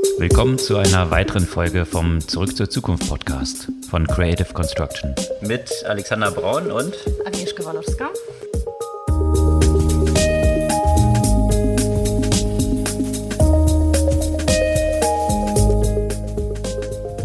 Willkommen 0.00 0.58
zu 0.58 0.76
einer 0.76 1.10
weiteren 1.10 1.46
Folge 1.46 1.84
vom 1.84 2.20
Zurück 2.20 2.56
zur 2.56 2.70
Zukunft 2.70 3.08
Podcast 3.08 3.68
von 3.90 4.06
Creative 4.06 4.52
Construction. 4.52 5.14
Mit 5.42 5.70
Alexander 5.86 6.30
Braun 6.30 6.70
und 6.70 6.94
Agnieszka 7.26 7.64
Walowska. 7.64 8.08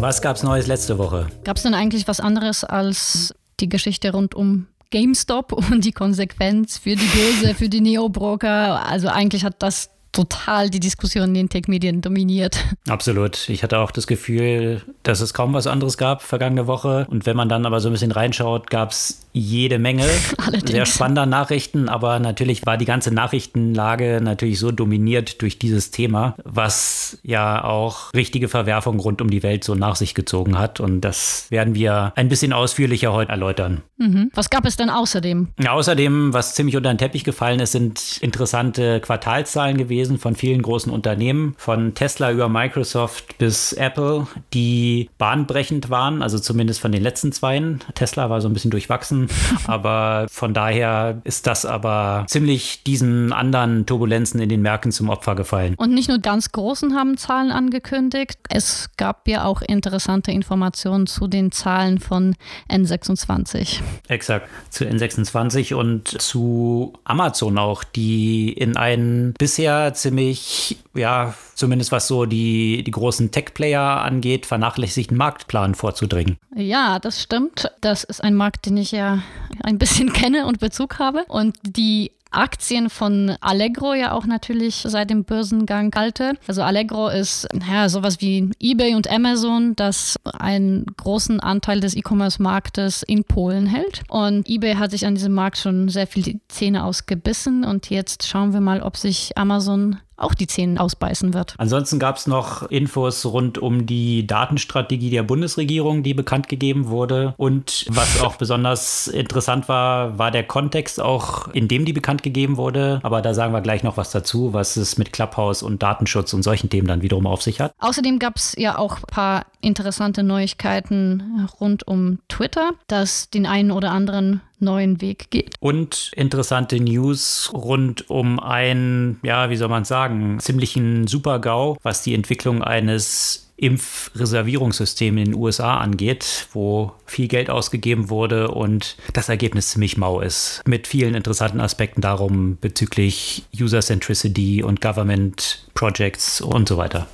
Was 0.00 0.20
gab's 0.20 0.42
Neues 0.42 0.66
letzte 0.66 0.98
Woche? 0.98 1.26
Gab 1.44 1.56
es 1.56 1.62
denn 1.62 1.74
eigentlich 1.74 2.06
was 2.06 2.20
anderes 2.20 2.62
als 2.64 3.34
die 3.60 3.68
Geschichte 3.68 4.12
rund 4.12 4.34
um 4.34 4.66
GameStop 4.90 5.52
und 5.52 5.84
die 5.84 5.92
Konsequenz 5.92 6.78
für 6.78 6.96
die 6.96 7.06
Börse, 7.06 7.54
für 7.54 7.68
die 7.68 7.80
Neo-Broker? 7.80 8.86
Also 8.86 9.08
eigentlich 9.08 9.44
hat 9.44 9.62
das 9.62 9.90
total 10.16 10.70
die 10.70 10.80
Diskussion 10.80 11.24
in 11.24 11.34
den 11.34 11.48
Tech-Medien 11.50 12.00
dominiert. 12.00 12.64
Absolut. 12.88 13.50
Ich 13.50 13.62
hatte 13.62 13.78
auch 13.78 13.90
das 13.90 14.06
Gefühl, 14.06 14.80
dass 15.02 15.20
es 15.20 15.34
kaum 15.34 15.52
was 15.52 15.66
anderes 15.66 15.98
gab 15.98 16.22
vergangene 16.22 16.66
Woche. 16.66 17.06
Und 17.10 17.26
wenn 17.26 17.36
man 17.36 17.50
dann 17.50 17.66
aber 17.66 17.80
so 17.80 17.90
ein 17.90 17.92
bisschen 17.92 18.12
reinschaut, 18.12 18.70
gab 18.70 18.92
es 18.92 19.26
jede 19.32 19.78
Menge 19.78 20.06
sehr 20.66 20.86
spannender 20.86 21.26
Nachrichten. 21.26 21.90
Aber 21.90 22.18
natürlich 22.18 22.64
war 22.64 22.78
die 22.78 22.86
ganze 22.86 23.12
Nachrichtenlage 23.12 24.20
natürlich 24.22 24.58
so 24.58 24.70
dominiert 24.70 25.42
durch 25.42 25.58
dieses 25.58 25.90
Thema, 25.90 26.34
was 26.44 27.18
ja 27.22 27.62
auch 27.62 28.14
richtige 28.14 28.48
Verwerfungen 28.48 29.00
rund 29.00 29.20
um 29.20 29.28
die 29.28 29.42
Welt 29.42 29.64
so 29.64 29.74
nach 29.74 29.96
sich 29.96 30.14
gezogen 30.14 30.58
hat. 30.58 30.80
Und 30.80 31.02
das 31.02 31.50
werden 31.50 31.74
wir 31.74 32.14
ein 32.16 32.30
bisschen 32.30 32.54
ausführlicher 32.54 33.12
heute 33.12 33.32
erläutern. 33.32 33.82
Mhm. 33.98 34.30
Was 34.34 34.48
gab 34.48 34.64
es 34.64 34.76
denn 34.76 34.88
außerdem? 34.88 35.48
Ja, 35.60 35.72
außerdem, 35.72 36.32
was 36.32 36.54
ziemlich 36.54 36.76
unter 36.76 36.92
den 36.92 36.98
Teppich 36.98 37.24
gefallen 37.24 37.60
ist, 37.60 37.72
sind 37.72 38.18
interessante 38.20 39.00
Quartalzahlen 39.00 39.76
gewesen 39.76 40.05
von 40.18 40.34
vielen 40.34 40.62
großen 40.62 40.92
Unternehmen, 40.92 41.54
von 41.58 41.94
Tesla 41.94 42.30
über 42.30 42.48
Microsoft 42.48 43.38
bis 43.38 43.72
Apple, 43.72 44.26
die 44.54 45.10
bahnbrechend 45.18 45.90
waren, 45.90 46.22
also 46.22 46.38
zumindest 46.38 46.80
von 46.80 46.92
den 46.92 47.02
letzten 47.02 47.32
zweien. 47.32 47.80
Tesla 47.94 48.30
war 48.30 48.40
so 48.40 48.48
ein 48.48 48.54
bisschen 48.54 48.70
durchwachsen, 48.70 49.28
aber 49.66 50.26
von 50.30 50.54
daher 50.54 51.20
ist 51.24 51.46
das 51.46 51.66
aber 51.66 52.24
ziemlich 52.28 52.82
diesen 52.84 53.32
anderen 53.32 53.86
Turbulenzen 53.86 54.40
in 54.40 54.48
den 54.48 54.62
Märkten 54.62 54.92
zum 54.92 55.08
Opfer 55.08 55.34
gefallen. 55.34 55.74
Und 55.76 55.92
nicht 55.92 56.08
nur 56.08 56.18
ganz 56.18 56.52
großen 56.52 56.94
haben 56.94 57.16
Zahlen 57.16 57.50
angekündigt. 57.50 58.38
Es 58.48 58.90
gab 58.96 59.28
ja 59.28 59.44
auch 59.44 59.62
interessante 59.62 60.30
Informationen 60.30 61.06
zu 61.06 61.26
den 61.26 61.52
Zahlen 61.52 61.98
von 61.98 62.36
N26. 62.70 63.80
Exakt, 64.08 64.48
zu 64.70 64.84
N26 64.84 65.74
und 65.74 66.08
zu 66.08 66.92
Amazon 67.04 67.58
auch, 67.58 67.84
die 67.84 68.52
in 68.52 68.76
einen 68.76 69.34
bisher 69.34 69.94
ziemlich, 69.96 70.78
ja, 70.94 71.34
zumindest 71.54 71.92
was 71.92 72.06
so 72.08 72.26
die, 72.26 72.84
die 72.84 72.90
großen 72.90 73.30
Tech-Player 73.30 74.02
angeht, 74.02 74.46
vernachlässigten 74.46 75.16
Marktplan 75.16 75.74
vorzudringen. 75.74 76.36
Ja, 76.54 76.98
das 76.98 77.22
stimmt. 77.22 77.70
Das 77.80 78.04
ist 78.04 78.22
ein 78.22 78.34
Markt, 78.34 78.66
den 78.66 78.76
ich 78.76 78.92
ja 78.92 79.22
ein 79.62 79.78
bisschen 79.78 80.12
kenne 80.12 80.46
und 80.46 80.60
Bezug 80.60 80.98
habe. 80.98 81.24
Und 81.28 81.56
die 81.62 82.12
Aktien 82.30 82.90
von 82.90 83.36
Allegro 83.40 83.94
ja 83.94 84.12
auch 84.12 84.26
natürlich 84.26 84.84
seit 84.86 85.10
dem 85.10 85.24
Börsengang 85.24 85.92
halte. 85.94 86.34
Also 86.46 86.62
Allegro 86.62 87.08
ist 87.08 87.48
ja, 87.70 87.88
sowas 87.88 88.20
wie 88.20 88.50
eBay 88.60 88.94
und 88.94 89.10
Amazon, 89.10 89.74
das 89.76 90.16
einen 90.38 90.86
großen 90.96 91.40
Anteil 91.40 91.80
des 91.80 91.96
E-Commerce-Marktes 91.96 93.02
in 93.02 93.24
Polen 93.24 93.66
hält. 93.66 94.02
Und 94.08 94.48
eBay 94.48 94.74
hat 94.74 94.90
sich 94.90 95.06
an 95.06 95.14
diesem 95.14 95.32
Markt 95.32 95.58
schon 95.58 95.88
sehr 95.88 96.06
viel 96.06 96.22
die 96.22 96.40
Zähne 96.48 96.84
ausgebissen. 96.84 97.64
Und 97.64 97.90
jetzt 97.90 98.26
schauen 98.26 98.52
wir 98.52 98.60
mal, 98.60 98.82
ob 98.82 98.96
sich 98.96 99.36
Amazon 99.36 99.98
auch 100.16 100.34
die 100.34 100.46
Zähne 100.46 100.80
ausbeißen 100.80 101.34
wird. 101.34 101.54
Ansonsten 101.58 101.98
gab 101.98 102.16
es 102.16 102.26
noch 102.26 102.70
Infos 102.70 103.24
rund 103.26 103.58
um 103.58 103.86
die 103.86 104.26
Datenstrategie 104.26 105.10
der 105.10 105.22
Bundesregierung, 105.22 106.02
die 106.02 106.14
bekannt 106.14 106.48
gegeben 106.48 106.88
wurde. 106.88 107.34
Und 107.36 107.86
was 107.90 108.20
auch 108.20 108.36
besonders 108.36 109.08
interessant 109.08 109.68
war, 109.68 110.18
war 110.18 110.30
der 110.30 110.44
Kontext 110.44 111.00
auch, 111.00 111.48
in 111.48 111.68
dem 111.68 111.84
die 111.84 111.92
bekannt 111.92 112.22
gegeben 112.22 112.56
wurde. 112.56 113.00
Aber 113.02 113.22
da 113.22 113.34
sagen 113.34 113.52
wir 113.52 113.60
gleich 113.60 113.82
noch 113.82 113.96
was 113.96 114.10
dazu, 114.10 114.52
was 114.52 114.76
es 114.76 114.98
mit 114.98 115.12
Clubhouse 115.12 115.62
und 115.62 115.82
Datenschutz 115.82 116.32
und 116.32 116.42
solchen 116.42 116.70
Themen 116.70 116.88
dann 116.88 117.02
wiederum 117.02 117.26
auf 117.26 117.42
sich 117.42 117.60
hat. 117.60 117.74
Außerdem 117.78 118.18
gab 118.18 118.36
es 118.36 118.54
ja 118.56 118.78
auch 118.78 118.96
ein 118.96 119.02
paar 119.06 119.46
interessante 119.60 120.22
Neuigkeiten 120.22 121.48
rund 121.60 121.86
um 121.86 122.18
Twitter, 122.28 122.70
das 122.86 123.30
den 123.30 123.46
einen 123.46 123.70
oder 123.70 123.90
anderen 123.90 124.40
neuen 124.58 125.00
Weg 125.00 125.30
geht. 125.30 125.54
Und 125.60 126.10
interessante 126.14 126.80
News 126.80 127.50
rund 127.52 128.08
um 128.10 128.40
ein, 128.40 129.18
ja, 129.22 129.50
wie 129.50 129.56
soll 129.56 129.68
man 129.68 129.84
sagen, 129.84 130.38
ziemlichen 130.40 131.06
Super-GAU, 131.06 131.76
was 131.82 132.02
die 132.02 132.14
Entwicklung 132.14 132.62
eines 132.62 133.46
Impfreservierungssystem 133.58 135.16
in 135.16 135.24
den 135.26 135.34
USA 135.34 135.78
angeht, 135.78 136.48
wo 136.52 136.92
viel 137.06 137.26
Geld 137.26 137.48
ausgegeben 137.48 138.10
wurde 138.10 138.48
und 138.48 138.96
das 139.14 139.28
Ergebnis 139.28 139.70
ziemlich 139.70 139.96
mau 139.96 140.20
ist. 140.20 140.62
Mit 140.66 140.86
vielen 140.86 141.14
interessanten 141.14 141.60
Aspekten 141.60 142.02
darum 142.02 142.58
bezüglich 142.60 143.44
User-Centricity 143.58 144.62
und 144.62 144.80
Government 144.80 145.66
Projects 145.74 146.40
und 146.40 146.68
so 146.68 146.76
weiter. 146.76 147.06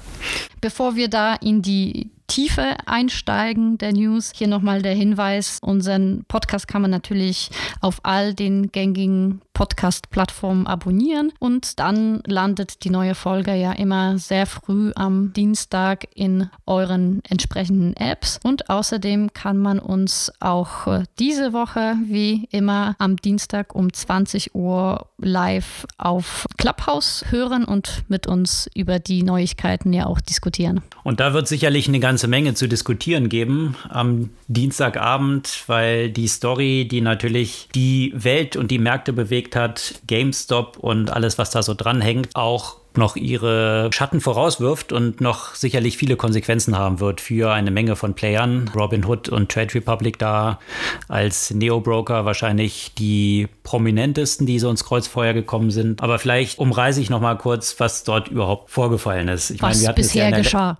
Bevor 0.61 0.97
wir 0.97 1.09
da 1.09 1.35
in 1.35 1.63
die 1.63 2.11
Tiefe 2.33 2.77
einsteigen 2.87 3.77
der 3.77 3.93
News, 3.93 4.33
hier 4.35 4.49
nochmal 4.49 4.81
der 4.81 4.95
Hinweis, 4.95 5.59
unseren 5.61 6.25
Podcast 6.29 6.67
kann 6.67 6.81
man 6.81 6.91
natürlich 6.91 7.51
auf 7.83 8.01
all 8.05 8.33
den 8.33 8.73
gängigen 8.73 9.43
Podcast-Plattformen 9.53 10.67
abonnieren. 10.67 11.33
Und 11.39 11.79
dann 11.79 12.23
landet 12.27 12.85
die 12.85 12.91
neue 12.91 13.15
Folge 13.15 13.55
ja 13.55 13.73
immer 13.73 14.19
sehr 14.19 14.47
früh 14.47 14.93
am 14.95 15.33
Dienstag 15.33 16.09
in 16.15 16.49
euren 16.67 17.23
entsprechenden 17.29 17.95
Apps. 17.97 18.41
Und 18.43 18.71
außerdem 18.71 19.33
kann 19.33 19.59
man 19.59 19.79
uns 19.79 20.33
auch 20.41 20.87
äh, 20.87 21.05
diese 21.19 21.53
Woche 21.53 21.97
wie 22.07 22.49
immer 22.51 22.97
am 22.99 23.17
Dienstag 23.17 23.75
um 23.75 23.93
20 23.93 24.55
Uhr 24.55 25.07
live 25.19 25.87
auf 25.99 26.47
Clubhouse 26.57 27.25
hören 27.29 27.65
und 27.65 28.05
mit 28.09 28.27
uns 28.27 28.69
über 28.75 28.99
die 28.99 29.23
Neuigkeiten 29.23 29.93
ja 29.93 30.07
auch 30.07 30.21
diskutieren. 30.21 30.83
Und 31.05 31.21
da 31.21 31.35
wird 31.35 31.49
sicherlich 31.49 31.89
eine 31.89 32.01
ganze 32.23 32.31
Menge 32.31 32.55
zu 32.55 32.69
diskutieren 32.69 33.29
geben 33.29 33.75
am 33.89 34.31
Dienstagabend, 34.47 35.65
weil 35.67 36.09
die 36.09 36.29
Story, 36.29 36.87
die 36.89 37.01
natürlich 37.01 37.69
die 37.75 38.13
Welt 38.15 38.55
und 38.55 38.71
die 38.71 38.79
Märkte 38.79 39.13
bewegt 39.13 39.57
hat, 39.57 40.01
GameStop 40.07 40.77
und 40.77 41.11
alles, 41.11 41.37
was 41.37 41.51
da 41.51 41.65
so 41.65 41.75
dranhängt, 41.75 42.29
auch 42.35 42.77
noch 42.97 43.17
ihre 43.17 43.91
Schatten 43.93 44.21
vorauswirft 44.21 44.93
und 44.93 45.21
noch 45.21 45.55
sicherlich 45.55 45.97
viele 45.97 46.17
Konsequenzen 46.17 46.77
haben 46.77 47.01
wird 47.01 47.21
für 47.21 47.53
eine 47.53 47.71
Menge 47.71 47.97
von 47.97 48.15
Playern. 48.15 48.71
Robinhood 48.75 49.29
und 49.29 49.51
Trade 49.51 49.75
Republic 49.75 50.19
da 50.19 50.59
als 51.09 51.51
Neo-Broker 51.51 52.25
wahrscheinlich 52.25 52.93
die 52.99 53.49
prominentesten, 53.63 54.47
die 54.47 54.59
so 54.59 54.71
ins 54.71 54.85
Kreuzfeuer 54.85 55.33
gekommen 55.33 55.71
sind. 55.71 56.03
Aber 56.03 56.19
vielleicht 56.19 56.59
umreiße 56.59 57.01
ich 57.01 57.11
noch 57.11 57.21
mal 57.21 57.37
kurz, 57.37 57.79
was 57.79 58.05
dort 58.05 58.29
überhaupt 58.29 58.71
vorgefallen 58.71 59.29
ist. 59.29 59.51
Ich 59.51 59.63
was 59.63 59.83
meine, 59.83 59.95
bisher 59.95 60.31
ja 60.31 60.37
geschah. 60.37 60.79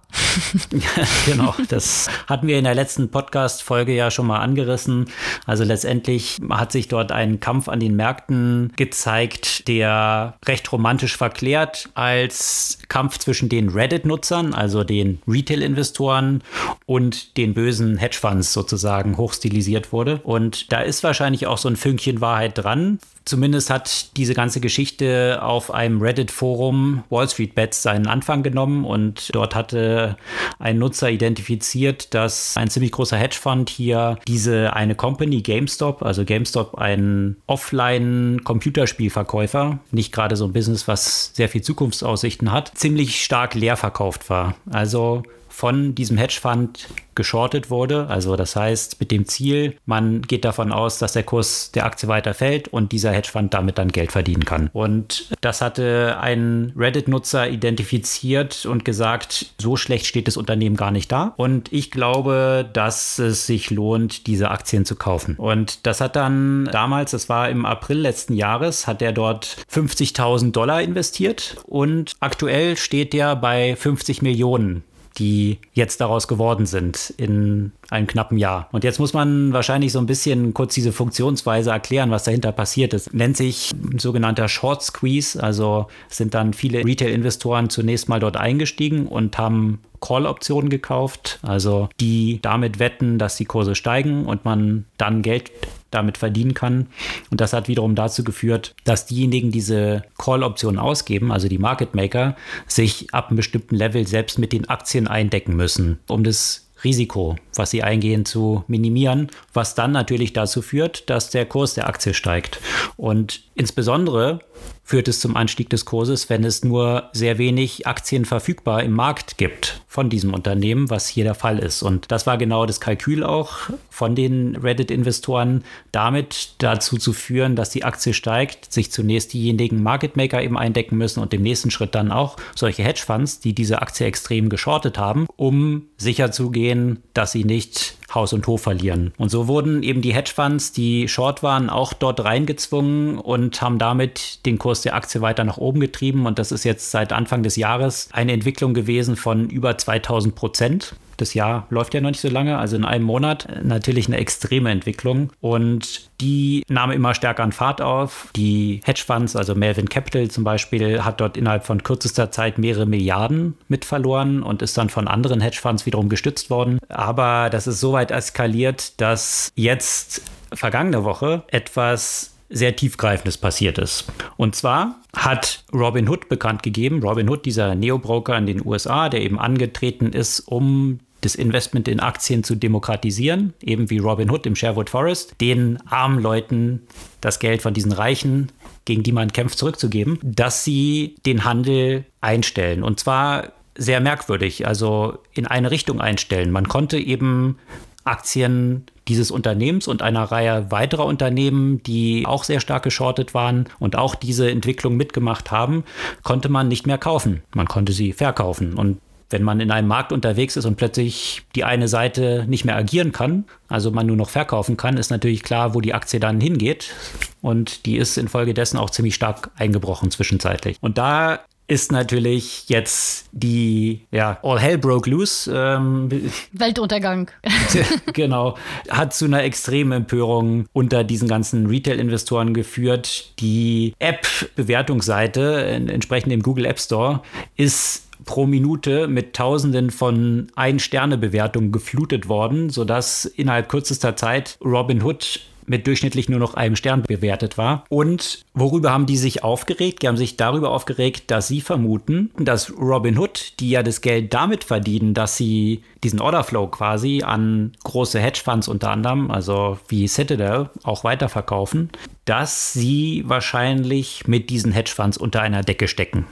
genau, 1.27 1.55
das 1.69 2.09
hatten 2.27 2.47
wir 2.47 2.59
in 2.59 2.65
der 2.65 2.75
letzten 2.75 3.11
Podcast-Folge 3.11 3.95
ja 3.95 4.11
schon 4.11 4.27
mal 4.27 4.41
angerissen. 4.41 5.07
Also 5.47 5.65
letztendlich 5.65 6.41
hat 6.51 6.73
sich 6.73 6.89
dort 6.89 7.13
ein 7.13 7.41
Kampf 7.41 7.69
an 7.69 7.81
den 7.81 7.97
Märkten 7.97 8.73
gezeigt, 8.77 9.69
der 9.69 10.35
recht 10.47 10.71
romantisch 10.73 11.17
verklärt 11.17 11.91
als 12.03 12.79
Kampf 12.89 13.19
zwischen 13.19 13.49
den 13.49 13.69
Reddit-Nutzern, 13.69 14.55
also 14.55 14.83
den 14.83 15.23
Retail-Investoren 15.29 16.43
und 16.85 17.37
den 17.37 17.55
bösen 17.55 17.97
Hedgefonds 17.97 18.53
sozusagen 18.53 19.17
hochstilisiert 19.17 19.93
wurde. 19.93 20.21
Und 20.25 20.73
da 20.73 20.81
ist 20.81 21.05
wahrscheinlich 21.05 21.47
auch 21.47 21.59
so 21.59 21.69
ein 21.69 21.77
Fünkchen 21.77 22.21
Wahrheit 22.21 22.59
dran. 22.59 22.99
Zumindest 23.25 23.71
hat 23.71 24.17
diese 24.17 24.35
ganze 24.35 24.61
Geschichte 24.61 25.39
auf 25.43 25.73
einem 25.73 26.03
Reddit-Forum 26.03 27.05
Wall 27.09 27.29
Street 27.29 27.55
Bets 27.55 27.83
seinen 27.83 28.07
Anfang 28.07 28.43
genommen 28.43 28.85
und 28.85 29.35
dort 29.35 29.55
hatte 29.55 30.17
ein 30.59 30.79
Nutzer 30.79 31.11
identifiziert, 31.11 32.13
dass 32.15 32.57
ein 32.57 32.71
ziemlich 32.71 32.93
großer 32.93 33.17
Hedgefonds 33.17 33.73
hier 33.73 34.19
diese 34.27 34.75
eine 34.75 34.95
Company 34.95 35.43
GameStop, 35.43 36.03
also 36.03 36.25
GameStop 36.25 36.77
ein 36.77 37.37
Offline-Computerspielverkäufer, 37.47 39.81
nicht 39.91 40.13
gerade 40.13 40.37
so 40.37 40.47
ein 40.47 40.53
Business, 40.53 40.87
was 40.89 41.33
sehr 41.35 41.49
viel 41.49 41.63
Zukunftsaussichten 41.63 42.53
hat, 42.53 42.73
ziemlich 42.75 43.25
stark 43.25 43.55
leer 43.55 43.77
verkauft 43.77 44.31
war. 44.31 44.55
Also 44.71 45.23
von 45.53 45.95
diesem 45.95 46.17
Hedgefonds 46.17 46.89
geschortet 47.15 47.71
wurde. 47.71 48.07
Also 48.09 48.37
das 48.37 48.57
heißt 48.57 48.99
mit 49.01 49.11
dem 49.11 49.27
Ziel, 49.27 49.77
man 49.85 50.23
geht 50.23 50.45
davon 50.45 50.73
aus, 50.73 50.99
dass 50.99 51.13
der 51.13 51.23
Kurs 51.23 51.71
der 51.73 51.85
Aktie 51.85 52.09
weiter 52.09 52.33
fällt 52.33 52.69
und 52.69 52.93
dieser 52.93 53.13
Hedgefonds 53.13 53.51
damit 53.51 53.77
dann 53.77 53.89
Geld 53.89 54.13
verdienen 54.13 54.45
kann. 54.45 54.71
Und 54.73 55.31
das 55.43 55.61
hatte 55.61 56.17
ein 56.21 56.73
Reddit-Nutzer 56.77 57.49
identifiziert 57.49 58.65
und 58.65 58.85
gesagt, 58.85 59.55
so 59.61 59.77
schlecht 59.77 60.07
steht 60.07 60.27
das 60.27 60.39
Unternehmen 60.39 60.77
gar 60.77 60.91
nicht 60.91 61.13
da. 61.13 61.35
Und 61.37 61.71
ich 61.73 61.91
glaube, 61.91 62.69
dass 62.73 63.19
es 63.19 63.47
sich 63.47 63.71
lohnt, 63.71 64.27
diese 64.27 64.51
Aktien 64.51 64.87
zu 64.87 64.97
kaufen. 64.97 65.37
Und 65.37 65.87
das 65.87 66.01
hat 66.01 66.17
dann 66.17 66.65
damals, 66.73 67.11
das 67.11 67.29
war 67.29 67.51
im 67.51 67.67
April 67.67 67.99
letzten 67.99 68.35
Jahres, 68.35 68.87
hat 68.87 69.03
er 69.03 69.13
dort 69.13 69.59
50.000 69.71 70.53
Dollar 70.53 70.81
investiert 70.81 71.57
und 71.67 72.15
aktuell 72.21 72.77
steht 72.79 73.15
er 73.15 73.37
bei 73.37 73.77
50 73.77 74.23
Millionen 74.23 74.85
die 75.19 75.59
jetzt 75.75 76.01
daraus 76.01 76.29
geworden 76.29 76.67
sind 76.67 77.13
in 77.17 77.73
einem 77.91 78.07
knappen 78.07 78.39
Jahr. 78.39 78.69
Und 78.73 78.85
jetzt 78.85 78.99
muss 78.99 79.13
man 79.13 79.53
wahrscheinlich 79.53 79.93
so 79.93 79.99
ein 79.99 80.07
bisschen 80.07 80.55
kurz 80.55 80.75
diese 80.75 80.93
Funktionsweise 80.93 81.71
erklären, 81.71 82.11
was 82.11 82.25
dahinter 82.25 82.53
passiert 82.53 82.95
ist. 82.95 83.13
Nennt 83.13 83.37
sich 83.37 83.71
sogenannter 83.99 84.49
Short 84.49 84.83
Squeeze, 84.83 85.43
also 85.43 85.87
sind 86.09 86.35
dann 86.35 86.55
viele 86.55 86.85
Retail-Investoren 86.85 87.71
zunächst 87.71 88.09
mal 88.09 88.21
dort 88.21 88.37
eingestiegen 88.37 89.07
und 89.07 89.39
haben 89.39 89.81
Call-Optionen 90.01 90.69
gekauft, 90.69 91.39
also 91.43 91.89
die 92.01 92.41
damit 92.43 92.79
wetten, 92.79 93.19
dass 93.19 93.37
die 93.37 93.45
Kurse 93.45 93.75
steigen 93.75 94.27
und 94.27 94.45
man 94.45 94.85
dann 94.99 95.23
Geld 95.23 95.51
damit 95.93 96.19
verdienen 96.19 96.55
kann. 96.55 96.89
Und 97.31 97.41
das 97.41 97.53
hat 97.53 97.69
wiederum 97.69 97.95
dazu 97.95 98.25
geführt, 98.25 98.75
dass 98.85 99.07
diejenigen 99.07 99.51
diese 99.51 100.03
Call-Optionen 100.19 100.79
ausgeben, 100.79 101.33
also 101.33 101.49
die 101.49 101.59
Market 101.59 101.95
Maker, 101.95 102.37
sich 102.67 103.13
ab 103.15 103.29
einem 103.29 103.37
bestimmten 103.37 103.77
Level 103.77 104.07
selbst 104.07 104.39
mit 104.39 104.53
den 104.53 104.69
Aktien 104.69 105.07
eindecken 105.07 105.55
müssen, 105.57 105.99
um 106.09 106.25
das 106.25 106.69
Risiko, 106.85 107.37
was 107.55 107.71
sie 107.71 107.83
eingehen, 107.83 108.25
zu 108.25 108.65
minimieren, 108.67 109.29
was 109.53 109.75
dann 109.75 109.93
natürlich 109.93 110.33
dazu 110.33 110.63
führt, 110.63 111.09
dass 111.11 111.31
der 111.31 111.47
Kurs 111.47 111.75
der 111.75 111.87
Aktie 111.87 112.15
steigt. 112.15 112.61
Und 112.97 113.45
insbesondere 113.55 114.41
führt 114.83 115.09
es 115.09 115.21
zum 115.21 115.37
Anstieg 115.37 115.71
des 115.71 115.85
Kurses, 115.85 116.29
wenn 116.29 116.45
es 116.45 116.65
nur 116.65 117.11
sehr 117.13 117.39
wenig 117.39 117.87
Aktien 117.87 118.25
verfügbar 118.25 118.83
im 118.83 118.93
Markt 118.93 119.39
gibt 119.39 119.83
von 119.87 120.11
diesem 120.11 120.35
Unternehmen, 120.35 120.91
was 120.91 121.07
hier 121.07 121.25
der 121.25 121.35
Fall 121.35 121.59
ist. 121.59 121.83
Und 121.83 122.11
das 122.11 122.27
war 122.27 122.37
genau 122.37 122.67
das 122.67 122.81
Kalkül 122.81 123.23
auch 123.23 123.71
von 123.91 124.15
den 124.15 124.57
Reddit-Investoren, 124.57 125.65
damit 125.93 126.55
dazu 126.59 126.99
zu 126.99 127.13
führen, 127.13 127.57
dass 127.57 127.71
die 127.71 127.85
Aktie 127.85 128.13
steigt, 128.13 128.73
sich 128.73 128.91
zunächst 128.91 129.33
diejenigen 129.33 129.83
Market 129.83 130.17
Maker 130.17 130.43
eben 130.43 130.59
eindecken 130.59 130.99
müssen 130.99 131.21
und 131.21 131.33
im 131.33 131.43
nächsten 131.43 131.71
Schritt 131.71 131.95
dann 131.95 132.11
auch 132.11 132.37
solche 132.55 132.83
Hedgefonds, 132.83 133.41
die 133.41 133.55
diese 133.55 133.83
Aktie 133.83 134.07
extrem 134.07 134.49
geschortet 134.49 134.99
haben, 134.99 135.27
um 135.37 135.87
sicherzugehen, 135.97 137.03
dass 137.15 137.33
sie 137.33 137.45
nicht 137.45 137.97
Haus 138.15 138.33
und 138.33 138.47
Hof 138.47 138.63
verlieren. 138.63 139.13
Und 139.19 139.31
so 139.31 139.49
wurden 139.49 139.83
eben 139.83 140.03
die 140.03 140.15
Hedgefonds, 140.15 140.73
die 140.73 141.09
short 141.09 141.43
waren, 141.43 141.71
auch 141.71 141.93
dort 141.93 142.25
reingezwungen 142.25 143.19
und 143.19 143.63
haben 143.63 143.79
damit 143.79 144.45
den 144.47 144.59
Kurs 144.59 144.83
der 144.83 144.95
Aktie 144.95 145.21
weiter 145.21 145.45
nach 145.45 145.59
oben 145.59 145.81
getrieben. 145.81 146.27
Und 146.27 146.39
das 146.39 146.53
ist 146.53 146.65
jetzt 146.65 146.91
seit 146.91 147.13
Anfang 147.13 147.43
des 147.43 147.57
Jahres 147.57 148.09
eine 148.13 148.33
Entwicklung 148.33 148.75
gewesen 148.75 149.17
von 149.17 149.49
über 149.49 149.77
2000 149.77 150.35
Prozent. 150.35 150.95
Das 151.23 151.35
Jahr 151.35 151.69
läuft 151.71 151.95
ja 151.95 152.01
noch 152.01 152.11
nicht 152.11 152.21
so 152.21 152.29
lange, 152.29 152.59
also 152.59 152.75
in 152.75 152.85
einem 152.85 153.05
Monat 153.05 153.47
natürlich 153.63 154.09
eine 154.09 154.17
extreme 154.17 154.73
Entwicklung. 154.73 155.31
Und 155.41 156.11
die 156.21 156.65
nahm 156.69 156.91
immer 156.91 157.15
stärker 157.15 157.45
an 157.45 157.53
Fahrt 157.53 157.81
auf. 157.81 158.29
Die 158.35 158.81
Hedgefonds, 158.83 159.37
also 159.37 159.55
Melvin 159.55 159.89
Capital 159.89 160.27
zum 160.33 160.43
Beispiel, 160.43 161.05
hat 161.05 161.21
dort 161.21 161.37
innerhalb 161.37 161.65
von 161.65 161.85
kürzester 161.85 162.33
Zeit 162.33 162.59
mehrere 162.59 162.87
Milliarden 162.87 163.55
mit 163.69 163.85
verloren 163.85 164.43
und 164.43 164.63
ist 164.63 164.77
dann 164.77 164.89
von 164.89 165.07
anderen 165.07 165.41
Hedgefonds 165.41 165.87
wiederum 165.87 166.09
gestützt 166.09 166.51
worden. 166.51 166.81
Aber 166.89 167.51
das 167.51 167.69
ist 167.69 167.79
so 167.79 167.93
weit 167.93 168.11
eskaliert, 168.11 169.01
dass 169.01 169.53
jetzt 169.55 170.23
vergangene 170.53 171.05
Woche 171.05 171.45
etwas 171.47 172.33
sehr 172.51 172.75
tiefgreifendes 172.75 173.39
passiert 173.39 173.79
ist. 173.79 174.07
Und 174.37 174.57
zwar 174.57 174.97
hat 175.17 175.65
Robin 175.73 176.09
Hood 176.09 176.29
bekannt 176.29 176.65
gegeben, 176.65 177.01
Robin 177.01 177.29
Hood, 177.29 177.45
dieser 177.45 177.77
Neobroker 177.77 178.37
in 178.37 178.47
den 178.47 178.67
USA, 178.67 179.09
der 179.09 179.23
eben 179.23 179.39
angetreten 179.39 180.13
ist, 180.13 180.41
um 180.41 180.99
das 181.23 181.35
Investment 181.35 181.89
in 181.89 182.01
Aktien 182.01 182.45
zu 182.45 182.55
demokratisieren, 182.55 183.55
eben 183.63 183.89
wie 183.91 183.99
Robin 183.99 184.31
Hood 184.31 184.45
im 184.45 184.55
Sherwood 184.55 184.91
Forest, 184.91 185.35
den 185.41 185.79
armen 185.87 186.21
Leuten 186.21 186.83
das 187.21 187.39
Geld 187.39 187.63
von 187.63 187.73
diesen 187.73 187.93
Reichen, 187.93 188.53
gegen 188.85 189.03
die 189.03 189.13
man 189.13 189.33
kämpft, 189.33 189.59
zurückzugeben, 189.59 190.19
dass 190.23 190.65
sie 190.65 191.15
den 191.25 191.45
Handel 191.45 192.05
einstellen. 192.21 192.83
Und 192.83 193.01
zwar 193.01 193.53
sehr 193.77 194.01
merkwürdig, 194.01 194.67
also 194.67 195.19
in 195.33 195.47
eine 195.47 195.71
Richtung 195.71 196.01
einstellen. 196.01 196.51
Man 196.51 196.69
konnte 196.69 196.99
eben 196.99 197.57
Aktien 198.05 198.85
dieses 199.09 199.31
Unternehmens 199.31 199.89
und 199.89 200.03
einer 200.03 200.25
Reihe 200.25 200.71
weiterer 200.71 201.07
Unternehmen, 201.07 201.83
die 201.83 202.25
auch 202.27 202.45
sehr 202.45 202.61
stark 202.61 202.83
geschortet 202.83 203.35
waren 203.35 203.69
und 203.79 203.97
auch 203.97 204.15
diese 204.15 204.51
Entwicklung 204.51 204.97
mitgemacht 204.97 205.51
haben, 205.51 205.85
konnte 206.23 206.49
man 206.49 206.69
nicht 206.69 206.87
mehr 206.87 206.99
kaufen. 206.99 207.43
Man 207.55 207.67
konnte 207.67 207.93
sie 207.93 208.13
verkaufen. 208.13 208.75
Und 208.75 208.99
wenn 209.33 209.43
man 209.43 209.61
in 209.61 209.71
einem 209.71 209.89
Markt 209.89 210.13
unterwegs 210.13 210.57
ist 210.57 210.65
und 210.65 210.77
plötzlich 210.77 211.43
die 211.55 211.65
eine 211.65 211.89
Seite 211.89 212.45
nicht 212.49 212.65
mehr 212.65 212.77
agieren 212.77 213.13
kann, 213.13 213.45
also 213.69 213.91
man 213.91 214.07
nur 214.07 214.17
noch 214.17 214.31
verkaufen 214.31 214.77
kann, 214.77 214.97
ist 214.97 215.11
natürlich 215.11 215.43
klar, 215.43 215.75
wo 215.75 215.81
die 215.81 215.95
Aktie 215.95 216.21
dann 216.21 216.41
hingeht. 216.41 216.93
Und 217.41 217.87
die 217.87 217.97
ist 217.97 218.19
infolgedessen 218.19 218.79
auch 218.79 218.91
ziemlich 218.91 219.15
stark 219.15 219.51
eingebrochen 219.57 220.11
zwischenzeitlich. 220.11 220.77
Und 220.81 220.99
da 220.99 221.41
ist 221.69 221.91
natürlich 221.91 222.69
jetzt 222.69 223.29
die, 223.33 224.03
ja, 224.11 224.39
All 224.43 224.61
Hell 224.61 224.79
Broke 224.79 225.09
Loose. 225.09 225.51
Ähm, 225.55 226.11
Weltuntergang. 226.53 227.31
genau. 228.13 228.59
Hat 228.91 229.15
zu 229.15 229.25
einer 229.25 229.43
extremen 229.43 229.93
Empörung 229.93 230.67
unter 230.75 231.03
diesen 231.03 231.29
ganzen 231.29 231.67
Retail-Investoren 231.67 232.53
geführt. 232.53 233.33
Die 233.41 233.95
App-Bewertungsseite, 234.01 235.65
entsprechend 235.65 236.33
im 236.33 236.43
Google 236.43 236.67
App 236.67 236.79
Store, 236.79 237.23
ist 237.57 238.09
pro 238.25 238.47
Minute 238.47 239.09
mit 239.09 239.35
Tausenden 239.35 239.91
von 239.91 240.49
Ein-Sterne-Bewertungen 240.55 241.73
geflutet 241.73 242.29
worden, 242.29 242.71
sodass 242.71 243.25
innerhalb 243.25 243.69
kürzester 243.69 244.17
Zeit 244.17 244.59
Robinhood 244.65 245.41
mit 245.67 245.87
durchschnittlich 245.87 246.29
nur 246.29 246.39
noch 246.39 246.55
einem 246.55 246.77
Stern 246.77 247.03
bewertet 247.03 247.59
war. 247.59 247.85
Und 247.89 248.45
worüber 248.55 248.93
haben 248.93 249.07
die 249.07 249.17
sich 249.17 249.45
aufgeregt? 249.45 250.03
Die 250.03 250.09
haben 250.09 250.17
sich 250.17 250.37
darüber 250.37 250.71
aufgeregt, 250.71 251.31
dass 251.31 251.49
sie 251.49 251.61
vermuten, 251.61 252.31
dass 252.39 252.73
Robinhood, 252.77 253.55
die 253.61 253.71
ja 253.71 253.83
das 253.83 254.01
Geld 254.01 254.35
damit 254.35 254.65
verdienen, 254.65 255.15
dass 255.15 255.37
sie 255.37 255.83
diesen 256.03 256.21
Orderflow 256.21 256.67
quasi 256.67 257.23
an 257.25 257.73
große 257.85 258.19
Hedgefonds 258.19 258.69
unter 258.69 258.91
anderem, 258.91 259.31
also 259.31 259.79
wie 259.89 260.09
Citadel, 260.09 260.71
auch 260.83 261.05
weiterverkaufen, 261.05 261.91
dass 262.25 262.73
sie 262.73 263.25
wahrscheinlich 263.27 264.27
mit 264.27 264.51
diesen 264.51 264.73
Hedgefonds 264.73 265.19
unter 265.19 265.43
einer 265.43 265.63
Decke 265.63 265.89
stecken. 265.89 266.27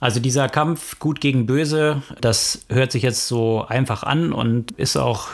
Also 0.00 0.20
dieser 0.20 0.48
Kampf 0.48 0.98
gut 0.98 1.20
gegen 1.20 1.46
böse, 1.46 2.02
das 2.20 2.66
hört 2.68 2.92
sich 2.92 3.02
jetzt 3.02 3.28
so 3.28 3.64
einfach 3.66 4.02
an 4.02 4.32
und 4.32 4.72
ist 4.72 4.96
auch 4.96 5.28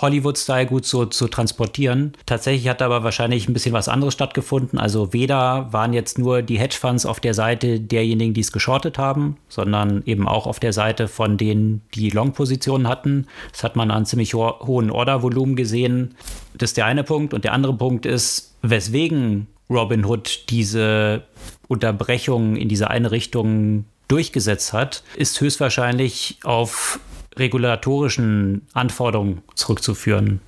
Hollywood-Style 0.00 0.66
gut 0.66 0.84
so 0.84 1.06
zu 1.06 1.28
transportieren. 1.28 2.12
Tatsächlich 2.26 2.68
hat 2.68 2.82
aber 2.82 3.04
wahrscheinlich 3.04 3.48
ein 3.48 3.52
bisschen 3.52 3.72
was 3.72 3.88
anderes 3.88 4.14
stattgefunden. 4.14 4.78
Also 4.78 5.12
weder 5.12 5.72
waren 5.72 5.92
jetzt 5.92 6.18
nur 6.18 6.42
die 6.42 6.58
Hedgefonds 6.58 7.06
auf 7.06 7.20
der 7.20 7.34
Seite 7.34 7.80
derjenigen, 7.80 8.34
die 8.34 8.40
es 8.40 8.52
geschortet 8.52 8.98
haben, 8.98 9.36
sondern 9.48 10.02
eben 10.06 10.26
auch 10.26 10.46
auf 10.46 10.60
der 10.60 10.72
Seite 10.72 11.08
von 11.08 11.36
denen, 11.36 11.82
die 11.94 12.10
Long-Positionen 12.10 12.88
hatten. 12.88 13.26
Das 13.52 13.64
hat 13.64 13.76
man 13.76 13.90
an 13.90 14.06
ziemlich 14.06 14.34
ho 14.34 14.60
hohen 14.66 14.90
Ordervolumen 14.90 15.56
gesehen. 15.56 16.14
Das 16.54 16.70
ist 16.70 16.76
der 16.76 16.86
eine 16.86 17.04
Punkt. 17.04 17.34
Und 17.34 17.44
der 17.44 17.52
andere 17.52 17.74
Punkt 17.74 18.06
ist, 18.06 18.54
weswegen 18.62 19.46
Robinhood 19.68 20.50
diese 20.50 21.22
Unterbrechung 21.68 22.56
in 22.56 22.68
diese 22.68 22.90
eine 22.90 23.10
Richtung 23.10 23.84
durchgesetzt 24.08 24.72
hat, 24.72 25.04
ist 25.16 25.40
höchstwahrscheinlich 25.40 26.38
auf 26.42 26.98
regulatorischen 27.36 28.62
Anforderungen 28.72 29.42
zurückzuführen. 29.54 30.40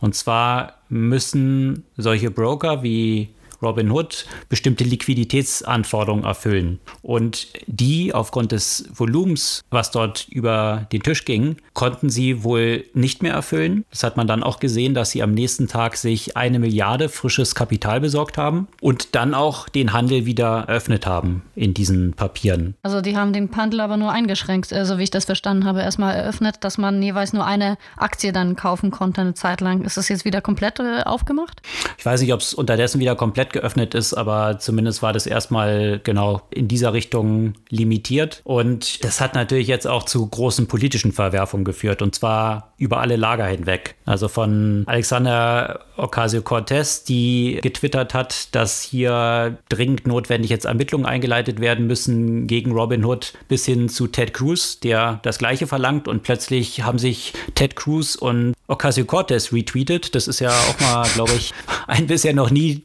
Und 0.00 0.14
zwar 0.14 0.74
müssen 0.88 1.84
solche 1.96 2.30
Broker 2.30 2.82
wie 2.82 3.28
Robinhood 3.62 4.26
bestimmte 4.48 4.84
Liquiditätsanforderungen 4.84 6.24
erfüllen. 6.24 6.78
Und 7.02 7.48
die 7.66 8.14
aufgrund 8.14 8.52
des 8.52 8.88
Volumens, 8.92 9.62
was 9.70 9.90
dort 9.90 10.26
über 10.28 10.86
den 10.92 11.02
Tisch 11.02 11.24
ging, 11.24 11.56
konnten 11.74 12.10
sie 12.10 12.42
wohl 12.44 12.84
nicht 12.94 13.22
mehr 13.22 13.32
erfüllen. 13.32 13.84
Das 13.90 14.02
hat 14.02 14.16
man 14.16 14.26
dann 14.26 14.42
auch 14.42 14.60
gesehen, 14.60 14.94
dass 14.94 15.10
sie 15.10 15.22
am 15.22 15.32
nächsten 15.32 15.68
Tag 15.68 15.96
sich 15.96 16.36
eine 16.36 16.58
Milliarde 16.58 17.08
frisches 17.08 17.54
Kapital 17.54 18.00
besorgt 18.00 18.38
haben 18.38 18.68
und 18.80 19.14
dann 19.14 19.34
auch 19.34 19.68
den 19.68 19.92
Handel 19.92 20.26
wieder 20.26 20.64
eröffnet 20.66 21.06
haben 21.06 21.42
in 21.54 21.74
diesen 21.74 22.12
Papieren. 22.12 22.74
Also 22.82 23.00
die 23.00 23.16
haben 23.16 23.32
den 23.32 23.54
Handel 23.56 23.80
aber 23.80 23.96
nur 23.96 24.12
eingeschränkt, 24.12 24.72
also 24.72 24.98
wie 24.98 25.04
ich 25.04 25.10
das 25.10 25.24
verstanden 25.24 25.64
habe, 25.64 25.80
erstmal 25.80 26.14
eröffnet, 26.14 26.56
dass 26.60 26.78
man 26.78 27.02
jeweils 27.02 27.32
nur 27.32 27.44
eine 27.44 27.76
Aktie 27.96 28.32
dann 28.32 28.56
kaufen 28.56 28.90
konnte 28.90 29.20
eine 29.20 29.34
Zeit 29.34 29.60
lang. 29.60 29.82
Ist 29.84 29.96
das 29.96 30.08
jetzt 30.08 30.24
wieder 30.24 30.40
komplett 30.40 30.80
äh, 30.80 31.02
aufgemacht? 31.04 31.60
Ich 31.98 32.06
weiß 32.06 32.20
nicht, 32.20 32.32
ob 32.32 32.40
es 32.40 32.54
unterdessen 32.54 33.00
wieder 33.00 33.16
komplett 33.16 33.49
komplett 33.50 33.52
geöffnet 33.52 33.94
ist, 33.94 34.14
aber 34.14 34.58
zumindest 34.58 35.02
war 35.02 35.12
das 35.12 35.26
erstmal 35.26 36.00
genau 36.02 36.42
in 36.50 36.68
dieser 36.68 36.92
Richtung 36.92 37.54
limitiert. 37.68 38.40
Und 38.44 39.04
das 39.04 39.20
hat 39.20 39.34
natürlich 39.34 39.68
jetzt 39.68 39.86
auch 39.86 40.04
zu 40.04 40.26
großen 40.26 40.66
politischen 40.66 41.12
Verwerfungen 41.12 41.64
geführt 41.64 42.02
und 42.02 42.14
zwar 42.14 42.72
über 42.78 43.00
alle 43.00 43.16
Lager 43.16 43.46
hinweg. 43.46 43.96
Also 44.06 44.28
von 44.28 44.84
Alexander 44.86 45.80
Ocasio-Cortez, 45.96 47.04
die 47.04 47.58
getwittert 47.62 48.14
hat, 48.14 48.54
dass 48.54 48.82
hier 48.82 49.58
dringend 49.68 50.06
notwendig 50.06 50.50
jetzt 50.50 50.64
Ermittlungen 50.64 51.04
eingeleitet 51.06 51.60
werden 51.60 51.86
müssen 51.86 52.46
gegen 52.46 52.72
Robin 52.72 53.04
Hood, 53.04 53.34
bis 53.48 53.66
hin 53.66 53.88
zu 53.88 54.06
Ted 54.06 54.32
Cruz, 54.32 54.80
der 54.80 55.20
das 55.22 55.38
Gleiche 55.38 55.66
verlangt. 55.66 56.08
Und 56.08 56.22
plötzlich 56.22 56.82
haben 56.82 56.98
sich 56.98 57.34
Ted 57.54 57.76
Cruz 57.76 58.14
und 58.14 58.54
Ocasio-Cortez 58.68 59.52
retweetet. 59.52 60.14
Das 60.14 60.26
ist 60.26 60.40
ja 60.40 60.50
auch 60.50 60.80
mal, 60.80 61.06
glaube 61.14 61.32
ich, 61.32 61.52
ein 61.86 62.06
bisher 62.06 62.32
noch 62.32 62.50
nie 62.50 62.82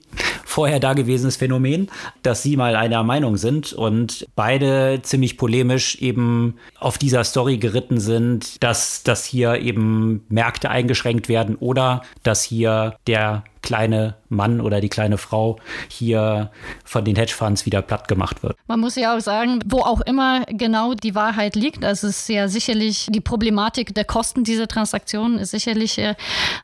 vorher 0.56 0.80
dagewesenes 0.80 1.36
Phänomen, 1.36 1.90
dass 2.24 2.42
sie 2.42 2.56
mal 2.56 2.78
einer 2.78 3.04
Meinung 3.04 3.36
sind 3.36 3.74
und 3.74 4.26
beide 4.38 5.02
ziemlich 5.02 5.38
polemisch 5.38 5.98
eben 5.98 6.56
auf 6.80 6.98
dieser 6.98 7.26
Story 7.26 7.58
geritten 7.58 8.00
sind, 8.00 8.64
dass, 8.64 9.04
dass 9.04 9.26
hier 9.26 9.60
eben 9.60 10.24
Märkte 10.30 10.70
eingeschränkt 10.70 11.28
werden 11.28 11.58
oder 11.58 12.04
dass 12.24 12.42
hier 12.42 12.96
der 13.06 13.44
kleine 13.66 14.16
Mann 14.30 14.62
oder 14.62 14.80
die 14.80 14.90
kleine 14.90 15.18
Frau 15.18 15.58
hier 15.90 16.52
von 16.86 17.04
den 17.04 17.16
Hedgefonds 17.16 17.66
wieder 17.66 17.82
platt 17.82 18.08
gemacht 18.08 18.44
wird. 18.44 18.56
Man 18.68 18.80
muss 18.80 18.96
ja 18.96 19.16
auch 19.16 19.20
sagen, 19.20 19.60
wo 19.66 19.80
auch 19.80 20.02
immer 20.02 20.46
genau 20.46 20.94
die 20.94 21.16
Wahrheit 21.16 21.56
liegt, 21.56 21.84
es 21.84 22.04
ist 22.04 22.30
ja 22.30 22.48
sicherlich 22.48 23.08
die 23.10 23.22
Problematik 23.22 23.94
der 23.94 24.06
Kosten 24.06 24.44
dieser 24.44 24.68
Transaktionen 24.68 25.40
ist 25.40 25.52
sicherlich 25.52 25.98
äh, 25.98 26.16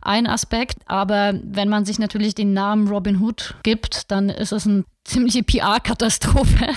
ein 0.02 0.28
Aspekt, 0.28 0.78
aber 0.86 1.34
wenn 1.44 1.70
man 1.70 1.86
sich 1.86 2.00
natürlich 2.00 2.36
den 2.36 2.54
Namen 2.54 2.88
Robin 2.88 3.20
Hood 3.20 3.56
gibt, 3.64 4.12
dann 4.12 4.30
ist 4.30 4.52
es 4.52 4.66
ein 4.66 4.86
ziemliche 5.04 5.44
PR-Katastrophe, 5.44 6.68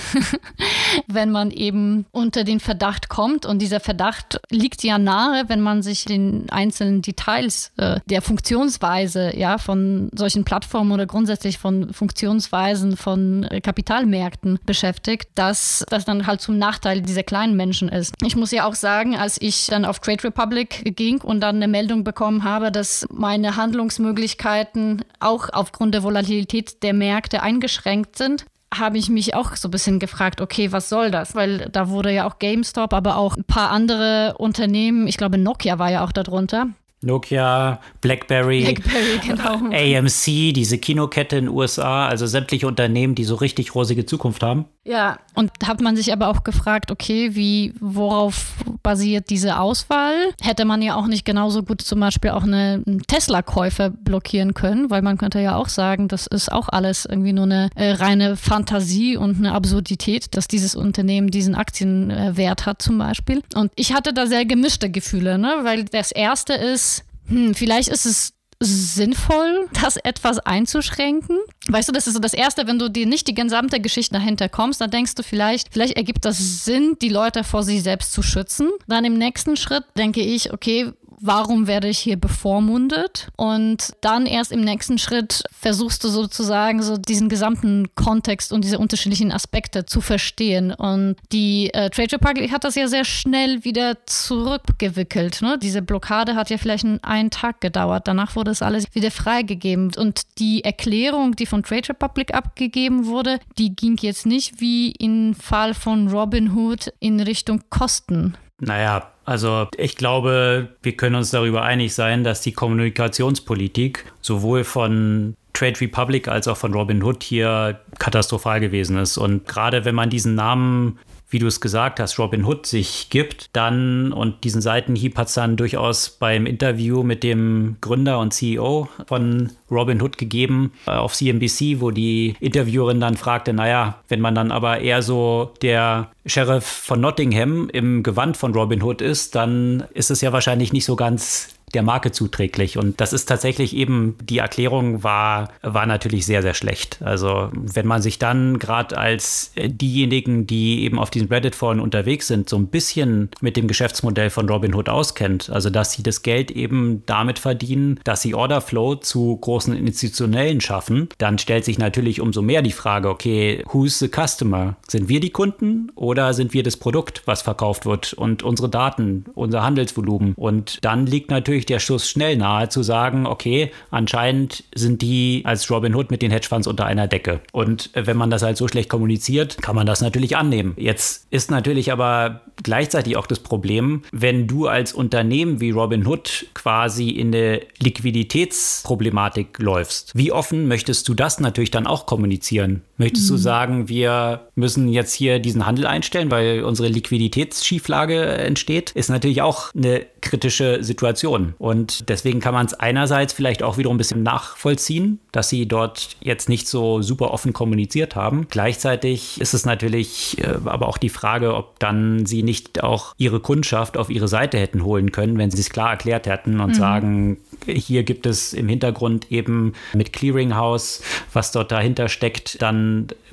wenn 1.06 1.30
man 1.30 1.50
eben 1.50 2.06
unter 2.10 2.44
den 2.44 2.58
Verdacht 2.58 3.08
kommt. 3.08 3.46
Und 3.46 3.60
dieser 3.60 3.80
Verdacht 3.80 4.40
liegt 4.50 4.82
ja 4.82 4.98
nahe, 4.98 5.44
wenn 5.48 5.60
man 5.60 5.82
sich 5.82 6.04
den 6.04 6.48
einzelnen 6.50 7.02
Details 7.02 7.72
äh, 7.76 8.00
der 8.06 8.22
Funktionsweise 8.22 9.36
ja, 9.36 9.58
von 9.58 10.10
solchen 10.14 10.44
Plattformen 10.44 10.92
oder 10.92 11.06
grundsätzlich 11.06 11.58
von 11.58 11.92
Funktionsweisen 11.92 12.96
von 12.96 13.44
äh, 13.44 13.60
Kapitalmärkten 13.60 14.58
beschäftigt, 14.64 15.28
dass 15.34 15.84
das 15.90 16.04
dann 16.04 16.26
halt 16.26 16.40
zum 16.40 16.58
Nachteil 16.58 17.02
dieser 17.02 17.22
kleinen 17.22 17.56
Menschen 17.56 17.88
ist. 17.88 18.14
Ich 18.24 18.36
muss 18.36 18.50
ja 18.50 18.66
auch 18.66 18.74
sagen, 18.74 19.16
als 19.16 19.40
ich 19.40 19.66
dann 19.66 19.84
auf 19.84 20.00
Trade 20.00 20.24
Republic 20.24 20.96
ging 20.96 21.20
und 21.20 21.40
dann 21.40 21.56
eine 21.56 21.68
Meldung 21.68 22.04
bekommen 22.04 22.44
habe, 22.44 22.72
dass 22.72 23.06
meine 23.10 23.56
Handlungsmöglichkeiten 23.56 25.04
auch 25.20 25.50
aufgrund 25.52 25.94
der 25.94 26.02
Volatilität 26.02 26.82
der 26.82 26.94
Märkte 26.94 27.42
eingeschränkt 27.42 28.13
sind, 28.18 28.47
habe 28.78 28.99
ich 28.99 29.09
mich 29.09 29.35
auch 29.35 29.56
so 29.56 29.68
ein 29.68 29.71
bisschen 29.71 29.99
gefragt, 29.99 30.40
okay, 30.40 30.73
was 30.73 30.88
soll 30.88 31.11
das? 31.11 31.35
Weil 31.35 31.68
da 31.71 31.88
wurde 31.88 32.12
ja 32.12 32.26
auch 32.26 32.38
GameStop, 32.38 32.92
aber 32.92 33.16
auch 33.16 33.37
ein 33.37 33.44
paar 33.44 33.71
andere 33.71 34.35
Unternehmen, 34.38 35.06
ich 35.06 35.16
glaube 35.16 35.38
Nokia 35.38 35.78
war 35.78 35.90
ja 35.90 36.04
auch 36.04 36.12
darunter, 36.12 36.68
Nokia, 37.04 37.80
BlackBerry, 38.00 38.64
BlackBerry 38.64 39.20
genau. 39.26 39.99
AMC, 39.99 40.52
diese 40.54 40.78
Kinokette 40.78 41.37
in 41.37 41.46
den 41.46 41.54
USA, 41.54 42.08
also 42.08 42.26
sämtliche 42.26 42.66
Unternehmen, 42.66 43.14
die 43.14 43.25
so 43.25 43.34
richtig 43.34 43.75
rosige 43.75 44.06
Zukunft 44.06 44.42
haben. 44.42 44.66
Ja, 44.87 45.18
und 45.34 45.50
hat 45.64 45.80
man 45.80 45.96
sich 45.96 46.12
aber 46.12 46.28
auch 46.28 46.44
gefragt, 46.44 46.90
okay, 46.90 47.34
wie, 47.34 47.73
worauf 47.80 48.52
basiert 48.82 49.30
diese 49.30 49.58
Auswahl? 49.58 50.14
Hätte 50.42 50.66
man 50.66 50.82
ja 50.82 50.94
auch 50.96 51.06
nicht 51.06 51.25
genauso 51.25 51.62
gut 51.62 51.80
zum 51.80 52.00
Beispiel 52.00 52.30
auch 52.30 52.42
eine, 52.42 52.82
einen 52.87 53.00
Tesla-Käufer 53.00 53.88
blockieren 53.88 54.52
können, 54.52 54.90
weil 54.90 55.00
man 55.00 55.16
könnte 55.16 55.40
ja 55.40 55.56
auch 55.56 55.70
sagen, 55.70 56.08
das 56.08 56.26
ist 56.26 56.52
auch 56.52 56.68
alles 56.68 57.06
irgendwie 57.06 57.32
nur 57.32 57.44
eine 57.44 57.70
äh, 57.76 57.92
reine 57.92 58.37
Fantasie 58.37 59.16
und 59.16 59.38
eine 59.38 59.52
Absurdität, 59.52 60.37
dass 60.37 60.49
dieses 60.49 60.76
Unternehmen 60.76 61.30
diesen 61.30 61.54
Aktienwert 61.54 62.62
äh, 62.62 62.64
hat 62.64 62.82
zum 62.82 62.99
Beispiel. 62.99 63.42
Und 63.54 63.73
ich 63.76 63.94
hatte 63.94 64.12
da 64.12 64.26
sehr 64.26 64.44
gemischte 64.44 64.90
Gefühle, 64.90 65.38
ne? 65.38 65.61
weil 65.62 65.84
das 65.84 66.12
erste 66.12 66.52
ist, 66.52 66.93
hm, 67.28 67.54
vielleicht 67.54 67.88
ist 67.88 68.06
es 68.06 68.34
sinnvoll, 68.60 69.68
das 69.80 69.96
etwas 69.96 70.38
einzuschränken? 70.38 71.38
Weißt 71.68 71.88
du, 71.88 71.92
das 71.92 72.06
ist 72.06 72.14
so 72.14 72.20
das 72.20 72.34
Erste, 72.34 72.66
wenn 72.66 72.78
du 72.78 72.88
dir 72.88 73.06
nicht 73.06 73.26
die 73.28 73.34
gesamte 73.34 73.80
Geschichte 73.80 74.14
dahinter 74.14 74.48
kommst, 74.48 74.80
dann 74.80 74.90
denkst 74.90 75.14
du 75.14 75.22
vielleicht, 75.22 75.72
vielleicht 75.72 75.96
ergibt 75.96 76.24
das 76.24 76.64
Sinn, 76.64 76.96
die 77.00 77.08
Leute 77.08 77.44
vor 77.44 77.62
sich 77.62 77.82
selbst 77.82 78.12
zu 78.12 78.22
schützen. 78.22 78.70
Dann 78.86 79.04
im 79.04 79.18
nächsten 79.18 79.56
Schritt 79.56 79.84
denke 79.96 80.20
ich, 80.20 80.52
okay, 80.52 80.92
warum 81.24 81.66
werde 81.66 81.88
ich 81.88 81.98
hier 81.98 82.16
bevormundet? 82.16 83.28
Und 83.36 83.92
dann 84.02 84.26
erst 84.26 84.52
im 84.52 84.60
nächsten 84.60 84.98
Schritt 84.98 85.42
versuchst 85.50 86.04
du 86.04 86.08
sozusagen 86.08 86.82
so 86.82 86.98
diesen 86.98 87.30
gesamten 87.30 87.94
Kontext 87.94 88.52
und 88.52 88.62
diese 88.62 88.78
unterschiedlichen 88.78 89.32
Aspekte 89.32 89.86
zu 89.86 90.02
verstehen. 90.02 90.72
Und 90.72 91.16
die 91.32 91.72
äh, 91.72 91.88
Trade 91.88 92.12
Republic 92.12 92.52
hat 92.52 92.64
das 92.64 92.74
ja 92.74 92.88
sehr 92.88 93.06
schnell 93.06 93.64
wieder 93.64 94.04
zurückgewickelt. 94.06 95.40
Ne? 95.40 95.58
Diese 95.58 95.80
Blockade 95.80 96.36
hat 96.36 96.50
ja 96.50 96.58
vielleicht 96.58 96.84
einen 97.02 97.30
Tag 97.30 97.62
gedauert. 97.62 98.06
Danach 98.06 98.36
wurde 98.36 98.50
es 98.50 98.60
alles 98.60 98.94
wieder 98.94 99.10
freigegeben. 99.10 99.92
Und 99.96 100.38
die 100.38 100.62
Erklärung, 100.62 101.36
die 101.36 101.46
von 101.46 101.62
Trade 101.62 101.88
Republic 101.88 102.34
abgegeben 102.34 103.06
wurde, 103.06 103.38
die 103.56 103.74
ging 103.74 103.96
jetzt 104.00 104.26
nicht 104.26 104.60
wie 104.60 104.92
im 104.92 105.34
Fall 105.34 105.72
von 105.72 106.08
Robin 106.08 106.54
Hood 106.54 106.92
in 107.00 107.18
Richtung 107.20 107.62
Kosten. 107.70 108.36
Naja, 108.60 109.13
also 109.24 109.68
ich 109.76 109.96
glaube, 109.96 110.68
wir 110.82 110.96
können 110.96 111.16
uns 111.16 111.30
darüber 111.30 111.62
einig 111.62 111.94
sein, 111.94 112.24
dass 112.24 112.42
die 112.42 112.52
Kommunikationspolitik 112.52 114.04
sowohl 114.20 114.64
von 114.64 115.36
Trade 115.54 115.80
Republic 115.80 116.28
als 116.28 116.48
auch 116.48 116.56
von 116.56 116.74
Robin 116.74 117.02
Hood 117.02 117.22
hier 117.22 117.80
katastrophal 117.98 118.60
gewesen 118.60 118.98
ist. 118.98 119.16
Und 119.16 119.46
gerade 119.46 119.84
wenn 119.84 119.94
man 119.94 120.10
diesen 120.10 120.34
Namen 120.34 120.98
wie 121.34 121.40
du 121.40 121.48
es 121.48 121.60
gesagt 121.60 121.98
hast, 121.98 122.18
Robin 122.20 122.44
Hood 122.44 122.64
sich 122.64 123.10
gibt, 123.10 123.48
dann, 123.52 124.12
und 124.12 124.44
diesen 124.44 124.62
Seitenhieb 124.62 125.18
hat 125.18 125.26
es 125.26 125.34
dann 125.34 125.56
durchaus 125.56 126.08
beim 126.10 126.46
Interview 126.46 127.02
mit 127.02 127.24
dem 127.24 127.76
Gründer 127.80 128.20
und 128.20 128.32
CEO 128.32 128.88
von 129.06 129.50
Robin 129.68 130.00
Hood 130.00 130.16
gegeben 130.16 130.72
äh, 130.86 130.92
auf 130.92 131.12
CNBC, 131.12 131.80
wo 131.80 131.90
die 131.90 132.36
Interviewerin 132.38 133.00
dann 133.00 133.16
fragte, 133.16 133.52
naja, 133.52 133.98
wenn 134.08 134.20
man 134.20 134.36
dann 134.36 134.52
aber 134.52 134.80
eher 134.80 135.02
so 135.02 135.52
der 135.60 136.10
Sheriff 136.24 136.64
von 136.64 137.00
Nottingham 137.00 137.68
im 137.68 138.04
Gewand 138.04 138.36
von 138.36 138.54
Robin 138.54 138.82
Hood 138.82 139.02
ist, 139.02 139.34
dann 139.34 139.84
ist 139.92 140.12
es 140.12 140.20
ja 140.20 140.32
wahrscheinlich 140.32 140.72
nicht 140.72 140.84
so 140.84 140.94
ganz 140.94 141.53
der 141.74 141.82
Marke 141.82 142.12
zuträglich. 142.12 142.78
Und 142.78 143.00
das 143.00 143.12
ist 143.12 143.26
tatsächlich 143.26 143.76
eben, 143.76 144.16
die 144.22 144.38
Erklärung 144.38 145.02
war, 145.02 145.50
war 145.62 145.86
natürlich 145.86 146.26
sehr, 146.26 146.42
sehr 146.42 146.54
schlecht. 146.54 146.98
Also 147.02 147.50
wenn 147.52 147.86
man 147.86 148.02
sich 148.02 148.18
dann 148.18 148.58
gerade 148.58 148.96
als 148.96 149.52
diejenigen, 149.56 150.46
die 150.46 150.84
eben 150.84 150.98
auf 150.98 151.10
diesen 151.10 151.28
Reddit-Foren 151.28 151.80
unterwegs 151.80 152.28
sind, 152.28 152.48
so 152.48 152.56
ein 152.56 152.68
bisschen 152.68 153.30
mit 153.40 153.56
dem 153.56 153.68
Geschäftsmodell 153.68 154.30
von 154.30 154.48
Robinhood 154.48 154.88
auskennt, 154.88 155.50
also 155.50 155.70
dass 155.70 155.92
sie 155.92 156.02
das 156.02 156.22
Geld 156.22 156.50
eben 156.50 157.02
damit 157.06 157.38
verdienen, 157.38 158.00
dass 158.04 158.22
sie 158.22 158.34
Orderflow 158.34 158.96
zu 158.96 159.36
großen 159.36 159.74
Institutionellen 159.74 160.60
schaffen, 160.60 161.08
dann 161.18 161.38
stellt 161.38 161.64
sich 161.64 161.78
natürlich 161.78 162.20
umso 162.20 162.42
mehr 162.42 162.62
die 162.62 162.72
Frage, 162.72 163.08
okay, 163.08 163.64
who's 163.70 163.98
the 163.98 164.08
customer? 164.08 164.76
Sind 164.88 165.08
wir 165.08 165.20
die 165.20 165.30
Kunden 165.30 165.90
oder 165.94 166.34
sind 166.34 166.54
wir 166.54 166.62
das 166.62 166.76
Produkt, 166.76 167.22
was 167.26 167.42
verkauft 167.42 167.86
wird 167.86 168.12
und 168.12 168.42
unsere 168.42 168.68
Daten, 168.68 169.24
unser 169.34 169.62
Handelsvolumen? 169.62 170.34
Und 170.36 170.84
dann 170.84 171.06
liegt 171.06 171.30
natürlich 171.30 171.63
natürlich 171.64 171.66
der 171.66 171.78
Schuss 171.78 172.09
schnell 172.09 172.37
nahe 172.37 172.68
zu 172.68 172.83
sagen, 172.83 173.26
okay, 173.26 173.71
anscheinend 173.90 174.64
sind 174.75 175.02
die 175.02 175.42
als 175.44 175.71
Robin 175.71 175.94
Hood 175.94 176.11
mit 176.11 176.23
den 176.23 176.30
Hedgefonds 176.30 176.66
unter 176.66 176.87
einer 176.87 177.09
Decke. 177.09 177.40
Und 177.52 177.90
wenn 177.94 178.16
man 178.16 178.30
das 178.30 178.42
halt 178.42 178.56
so 178.56 178.68
schlecht 178.68 178.88
kommuniziert, 178.88 179.61
kann 179.62 179.76
man 179.76 179.87
das 179.87 180.00
natürlich 180.00 180.37
annehmen. 180.37 180.75
Jetzt 180.76 181.26
ist 181.30 181.50
natürlich 181.50 181.92
aber 181.92 182.42
gleichzeitig 182.62 183.16
auch 183.16 183.26
das 183.26 183.40
Problem, 183.40 184.02
wenn 184.12 184.47
du 184.47 184.66
als 184.68 184.92
Unternehmen 184.92 185.61
wie 185.61 185.71
Robin 185.71 186.06
Hood 186.06 186.47
quasi 186.54 187.09
in 187.11 187.35
eine 187.35 187.61
Liquiditätsproblematik 187.78 189.59
läufst. 189.59 190.12
Wie 190.14 190.33
offen 190.33 190.68
möchtest 190.68 191.09
du 191.09 191.14
das 191.14 191.40
natürlich 191.40 191.71
dann 191.71 191.87
auch 191.87 192.06
kommunizieren? 192.06 192.83
Möchtest 192.96 193.30
mhm. 193.30 193.34
du 193.34 193.40
sagen, 193.40 193.88
wir 193.88 194.48
müssen 194.54 194.88
jetzt 194.88 195.14
hier 195.14 195.38
diesen 195.38 195.66
Handel 195.66 195.86
einstellen, 195.86 196.30
weil 196.30 196.62
unsere 196.62 196.88
Liquiditätsschieflage 196.88 198.22
entsteht? 198.24 198.92
Ist 198.92 199.10
natürlich 199.10 199.42
auch 199.42 199.70
eine 199.74 200.06
kritische 200.20 200.82
Situation. 200.82 201.54
Und 201.58 202.08
deswegen 202.08 202.40
kann 202.40 202.54
man 202.54 202.66
es 202.66 202.74
einerseits 202.74 203.32
vielleicht 203.32 203.62
auch 203.62 203.78
wiederum 203.78 203.96
ein 203.96 203.98
bisschen 203.98 204.22
nachvollziehen, 204.22 205.18
dass 205.32 205.48
sie 205.48 205.66
dort 205.66 206.16
jetzt 206.20 206.48
nicht 206.48 206.68
so 206.68 207.02
super 207.02 207.32
offen 207.32 207.52
kommuniziert 207.52 208.16
haben. 208.16 208.46
Gleichzeitig 208.48 209.40
ist 209.40 209.54
es 209.54 209.66
natürlich 209.66 210.38
äh, 210.38 210.56
aber 210.64 210.88
auch 210.88 210.98
die 210.98 211.08
Frage, 211.08 211.54
ob 211.54 211.78
dann 211.78 212.26
sie 212.26 212.42
nicht 212.42 212.82
auch 212.82 213.14
ihre 213.18 213.40
Kundschaft 213.40 213.96
auf 213.96 214.08
ihre 214.08 214.28
Seite 214.28 214.58
hätten 214.58 214.84
holen 214.84 215.12
können, 215.12 215.36
wenn 215.36 215.50
sie 215.50 215.60
es 215.60 215.70
klar 215.70 215.90
erklärt 215.90 216.26
hätten 216.26 216.60
und 216.60 216.70
mhm. 216.70 216.74
sagen, 216.74 217.36
hier 217.66 218.02
gibt 218.04 218.26
es 218.26 218.52
im 218.52 218.68
Hintergrund 218.68 219.30
eben 219.30 219.74
mit 219.92 220.12
Clearinghouse, 220.12 221.02
was 221.32 221.52
dort 221.52 221.72
dahinter 221.72 222.08
steckt, 222.08 222.62
dann 222.62 222.83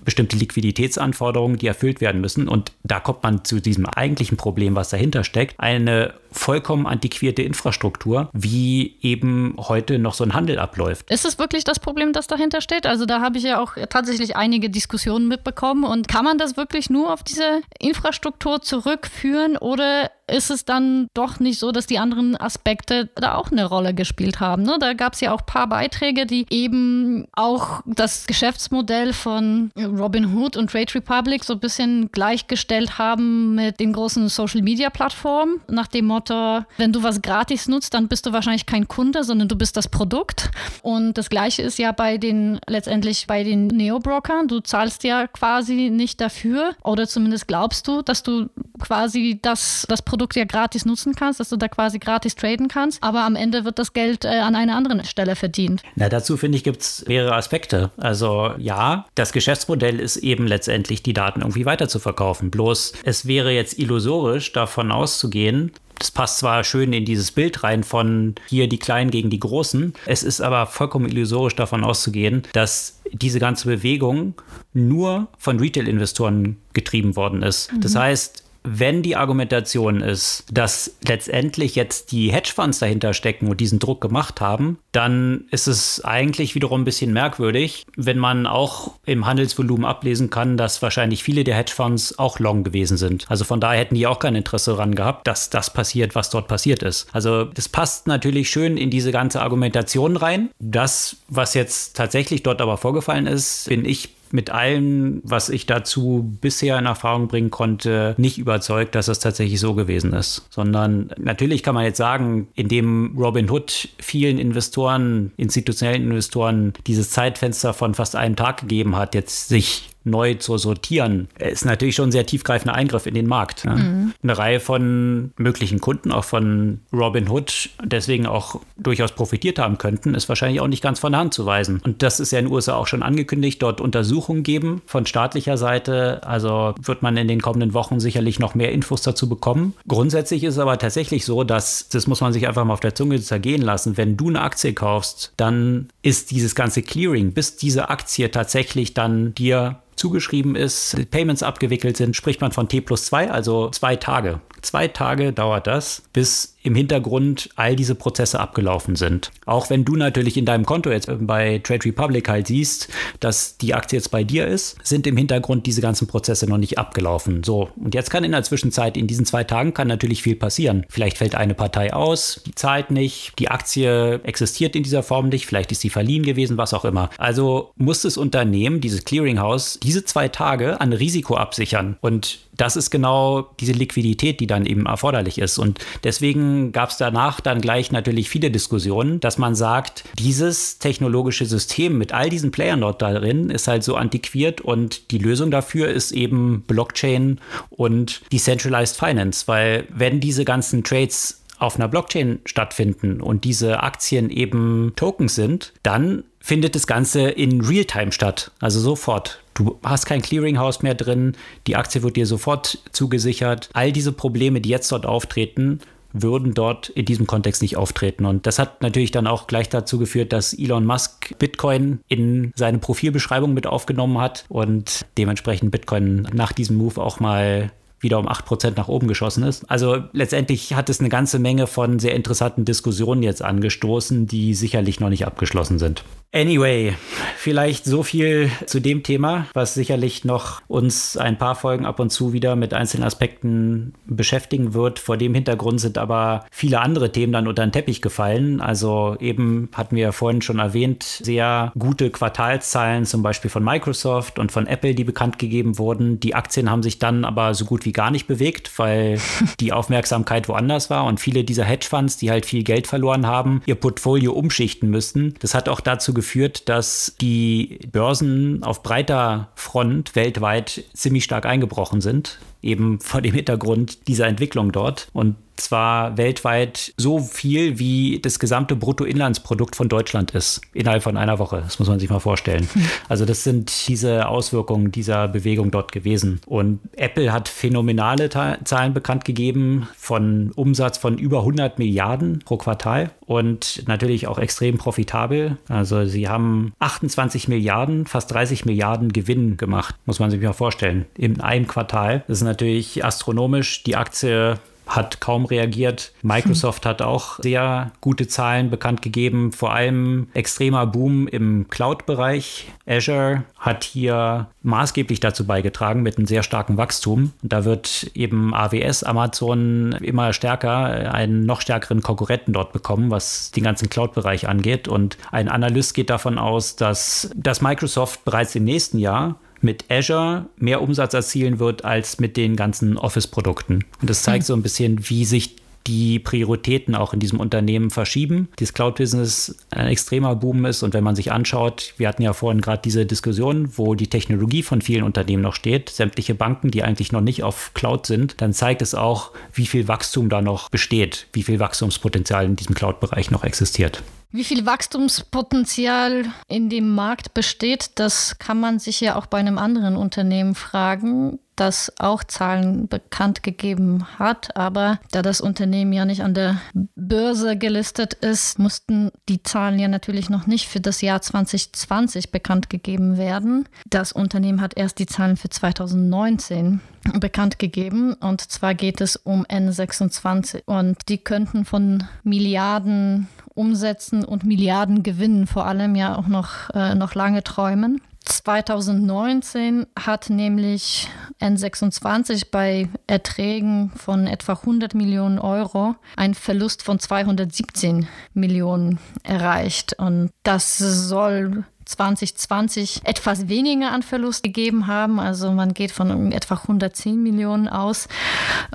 bestimmte 0.03 0.35
Liquiditätsanforderungen, 0.35 1.57
die 1.57 1.67
erfüllt 1.67 2.01
werden 2.01 2.21
müssen. 2.21 2.47
Und 2.47 2.71
da 2.83 2.99
kommt 2.99 3.23
man 3.23 3.45
zu 3.45 3.59
diesem 3.59 3.85
eigentlichen 3.85 4.37
Problem, 4.37 4.75
was 4.75 4.89
dahinter 4.89 5.23
steckt. 5.23 5.59
Eine 5.59 6.13
vollkommen 6.31 6.87
antiquierte 6.87 7.41
Infrastruktur, 7.41 8.29
wie 8.33 8.97
eben 9.01 9.55
heute 9.57 9.99
noch 9.99 10.13
so 10.13 10.23
ein 10.23 10.33
Handel 10.33 10.59
abläuft. 10.59 11.11
Ist 11.11 11.25
es 11.25 11.37
wirklich 11.37 11.63
das 11.63 11.79
Problem, 11.79 12.13
das 12.13 12.27
dahinter 12.27 12.61
steht? 12.61 12.85
Also 12.85 13.05
da 13.05 13.21
habe 13.21 13.37
ich 13.37 13.43
ja 13.43 13.59
auch 13.59 13.75
tatsächlich 13.89 14.35
einige 14.35 14.69
Diskussionen 14.69 15.27
mitbekommen. 15.27 15.83
Und 15.83 16.07
kann 16.07 16.25
man 16.25 16.37
das 16.37 16.57
wirklich 16.57 16.89
nur 16.89 17.13
auf 17.13 17.23
diese 17.23 17.61
Infrastruktur 17.79 18.61
zurückführen 18.61 19.57
oder 19.57 20.09
ist 20.31 20.49
es 20.49 20.65
dann 20.65 21.07
doch 21.13 21.39
nicht 21.39 21.59
so, 21.59 21.71
dass 21.71 21.87
die 21.87 21.99
anderen 21.99 22.39
Aspekte 22.39 23.09
da 23.15 23.35
auch 23.35 23.51
eine 23.51 23.65
Rolle 23.65 23.93
gespielt 23.93 24.39
haben. 24.39 24.63
Ne? 24.63 24.77
Da 24.79 24.93
gab 24.93 25.13
es 25.13 25.21
ja 25.21 25.33
auch 25.33 25.41
ein 25.41 25.45
paar 25.45 25.67
Beiträge, 25.67 26.25
die 26.25 26.45
eben 26.49 27.25
auch 27.33 27.81
das 27.85 28.27
Geschäftsmodell 28.27 29.13
von 29.13 29.71
Robinhood 29.77 30.57
und 30.57 30.71
Trade 30.71 30.93
Republic 30.95 31.43
so 31.43 31.53
ein 31.53 31.59
bisschen 31.59 32.11
gleichgestellt 32.11 32.97
haben 32.97 33.55
mit 33.55 33.79
den 33.79 33.93
großen 33.93 34.29
Social-Media-Plattformen, 34.29 35.61
nach 35.67 35.87
dem 35.87 36.05
Motto, 36.05 36.63
wenn 36.77 36.93
du 36.93 37.03
was 37.03 37.21
gratis 37.21 37.67
nutzt, 37.67 37.93
dann 37.93 38.07
bist 38.07 38.25
du 38.25 38.33
wahrscheinlich 38.33 38.65
kein 38.65 38.87
Kunde, 38.87 39.23
sondern 39.23 39.47
du 39.47 39.55
bist 39.55 39.77
das 39.77 39.87
Produkt. 39.87 40.49
Und 40.81 41.17
das 41.17 41.29
gleiche 41.29 41.61
ist 41.61 41.77
ja 41.77 41.91
bei 41.91 42.17
den, 42.17 42.59
letztendlich 42.67 43.27
bei 43.27 43.43
den 43.43 43.67
Neo-Brokern. 43.67 44.47
Du 44.47 44.59
zahlst 44.61 45.03
ja 45.03 45.27
quasi 45.27 45.89
nicht 45.89 46.21
dafür 46.21 46.75
oder 46.83 47.07
zumindest 47.07 47.47
glaubst 47.47 47.87
du, 47.87 48.01
dass 48.01 48.23
du 48.23 48.49
quasi 48.79 49.39
das, 49.41 49.85
das 49.87 50.01
Produkt 50.01 50.20
Produkt 50.21 50.35
ja 50.35 50.45
gratis 50.45 50.85
nutzen 50.85 51.15
kannst, 51.15 51.39
dass 51.39 51.49
du 51.49 51.57
da 51.57 51.67
quasi 51.67 51.97
gratis 51.97 52.35
traden 52.35 52.67
kannst, 52.67 53.01
aber 53.01 53.23
am 53.23 53.35
Ende 53.35 53.65
wird 53.65 53.79
das 53.79 53.91
Geld 53.91 54.23
äh, 54.23 54.27
an 54.27 54.55
einer 54.55 54.75
anderen 54.75 55.03
Stelle 55.03 55.35
verdient. 55.35 55.81
Na, 55.95 56.09
dazu 56.09 56.37
finde 56.37 56.59
ich, 56.59 56.63
gibt 56.63 56.81
es 56.81 57.03
mehrere 57.07 57.33
Aspekte. 57.33 57.89
Also 57.97 58.53
ja, 58.59 59.07
das 59.15 59.33
Geschäftsmodell 59.33 59.99
ist 59.99 60.17
eben 60.17 60.45
letztendlich, 60.45 61.01
die 61.01 61.13
Daten 61.13 61.41
irgendwie 61.41 61.65
weiter 61.65 61.87
zu 61.87 61.97
verkaufen. 61.97 62.51
Bloß 62.51 62.93
es 63.03 63.25
wäre 63.25 63.51
jetzt 63.51 63.79
illusorisch, 63.79 64.51
davon 64.53 64.91
auszugehen, 64.91 65.71
das 65.97 66.11
passt 66.11 66.39
zwar 66.39 66.63
schön 66.63 66.93
in 66.93 67.05
dieses 67.05 67.31
Bild 67.31 67.63
rein 67.63 67.83
von 67.83 68.33
hier 68.47 68.67
die 68.67 68.79
Kleinen 68.79 69.11
gegen 69.11 69.29
die 69.29 69.39
Großen. 69.39 69.93
Es 70.07 70.23
ist 70.23 70.41
aber 70.41 70.65
vollkommen 70.65 71.07
illusorisch 71.07 71.55
davon 71.55 71.83
auszugehen, 71.83 72.41
dass 72.53 73.01
diese 73.11 73.39
ganze 73.39 73.67
Bewegung 73.67 74.33
nur 74.73 75.27
von 75.37 75.59
Retail-Investoren 75.59 76.57
getrieben 76.73 77.15
worden 77.15 77.43
ist. 77.43 77.71
Mhm. 77.71 77.81
Das 77.81 77.95
heißt, 77.95 78.40
wenn 78.63 79.01
die 79.01 79.15
Argumentation 79.15 80.01
ist, 80.01 80.45
dass 80.51 80.95
letztendlich 81.07 81.75
jetzt 81.75 82.11
die 82.11 82.31
Hedgefonds 82.31 82.79
dahinter 82.79 83.13
stecken 83.13 83.47
und 83.47 83.59
diesen 83.59 83.79
Druck 83.79 84.01
gemacht 84.01 84.41
haben, 84.41 84.77
dann 84.91 85.45
ist 85.51 85.67
es 85.67 86.03
eigentlich 86.03 86.55
wiederum 86.55 86.81
ein 86.81 86.85
bisschen 86.85 87.13
merkwürdig, 87.13 87.85
wenn 87.95 88.19
man 88.19 88.45
auch 88.45 88.93
im 89.05 89.25
Handelsvolumen 89.25 89.85
ablesen 89.85 90.29
kann, 90.29 90.57
dass 90.57 90.81
wahrscheinlich 90.81 91.23
viele 91.23 91.43
der 91.43 91.55
Hedgefonds 91.55 92.19
auch 92.19 92.39
long 92.39 92.63
gewesen 92.63 92.97
sind. 92.97 93.25
Also 93.29 93.45
von 93.45 93.59
daher 93.59 93.79
hätten 93.79 93.95
die 93.95 94.07
auch 94.07 94.19
kein 94.19 94.35
Interesse 94.35 94.71
daran 94.71 94.95
gehabt, 94.95 95.27
dass 95.27 95.49
das 95.49 95.73
passiert, 95.73 96.15
was 96.15 96.29
dort 96.29 96.47
passiert 96.47 96.83
ist. 96.83 97.07
Also 97.13 97.45
das 97.45 97.69
passt 97.69 98.07
natürlich 98.07 98.49
schön 98.49 98.77
in 98.77 98.89
diese 98.89 99.11
ganze 99.11 99.41
Argumentation 99.41 100.17
rein. 100.17 100.49
Das, 100.59 101.17
was 101.27 101.53
jetzt 101.53 101.95
tatsächlich 101.95 102.43
dort 102.43 102.61
aber 102.61 102.77
vorgefallen 102.77 103.27
ist, 103.27 103.69
bin 103.69 103.85
ich 103.85 104.09
mit 104.33 104.49
allem, 104.49 105.21
was 105.23 105.49
ich 105.49 105.65
dazu 105.65 106.37
bisher 106.41 106.77
in 106.79 106.85
Erfahrung 106.85 107.27
bringen 107.27 107.51
konnte, 107.51 108.15
nicht 108.17 108.37
überzeugt, 108.37 108.95
dass 108.95 109.05
das 109.05 109.19
tatsächlich 109.19 109.59
so 109.59 109.73
gewesen 109.73 110.13
ist. 110.13 110.47
Sondern 110.49 111.11
natürlich 111.17 111.63
kann 111.63 111.75
man 111.75 111.85
jetzt 111.85 111.97
sagen, 111.97 112.47
indem 112.55 113.17
Robin 113.17 113.49
Hood 113.49 113.89
vielen 113.99 114.37
Investoren, 114.37 115.31
institutionellen 115.37 116.03
Investoren 116.03 116.73
dieses 116.87 117.11
Zeitfenster 117.11 117.73
von 117.73 117.93
fast 117.93 118.15
einem 118.15 118.35
Tag 118.35 118.61
gegeben 118.61 118.95
hat, 118.95 119.15
jetzt 119.15 119.49
sich 119.49 119.90
neu 120.03 120.35
zu 120.35 120.57
sortieren, 120.57 121.27
ist 121.37 121.65
natürlich 121.65 121.95
schon 121.95 122.09
ein 122.09 122.11
sehr 122.11 122.25
tiefgreifender 122.25 122.75
Eingriff 122.75 123.05
in 123.05 123.13
den 123.13 123.27
Markt. 123.27 123.65
Ne? 123.65 123.75
Mhm. 123.75 124.13
Eine 124.23 124.37
Reihe 124.37 124.59
von 124.59 125.31
möglichen 125.37 125.79
Kunden, 125.79 126.11
auch 126.11 126.23
von 126.23 126.79
Robin 126.91 127.29
Hood, 127.29 127.69
deswegen 127.83 128.25
auch 128.25 128.59
durchaus 128.77 129.11
profitiert 129.11 129.59
haben 129.59 129.77
könnten, 129.77 130.15
ist 130.15 130.29
wahrscheinlich 130.29 130.61
auch 130.61 130.67
nicht 130.67 130.83
ganz 130.83 130.99
von 130.99 131.11
der 131.11 131.21
Hand 131.21 131.33
zu 131.33 131.45
weisen. 131.45 131.81
Und 131.83 132.01
das 132.01 132.19
ist 132.19 132.31
ja 132.31 132.39
in 132.39 132.45
den 132.45 132.53
USA 132.53 132.75
auch 132.75 132.87
schon 132.87 133.03
angekündigt, 133.03 133.61
dort 133.61 133.81
Untersuchungen 133.81 134.43
geben 134.43 134.81
von 134.85 135.05
staatlicher 135.05 135.57
Seite. 135.57 136.21
Also 136.25 136.73
wird 136.81 137.01
man 137.01 137.17
in 137.17 137.27
den 137.27 137.41
kommenden 137.41 137.73
Wochen 137.73 137.99
sicherlich 137.99 138.39
noch 138.39 138.55
mehr 138.55 138.71
Infos 138.71 139.01
dazu 139.01 139.29
bekommen. 139.29 139.73
Grundsätzlich 139.87 140.43
ist 140.43 140.55
es 140.55 140.59
aber 140.59 140.77
tatsächlich 140.77 141.25
so, 141.25 141.43
dass, 141.43 141.89
das 141.89 142.07
muss 142.07 142.21
man 142.21 142.33
sich 142.33 142.47
einfach 142.47 142.65
mal 142.65 142.73
auf 142.73 142.79
der 142.79 142.95
Zunge 142.95 143.21
zergehen 143.21 143.61
lassen, 143.61 143.97
wenn 143.97 144.17
du 144.17 144.29
eine 144.29 144.41
Aktie 144.41 144.73
kaufst, 144.73 145.33
dann 145.37 145.89
ist 146.01 146.31
dieses 146.31 146.55
ganze 146.55 146.81
Clearing, 146.81 147.33
bis 147.33 147.55
diese 147.55 147.89
Aktie 147.89 148.31
tatsächlich 148.31 148.93
dann 148.93 149.35
dir 149.35 149.77
zugeschrieben 150.01 150.55
ist, 150.55 150.97
Payments 151.11 151.43
abgewickelt 151.43 151.95
sind, 151.95 152.15
spricht 152.15 152.41
man 152.41 152.51
von 152.51 152.67
T 152.67 152.81
plus 152.81 153.05
2, 153.05 153.29
also 153.29 153.69
zwei 153.69 153.95
Tage. 153.95 154.41
Zwei 154.61 154.87
Tage 154.87 155.31
dauert 155.31 155.67
das, 155.67 156.03
bis 156.13 156.55
im 156.63 156.75
Hintergrund 156.75 157.49
all 157.55 157.75
diese 157.75 157.95
Prozesse 157.95 158.39
abgelaufen 158.39 158.95
sind. 158.95 159.31
Auch 159.45 159.69
wenn 159.69 159.83
du 159.83 159.95
natürlich 159.95 160.37
in 160.37 160.45
deinem 160.45 160.65
Konto 160.65 160.91
jetzt 160.91 161.09
bei 161.21 161.59
Trade 161.59 161.85
Republic 161.85 162.29
halt 162.29 162.47
siehst, 162.47 162.89
dass 163.19 163.57
die 163.57 163.73
Aktie 163.73 163.97
jetzt 163.97 164.11
bei 164.11 164.23
dir 164.23 164.47
ist, 164.47 164.77
sind 164.83 165.07
im 165.07 165.17
Hintergrund 165.17 165.65
diese 165.65 165.81
ganzen 165.81 166.07
Prozesse 166.07 166.47
noch 166.47 166.57
nicht 166.57 166.77
abgelaufen. 166.77 167.43
So, 167.43 167.69
und 167.75 167.95
jetzt 167.95 168.11
kann 168.11 168.23
in 168.23 168.31
der 168.31 168.43
Zwischenzeit, 168.43 168.95
in 168.95 169.07
diesen 169.07 169.25
zwei 169.25 169.43
Tagen, 169.43 169.73
kann 169.73 169.87
natürlich 169.87 170.21
viel 170.21 170.35
passieren. 170.35 170.85
Vielleicht 170.89 171.17
fällt 171.17 171.33
eine 171.33 171.55
Partei 171.55 171.93
aus, 171.93 172.41
die 172.45 172.53
zahlt 172.53 172.91
nicht, 172.91 173.33
die 173.39 173.49
Aktie 173.49 174.21
existiert 174.23 174.75
in 174.75 174.83
dieser 174.83 175.03
Form 175.03 175.29
nicht, 175.29 175.47
vielleicht 175.47 175.71
ist 175.71 175.81
sie 175.81 175.89
verliehen 175.89 176.23
gewesen, 176.23 176.57
was 176.57 176.73
auch 176.73 176.85
immer. 176.85 177.09
Also 177.17 177.71
muss 177.77 178.03
das 178.03 178.17
Unternehmen, 178.17 178.81
dieses 178.81 179.05
Clearinghouse, 179.05 179.79
diese 179.81 179.90
zwei 179.99 180.29
Tage 180.29 180.79
an 180.79 180.93
Risiko 180.93 181.35
absichern. 181.35 181.97
Und 182.01 182.39
das 182.55 182.75
ist 182.75 182.89
genau 182.89 183.49
diese 183.59 183.73
Liquidität, 183.73 184.39
die 184.39 184.47
dann 184.47 184.65
eben 184.65 184.85
erforderlich 184.85 185.39
ist. 185.39 185.57
Und 185.57 185.79
deswegen 186.03 186.71
gab 186.71 186.89
es 186.89 186.97
danach 186.97 187.41
dann 187.41 187.59
gleich 187.59 187.91
natürlich 187.91 188.29
viele 188.29 188.51
Diskussionen, 188.51 189.19
dass 189.19 189.37
man 189.37 189.55
sagt, 189.55 190.03
dieses 190.17 190.79
technologische 190.79 191.45
System 191.45 191.97
mit 191.97 192.13
all 192.13 192.29
diesen 192.29 192.51
Playern 192.51 192.81
dort 192.81 193.01
darin 193.01 193.49
ist 193.49 193.67
halt 193.67 193.83
so 193.83 193.95
antiquiert 193.95 194.61
und 194.61 195.11
die 195.11 195.17
Lösung 195.17 195.51
dafür 195.51 195.89
ist 195.89 196.11
eben 196.11 196.63
Blockchain 196.67 197.39
und 197.69 198.21
Decentralized 198.31 198.97
Finance, 198.97 199.47
weil 199.47 199.85
wenn 199.89 200.19
diese 200.19 200.45
ganzen 200.45 200.83
Trades 200.83 201.41
auf 201.61 201.75
einer 201.75 201.87
Blockchain 201.87 202.39
stattfinden 202.45 203.21
und 203.21 203.43
diese 203.43 203.83
Aktien 203.83 204.31
eben 204.31 204.93
Tokens 204.95 205.35
sind, 205.35 205.73
dann 205.83 206.23
findet 206.39 206.73
das 206.73 206.87
Ganze 206.87 207.29
in 207.29 207.61
Realtime 207.61 208.11
statt, 208.11 208.51
also 208.59 208.79
sofort. 208.79 209.40
Du 209.53 209.79
hast 209.83 210.05
kein 210.05 210.21
Clearinghouse 210.21 210.81
mehr 210.81 210.95
drin, 210.95 211.33
die 211.67 211.75
Aktie 211.75 212.03
wird 212.03 212.15
dir 212.15 212.25
sofort 212.25 212.79
zugesichert. 212.91 213.69
All 213.73 213.91
diese 213.91 214.11
Probleme, 214.11 214.61
die 214.61 214.69
jetzt 214.69 214.91
dort 214.91 215.05
auftreten, 215.05 215.79
würden 216.13 216.53
dort 216.53 216.89
in 216.89 217.05
diesem 217.05 217.27
Kontext 217.27 217.61
nicht 217.61 217.77
auftreten. 217.77 218.25
Und 218.25 218.47
das 218.47 218.59
hat 218.59 218.81
natürlich 218.81 219.11
dann 219.11 219.27
auch 219.27 219.47
gleich 219.47 219.69
dazu 219.69 219.97
geführt, 219.97 220.33
dass 220.33 220.53
Elon 220.53 220.85
Musk 220.85 221.37
Bitcoin 221.39 221.99
in 222.07 222.51
seine 222.55 222.79
Profilbeschreibung 222.79 223.53
mit 223.53 223.67
aufgenommen 223.67 224.19
hat 224.19 224.45
und 224.49 225.05
dementsprechend 225.17 225.71
Bitcoin 225.71 226.27
nach 226.33 226.51
diesem 226.51 226.77
Move 226.77 227.01
auch 227.01 227.19
mal 227.19 227.71
wieder 227.99 228.17
um 228.17 228.27
8% 228.27 228.73
nach 228.75 228.87
oben 228.87 229.07
geschossen 229.07 229.43
ist. 229.43 229.69
Also 229.69 230.03
letztendlich 230.11 230.73
hat 230.73 230.89
es 230.89 230.99
eine 230.99 231.09
ganze 231.09 231.37
Menge 231.37 231.67
von 231.67 231.99
sehr 231.99 232.15
interessanten 232.15 232.65
Diskussionen 232.65 233.21
jetzt 233.21 233.43
angestoßen, 233.43 234.25
die 234.25 234.55
sicherlich 234.55 234.99
noch 234.99 235.09
nicht 235.09 235.27
abgeschlossen 235.27 235.77
sind. 235.77 236.03
Anyway, 236.33 236.95
vielleicht 237.35 237.83
so 237.83 238.03
viel 238.03 238.49
zu 238.65 238.79
dem 238.79 239.03
Thema, 239.03 239.47
was 239.53 239.73
sicherlich 239.73 240.23
noch 240.23 240.61
uns 240.69 241.17
ein 241.17 241.37
paar 241.37 241.55
Folgen 241.55 241.85
ab 241.85 241.99
und 241.99 242.09
zu 242.09 242.31
wieder 242.31 242.55
mit 242.55 242.73
einzelnen 242.73 243.03
Aspekten 243.03 243.95
beschäftigen 244.05 244.73
wird. 244.73 244.99
Vor 244.99 245.17
dem 245.17 245.33
Hintergrund 245.33 245.81
sind 245.81 245.97
aber 245.97 246.45
viele 246.49 246.79
andere 246.79 247.11
Themen 247.11 247.33
dann 247.33 247.49
unter 247.49 247.65
den 247.65 247.73
Teppich 247.73 248.01
gefallen. 248.01 248.61
Also 248.61 249.17
eben 249.19 249.67
hatten 249.73 249.97
wir 249.97 250.03
ja 250.03 250.11
vorhin 250.13 250.41
schon 250.41 250.59
erwähnt, 250.59 251.03
sehr 251.03 251.73
gute 251.77 252.09
Quartalszahlen 252.11 253.05
zum 253.05 253.23
Beispiel 253.23 253.51
von 253.51 253.65
Microsoft 253.65 254.39
und 254.39 254.53
von 254.53 254.67
Apple, 254.67 254.95
die 254.95 255.03
bekannt 255.03 255.37
gegeben 255.37 255.77
wurden. 255.77 256.21
Die 256.21 256.33
Aktien 256.33 256.71
haben 256.71 256.81
sich 256.81 256.97
dann 256.97 257.25
aber 257.25 257.55
so 257.55 257.65
gut 257.65 257.83
wie 257.83 257.91
gar 257.91 258.09
nicht 258.09 258.27
bewegt, 258.27 258.71
weil 258.79 259.19
die 259.59 259.73
Aufmerksamkeit 259.73 260.47
woanders 260.47 260.89
war 260.89 261.03
und 261.03 261.19
viele 261.19 261.43
dieser 261.43 261.65
Hedgefonds, 261.65 262.15
die 262.15 262.31
halt 262.31 262.45
viel 262.45 262.63
Geld 262.63 262.87
verloren 262.87 263.27
haben, 263.27 263.61
ihr 263.65 263.75
Portfolio 263.75 264.31
umschichten 264.31 264.89
müssten. 264.89 265.33
Das 265.39 265.53
hat 265.53 265.67
auch 265.67 265.81
dazu 265.81 266.13
geführt, 266.13 266.20
geführt, 266.21 266.69
dass 266.69 267.15
die 267.19 267.79
Börsen 267.91 268.61
auf 268.63 268.83
breiter 268.83 269.49
Front 269.55 270.15
weltweit 270.15 270.83
ziemlich 270.93 271.23
stark 271.23 271.47
eingebrochen 271.47 271.99
sind, 271.99 272.37
eben 272.61 272.99
vor 272.99 273.21
dem 273.21 273.33
Hintergrund 273.33 274.07
dieser 274.07 274.27
Entwicklung 274.27 274.71
dort. 274.71 275.07
Und 275.13 275.35
zwar 275.61 276.17
weltweit 276.17 276.93
so 276.97 277.19
viel, 277.19 277.79
wie 277.79 278.19
das 278.21 278.39
gesamte 278.39 278.75
Bruttoinlandsprodukt 278.75 279.75
von 279.75 279.89
Deutschland 279.89 280.31
ist, 280.31 280.61
innerhalb 280.73 281.03
von 281.03 281.17
einer 281.17 281.39
Woche. 281.39 281.61
Das 281.63 281.79
muss 281.79 281.87
man 281.87 281.99
sich 281.99 282.09
mal 282.09 282.19
vorstellen. 282.19 282.67
Hm. 282.73 282.85
Also 283.09 283.25
das 283.25 283.43
sind 283.43 283.87
diese 283.87 284.27
Auswirkungen 284.27 284.91
dieser 284.91 285.27
Bewegung 285.27 285.71
dort 285.71 285.91
gewesen. 285.91 286.41
Und 286.45 286.79
Apple 286.95 287.31
hat 287.31 287.49
phänomenale 287.49 288.29
Zahlen 288.29 288.93
bekannt 288.93 289.25
gegeben 289.25 289.87
von 289.95 290.51
Umsatz 290.55 290.97
von 290.97 291.17
über 291.17 291.39
100 291.39 291.79
Milliarden 291.79 292.39
pro 292.39 292.57
Quartal 292.57 293.11
und 293.25 293.83
natürlich 293.87 294.27
auch 294.27 294.39
extrem 294.39 294.77
profitabel. 294.77 295.57
Also 295.69 296.05
sie 296.05 296.27
haben 296.27 296.73
28 296.79 297.47
Milliarden, 297.47 298.05
fast 298.05 298.31
30 298.31 298.65
Milliarden 298.65 299.13
Gewinn 299.13 299.57
gemacht, 299.57 299.95
muss 300.05 300.19
man 300.19 300.29
sich 300.31 300.41
mal 300.41 300.53
vorstellen, 300.53 301.05
in 301.17 301.39
einem 301.41 301.67
Quartal. 301.67 302.23
Das 302.27 302.39
ist 302.39 302.43
natürlich 302.43 303.03
astronomisch. 303.05 303.83
Die 303.83 303.95
Aktie 303.95 304.59
hat 304.87 305.21
kaum 305.21 305.45
reagiert. 305.45 306.11
Microsoft 306.21 306.85
hat 306.85 307.01
auch 307.01 307.39
sehr 307.39 307.91
gute 308.01 308.27
Zahlen 308.27 308.69
bekannt 308.69 309.01
gegeben, 309.01 309.51
vor 309.51 309.73
allem 309.73 310.27
extremer 310.33 310.85
Boom 310.85 311.27
im 311.27 311.67
Cloud-Bereich. 311.69 312.67
Azure 312.85 313.43
hat 313.57 313.83
hier 313.83 314.47
maßgeblich 314.63 315.19
dazu 315.19 315.45
beigetragen 315.45 316.01
mit 316.01 316.17
einem 316.17 316.27
sehr 316.27 316.43
starken 316.43 316.77
Wachstum. 316.77 317.31
Da 317.41 317.63
wird 317.65 318.11
eben 318.13 318.53
AWS, 318.53 319.03
Amazon 319.03 319.93
immer 320.01 320.33
stärker, 320.33 321.13
einen 321.13 321.45
noch 321.45 321.61
stärkeren 321.61 322.01
Konkurrenten 322.01 322.53
dort 322.53 322.73
bekommen, 322.73 323.11
was 323.11 323.51
den 323.51 323.63
ganzen 323.63 323.89
Cloud-Bereich 323.89 324.47
angeht. 324.47 324.87
Und 324.87 325.17
ein 325.31 325.47
Analyst 325.47 325.93
geht 325.93 326.09
davon 326.09 326.37
aus, 326.37 326.75
dass, 326.75 327.31
dass 327.35 327.61
Microsoft 327.61 328.25
bereits 328.25 328.55
im 328.55 328.65
nächsten 328.65 328.99
Jahr 328.99 329.35
mit 329.61 329.85
Azure 329.89 330.45
mehr 330.57 330.81
Umsatz 330.81 331.13
erzielen 331.13 331.59
wird 331.59 331.85
als 331.85 332.19
mit 332.19 332.37
den 332.37 332.55
ganzen 332.55 332.97
Office-Produkten. 332.97 333.85
Und 334.01 334.09
das 334.09 334.23
zeigt 334.23 334.43
mhm. 334.43 334.47
so 334.47 334.53
ein 334.53 334.61
bisschen, 334.61 335.09
wie 335.09 335.25
sich 335.25 335.55
die 335.87 336.19
Prioritäten 336.19 336.95
auch 336.95 337.13
in 337.13 337.19
diesem 337.19 337.39
Unternehmen 337.39 337.89
verschieben. 337.89 338.49
Das 338.57 338.73
Cloud-Business 338.73 339.55
ein 339.71 339.87
extremer 339.87 340.35
Boom 340.35 340.65
ist 340.65 340.83
und 340.83 340.93
wenn 340.93 341.03
man 341.03 341.15
sich 341.15 341.31
anschaut, 341.31 341.93
wir 341.97 342.07
hatten 342.07 342.21
ja 342.21 342.33
vorhin 342.33 342.61
gerade 342.61 342.81
diese 342.83 343.05
Diskussion, 343.05 343.69
wo 343.77 343.95
die 343.95 344.07
Technologie 344.07 344.63
von 344.63 344.81
vielen 344.81 345.03
Unternehmen 345.03 345.41
noch 345.41 345.55
steht, 345.55 345.89
sämtliche 345.89 346.35
Banken, 346.35 346.71
die 346.71 346.83
eigentlich 346.83 347.11
noch 347.11 347.21
nicht 347.21 347.43
auf 347.43 347.71
Cloud 347.73 348.05
sind, 348.05 348.41
dann 348.41 348.53
zeigt 348.53 348.81
es 348.81 348.95
auch, 348.95 349.31
wie 349.53 349.65
viel 349.65 349.87
Wachstum 349.87 350.29
da 350.29 350.41
noch 350.41 350.69
besteht, 350.69 351.27
wie 351.33 351.43
viel 351.43 351.59
Wachstumspotenzial 351.59 352.45
in 352.45 352.55
diesem 352.55 352.75
Cloud-Bereich 352.75 353.31
noch 353.31 353.43
existiert. 353.43 354.03
Wie 354.33 354.45
viel 354.45 354.65
Wachstumspotenzial 354.65 356.25
in 356.47 356.69
dem 356.69 356.95
Markt 356.95 357.33
besteht, 357.33 357.91
das 357.95 358.39
kann 358.39 358.59
man 358.59 358.79
sich 358.79 359.01
ja 359.01 359.17
auch 359.17 359.25
bei 359.25 359.39
einem 359.39 359.57
anderen 359.57 359.97
Unternehmen 359.97 360.55
fragen, 360.55 361.39
das 361.57 361.91
auch 361.99 362.23
Zahlen 362.23 362.87
bekannt 362.87 363.43
gegeben 363.43 364.05
hat. 364.17 364.55
Aber 364.55 364.99
da 365.11 365.21
das 365.21 365.41
Unternehmen 365.41 365.91
ja 365.91 366.05
nicht 366.05 366.23
an 366.23 366.33
der 366.33 366.61
Börse 366.95 367.57
gelistet 367.57 368.13
ist, 368.13 368.57
mussten 368.57 369.11
die 369.27 369.43
Zahlen 369.43 369.79
ja 369.79 369.89
natürlich 369.89 370.29
noch 370.29 370.47
nicht 370.47 370.69
für 370.69 370.79
das 370.79 371.01
Jahr 371.01 371.21
2020 371.21 372.31
bekannt 372.31 372.69
gegeben 372.69 373.17
werden. 373.17 373.67
Das 373.85 374.13
Unternehmen 374.13 374.61
hat 374.61 374.77
erst 374.77 374.97
die 374.99 375.07
Zahlen 375.07 375.35
für 375.35 375.49
2019 375.49 376.79
bekannt 377.19 377.59
gegeben. 377.59 378.13
Und 378.13 378.41
zwar 378.41 378.73
geht 378.73 379.01
es 379.01 379.15
um 379.15 379.45
N26. 379.45 380.63
Und 380.65 380.97
die 381.09 381.17
könnten 381.17 381.65
von 381.65 382.03
Milliarden 382.23 383.27
Umsätzen 383.53 384.23
und 384.23 384.45
Milliarden 384.45 385.03
Gewinnen 385.03 385.45
vor 385.45 385.65
allem 385.65 385.95
ja 385.95 386.17
auch 386.17 386.27
noch, 386.27 386.69
äh, 386.73 386.95
noch 386.95 387.15
lange 387.15 387.43
träumen. 387.43 388.01
2019 388.23 389.87
hat 389.99 390.29
nämlich 390.29 391.09
N26 391.39 392.47
bei 392.51 392.87
Erträgen 393.07 393.91
von 393.95 394.27
etwa 394.27 394.53
100 394.53 394.93
Millionen 394.93 395.39
Euro 395.39 395.95
einen 396.15 396.35
Verlust 396.35 396.83
von 396.83 396.99
217 396.99 398.07
Millionen 398.33 398.99
erreicht. 399.23 399.93
Und 399.97 400.31
das 400.43 400.77
soll 400.77 401.65
2020 401.91 403.01
etwas 403.03 403.47
weniger 403.47 403.91
an 403.91 404.03
Verlust 404.03 404.43
gegeben 404.43 404.87
haben. 404.87 405.19
Also 405.19 405.51
man 405.51 405.73
geht 405.73 405.91
von 405.91 406.31
etwa 406.31 406.55
110 406.55 407.21
Millionen 407.21 407.67
aus. 407.67 408.07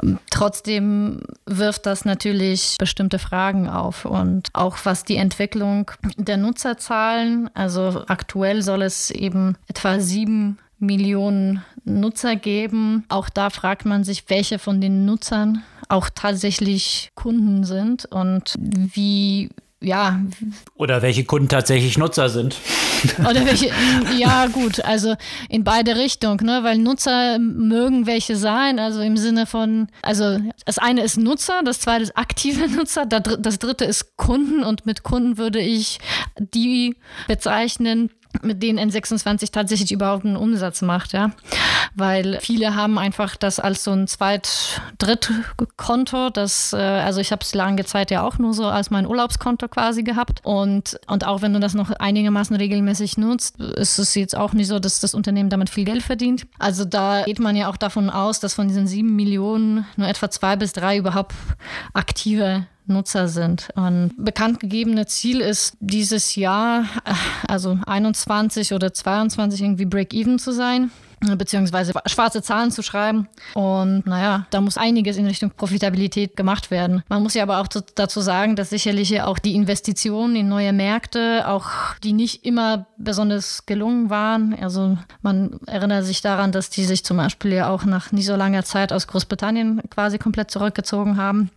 Ähm, 0.02 0.18
trotzdem 0.30 1.22
wirft 1.46 1.86
das 1.86 2.04
natürlich 2.04 2.76
bestimmte 2.78 3.18
Fragen 3.18 3.68
auf. 3.68 4.04
Und 4.04 4.48
auch 4.52 4.76
was 4.84 5.04
die 5.04 5.16
Entwicklung 5.16 5.90
der 6.16 6.36
Nutzerzahlen, 6.36 7.50
also 7.54 8.04
aktuell 8.06 8.62
soll 8.62 8.82
es 8.82 9.10
eben 9.10 9.56
etwa 9.68 10.00
sieben 10.00 10.58
Millionen 10.78 11.64
Nutzer 11.84 12.36
geben. 12.36 13.04
Auch 13.08 13.28
da 13.28 13.50
fragt 13.50 13.86
man 13.86 14.04
sich, 14.04 14.28
welche 14.28 14.58
von 14.58 14.80
den 14.80 15.06
Nutzern 15.06 15.62
auch 15.88 16.10
tatsächlich 16.14 17.10
Kunden 17.14 17.64
sind 17.64 18.06
und 18.06 18.54
wie 18.58 19.50
ja. 19.86 20.20
Oder 20.74 21.00
welche 21.02 21.24
Kunden 21.24 21.48
tatsächlich 21.48 21.96
Nutzer 21.96 22.28
sind. 22.28 22.56
Oder 23.18 23.44
welche, 23.46 23.70
ja 24.18 24.46
gut, 24.46 24.84
also 24.84 25.14
in 25.48 25.64
beide 25.64 25.96
Richtungen, 25.96 26.44
ne? 26.44 26.60
weil 26.62 26.78
Nutzer 26.78 27.38
mögen 27.38 28.06
welche 28.06 28.36
sein, 28.36 28.78
also 28.78 29.00
im 29.00 29.16
Sinne 29.16 29.46
von, 29.46 29.88
also 30.02 30.38
das 30.64 30.78
eine 30.78 31.02
ist 31.02 31.18
Nutzer, 31.18 31.62
das 31.64 31.80
zweite 31.80 32.02
ist 32.02 32.16
aktive 32.16 32.68
Nutzer, 32.76 33.06
das 33.06 33.58
dritte 33.58 33.84
ist 33.84 34.16
Kunden 34.16 34.64
und 34.64 34.86
mit 34.86 35.02
Kunden 35.02 35.38
würde 35.38 35.60
ich 35.60 35.98
die 36.38 36.96
bezeichnen, 37.28 38.10
mit 38.42 38.62
denen 38.62 38.78
N26 38.78 39.52
tatsächlich 39.52 39.92
überhaupt 39.92 40.24
einen 40.24 40.36
Umsatz 40.36 40.82
macht, 40.82 41.12
ja. 41.12 41.30
Weil 41.94 42.38
viele 42.40 42.74
haben 42.74 42.98
einfach 42.98 43.36
das 43.36 43.58
als 43.58 43.84
so 43.84 43.92
ein 43.92 44.06
Zweit-, 44.06 44.80
Drittkonto, 44.98 46.30
das, 46.30 46.72
äh, 46.72 46.76
also 46.76 47.20
ich 47.20 47.32
habe 47.32 47.42
es 47.42 47.54
lange 47.54 47.84
Zeit 47.84 48.10
ja 48.10 48.22
auch 48.22 48.38
nur 48.38 48.54
so 48.54 48.66
als 48.66 48.90
mein 48.90 49.06
Urlaubskonto 49.06 49.68
quasi 49.68 50.02
gehabt. 50.02 50.40
Und, 50.44 50.98
und 51.06 51.26
auch 51.26 51.42
wenn 51.42 51.52
du 51.52 51.60
das 51.60 51.74
noch 51.74 51.90
einigermaßen 51.90 52.54
regelmäßig 52.56 53.16
nutzt, 53.16 53.60
ist 53.60 53.98
es 53.98 54.14
jetzt 54.14 54.36
auch 54.36 54.52
nicht 54.52 54.68
so, 54.68 54.78
dass 54.78 55.00
das 55.00 55.14
Unternehmen 55.14 55.50
damit 55.50 55.70
viel 55.70 55.84
Geld 55.84 56.02
verdient. 56.02 56.46
Also 56.58 56.84
da 56.84 57.22
geht 57.24 57.38
man 57.38 57.56
ja 57.56 57.68
auch 57.68 57.76
davon 57.76 58.10
aus, 58.10 58.40
dass 58.40 58.54
von 58.54 58.68
diesen 58.68 58.86
sieben 58.86 59.16
Millionen 59.16 59.86
nur 59.96 60.08
etwa 60.08 60.30
zwei 60.30 60.56
bis 60.56 60.72
drei 60.72 60.96
überhaupt 60.96 61.34
aktive 61.94 62.66
Nutzer 62.86 63.28
sind. 63.28 63.68
Und 63.74 64.12
bekannt 64.16 64.60
gegebene 64.60 65.06
Ziel 65.06 65.40
ist 65.40 65.76
dieses 65.80 66.34
Jahr, 66.36 66.84
äh, 67.04 67.12
also 67.48 67.78
21 67.86 68.72
oder 68.72 68.92
22 68.92 69.62
irgendwie 69.62 69.86
Break-Even 69.86 70.38
zu 70.38 70.52
sein 70.52 70.90
beziehungsweise 71.34 71.92
schwarze 72.06 72.42
Zahlen 72.42 72.70
zu 72.70 72.82
schreiben. 72.82 73.26
Und 73.54 74.06
naja, 74.06 74.46
da 74.50 74.60
muss 74.60 74.76
einiges 74.76 75.16
in 75.16 75.26
Richtung 75.26 75.50
Profitabilität 75.50 76.36
gemacht 76.36 76.70
werden. 76.70 77.02
Man 77.08 77.22
muss 77.22 77.34
ja 77.34 77.42
aber 77.42 77.60
auch 77.60 77.68
dazu 77.68 78.20
sagen, 78.20 78.54
dass 78.54 78.70
sicherlich 78.70 79.20
auch 79.22 79.38
die 79.38 79.54
Investitionen 79.54 80.36
in 80.36 80.48
neue 80.48 80.72
Märkte, 80.72 81.48
auch 81.48 81.70
die 82.04 82.12
nicht 82.12 82.44
immer 82.44 82.86
besonders 82.98 83.66
gelungen 83.66 84.10
waren. 84.10 84.54
Also 84.60 84.98
man 85.22 85.58
erinnert 85.66 86.04
sich 86.04 86.20
daran, 86.20 86.52
dass 86.52 86.70
die 86.70 86.84
sich 86.84 87.04
zum 87.04 87.16
Beispiel 87.16 87.54
ja 87.54 87.70
auch 87.70 87.84
nach 87.84 88.12
nicht 88.12 88.26
so 88.26 88.36
langer 88.36 88.64
Zeit 88.64 88.92
aus 88.92 89.06
Großbritannien 89.06 89.82
quasi 89.90 90.18
komplett 90.18 90.50
zurückgezogen 90.50 91.16
haben 91.16 91.50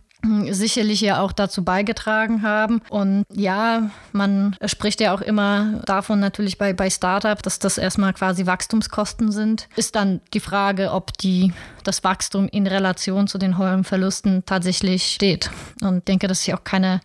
sicherlich 0.50 1.00
ja 1.00 1.20
auch 1.20 1.32
dazu 1.32 1.64
beigetragen 1.64 2.42
haben. 2.42 2.82
Und 2.88 3.24
ja, 3.32 3.90
man 4.12 4.56
spricht 4.66 5.00
ja 5.00 5.14
auch 5.14 5.20
immer 5.20 5.80
davon 5.86 6.20
natürlich 6.20 6.58
bei, 6.58 6.72
bei 6.72 6.90
Startup, 6.90 7.42
dass 7.42 7.58
das 7.58 7.78
erstmal 7.78 8.12
quasi 8.12 8.46
Wachstumskosten 8.46 9.32
sind. 9.32 9.68
Ist 9.76 9.96
dann 9.96 10.20
die 10.34 10.40
Frage, 10.40 10.92
ob 10.92 11.16
die, 11.18 11.52
das 11.82 12.04
Wachstum 12.04 12.48
in 12.48 12.66
Relation 12.66 13.26
zu 13.26 13.38
den 13.38 13.58
hohen 13.58 13.84
Verlusten 13.84 14.44
tatsächlich 14.46 15.06
steht. 15.06 15.50
Und 15.82 15.98
ich 15.98 16.04
denke, 16.04 16.28
das 16.28 16.40
ist 16.40 16.46
ja 16.46 16.56
auch 16.56 16.64
keine, 16.64 17.00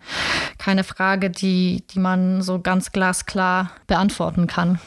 keine 0.58 0.84
Frage, 0.84 1.30
die, 1.30 1.84
die 1.92 2.00
man 2.00 2.42
so 2.42 2.60
ganz 2.60 2.92
glasklar 2.92 3.72
beantworten 3.88 4.48
kann. 4.48 4.80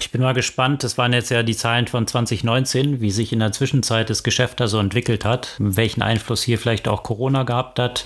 Ich 0.00 0.10
bin 0.10 0.20
mal 0.20 0.34
gespannt, 0.34 0.84
das 0.84 0.98
waren 0.98 1.12
jetzt 1.12 1.30
ja 1.30 1.42
die 1.42 1.56
Zahlen 1.56 1.86
von 1.86 2.06
2019, 2.06 3.00
wie 3.00 3.10
sich 3.10 3.32
in 3.32 3.40
der 3.40 3.52
Zwischenzeit 3.52 4.10
das 4.10 4.22
Geschäft 4.22 4.60
da 4.60 4.68
so 4.68 4.78
entwickelt 4.78 5.24
hat, 5.24 5.56
welchen 5.58 6.02
Einfluss 6.02 6.42
hier 6.42 6.58
vielleicht 6.58 6.88
auch 6.88 7.02
Corona 7.02 7.44
gehabt 7.44 7.78
hat? 7.78 8.04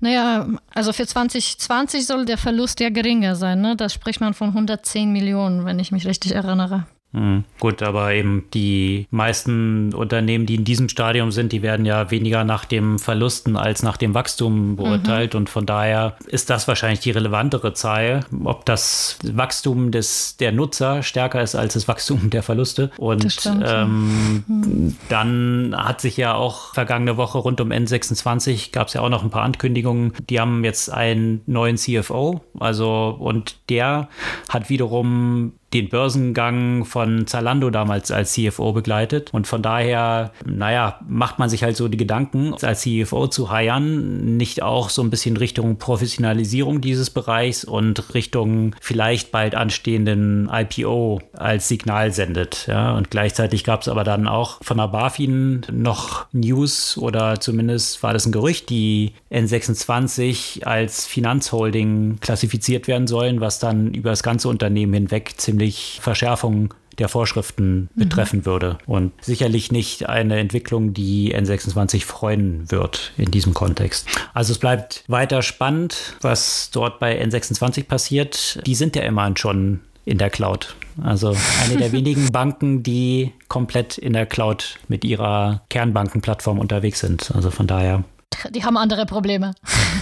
Naja, 0.00 0.46
also 0.74 0.92
für 0.92 1.06
2020 1.06 2.06
soll 2.06 2.24
der 2.24 2.38
Verlust 2.38 2.80
ja 2.80 2.90
geringer 2.90 3.36
sein. 3.36 3.60
Ne? 3.60 3.76
Da 3.76 3.88
spricht 3.88 4.20
man 4.20 4.34
von 4.34 4.48
110 4.48 5.12
Millionen, 5.12 5.64
wenn 5.64 5.78
ich 5.78 5.92
mich 5.92 6.06
richtig 6.06 6.34
erinnere. 6.34 6.86
Mhm. 7.12 7.44
Gut, 7.58 7.82
aber 7.82 8.12
eben 8.12 8.44
die 8.52 9.06
meisten 9.10 9.94
Unternehmen, 9.94 10.46
die 10.46 10.56
in 10.56 10.64
diesem 10.64 10.88
Stadium 10.88 11.32
sind, 11.32 11.52
die 11.52 11.62
werden 11.62 11.86
ja 11.86 12.10
weniger 12.10 12.44
nach 12.44 12.64
dem 12.64 12.98
Verlusten 12.98 13.56
als 13.56 13.82
nach 13.82 13.96
dem 13.96 14.14
Wachstum 14.14 14.76
beurteilt. 14.76 15.34
Mhm. 15.34 15.38
Und 15.38 15.50
von 15.50 15.64
daher 15.64 16.16
ist 16.26 16.50
das 16.50 16.68
wahrscheinlich 16.68 17.00
die 17.00 17.10
relevantere 17.10 17.72
Zahl, 17.72 18.26
ob 18.44 18.66
das 18.66 19.18
Wachstum 19.24 19.90
des, 19.90 20.36
der 20.36 20.52
Nutzer 20.52 21.02
stärker 21.02 21.42
ist 21.42 21.54
als 21.54 21.74
das 21.74 21.88
Wachstum 21.88 22.30
der 22.30 22.42
Verluste. 22.42 22.90
Und 22.98 23.38
ähm, 23.64 24.44
mhm. 24.46 24.96
dann 25.08 25.74
hat 25.76 26.00
sich 26.00 26.16
ja 26.16 26.34
auch 26.34 26.74
vergangene 26.74 27.16
Woche 27.16 27.38
rund 27.38 27.60
um 27.60 27.70
N26 27.70 28.70
gab 28.72 28.88
es 28.88 28.94
ja 28.94 29.00
auch 29.00 29.08
noch 29.08 29.22
ein 29.22 29.30
paar 29.30 29.42
Ankündigungen. 29.42 30.12
Die 30.28 30.40
haben 30.40 30.62
jetzt 30.64 30.92
einen 30.92 31.40
neuen 31.46 31.76
CFO, 31.76 32.42
also 32.58 33.16
und 33.18 33.56
der 33.70 34.08
hat 34.48 34.68
wiederum 34.68 35.54
den 35.74 35.88
Börsengang 35.88 36.84
von 36.84 37.26
Zalando 37.26 37.70
damals 37.70 38.10
als 38.10 38.32
CFO 38.32 38.72
begleitet. 38.72 39.32
Und 39.32 39.46
von 39.46 39.62
daher, 39.62 40.32
naja, 40.46 41.00
macht 41.06 41.38
man 41.38 41.50
sich 41.50 41.62
halt 41.62 41.76
so 41.76 41.88
die 41.88 41.98
Gedanken, 41.98 42.54
als 42.62 42.82
CFO 42.82 43.26
zu 43.26 43.50
heiern, 43.50 44.36
nicht 44.36 44.62
auch 44.62 44.88
so 44.88 45.02
ein 45.02 45.10
bisschen 45.10 45.36
Richtung 45.36 45.76
Professionalisierung 45.78 46.80
dieses 46.80 47.10
Bereichs 47.10 47.64
und 47.64 48.14
Richtung 48.14 48.74
vielleicht 48.80 49.30
bald 49.30 49.54
anstehenden 49.54 50.50
IPO 50.50 51.20
als 51.34 51.68
Signal 51.68 52.12
sendet. 52.12 52.66
Ja, 52.66 52.96
und 52.96 53.10
gleichzeitig 53.10 53.64
gab 53.64 53.82
es 53.82 53.88
aber 53.88 54.04
dann 54.04 54.26
auch 54.26 54.62
von 54.62 54.78
der 54.78 54.88
BaFin 54.88 55.62
noch 55.70 56.26
News 56.32 56.96
oder 56.96 57.40
zumindest 57.40 58.02
war 58.02 58.12
das 58.12 58.26
ein 58.26 58.32
Gerücht, 58.32 58.70
die 58.70 59.12
N26 59.30 60.64
als 60.64 61.06
Finanzholding 61.06 62.18
klassifiziert 62.20 62.88
werden 62.88 63.06
sollen, 63.06 63.40
was 63.40 63.58
dann 63.58 63.92
über 63.92 64.10
das 64.10 64.22
ganze 64.22 64.48
Unternehmen 64.48 64.94
hinweg 64.94 65.34
ziemlich 65.36 65.57
Verschärfungen 66.00 66.70
der 66.98 67.08
Vorschriften 67.08 67.88
mhm. 67.94 68.00
betreffen 68.00 68.46
würde. 68.46 68.78
Und 68.86 69.12
sicherlich 69.20 69.72
nicht 69.72 70.08
eine 70.08 70.38
Entwicklung, 70.38 70.94
die 70.94 71.34
N26 71.34 72.04
freuen 72.04 72.70
wird 72.70 73.12
in 73.16 73.30
diesem 73.30 73.54
Kontext. 73.54 74.08
Also 74.34 74.52
es 74.52 74.58
bleibt 74.58 75.04
weiter 75.08 75.42
spannend, 75.42 76.16
was 76.20 76.70
dort 76.72 76.98
bei 76.98 77.22
N26 77.22 77.84
passiert. 77.84 78.60
Die 78.66 78.74
sind 78.74 78.96
ja 78.96 79.02
immerhin 79.02 79.36
schon 79.36 79.80
in 80.04 80.18
der 80.18 80.30
Cloud. 80.30 80.74
Also 81.02 81.36
eine 81.62 81.76
der 81.76 81.92
wenigen 81.92 82.32
Banken, 82.32 82.82
die 82.82 83.32
komplett 83.48 83.98
in 83.98 84.14
der 84.14 84.26
Cloud 84.26 84.78
mit 84.88 85.04
ihrer 85.04 85.62
Kernbankenplattform 85.68 86.58
unterwegs 86.58 87.00
sind. 87.00 87.30
Also 87.34 87.50
von 87.50 87.66
daher 87.66 88.04
die 88.50 88.64
haben 88.64 88.76
andere 88.76 89.06
Probleme. 89.06 89.52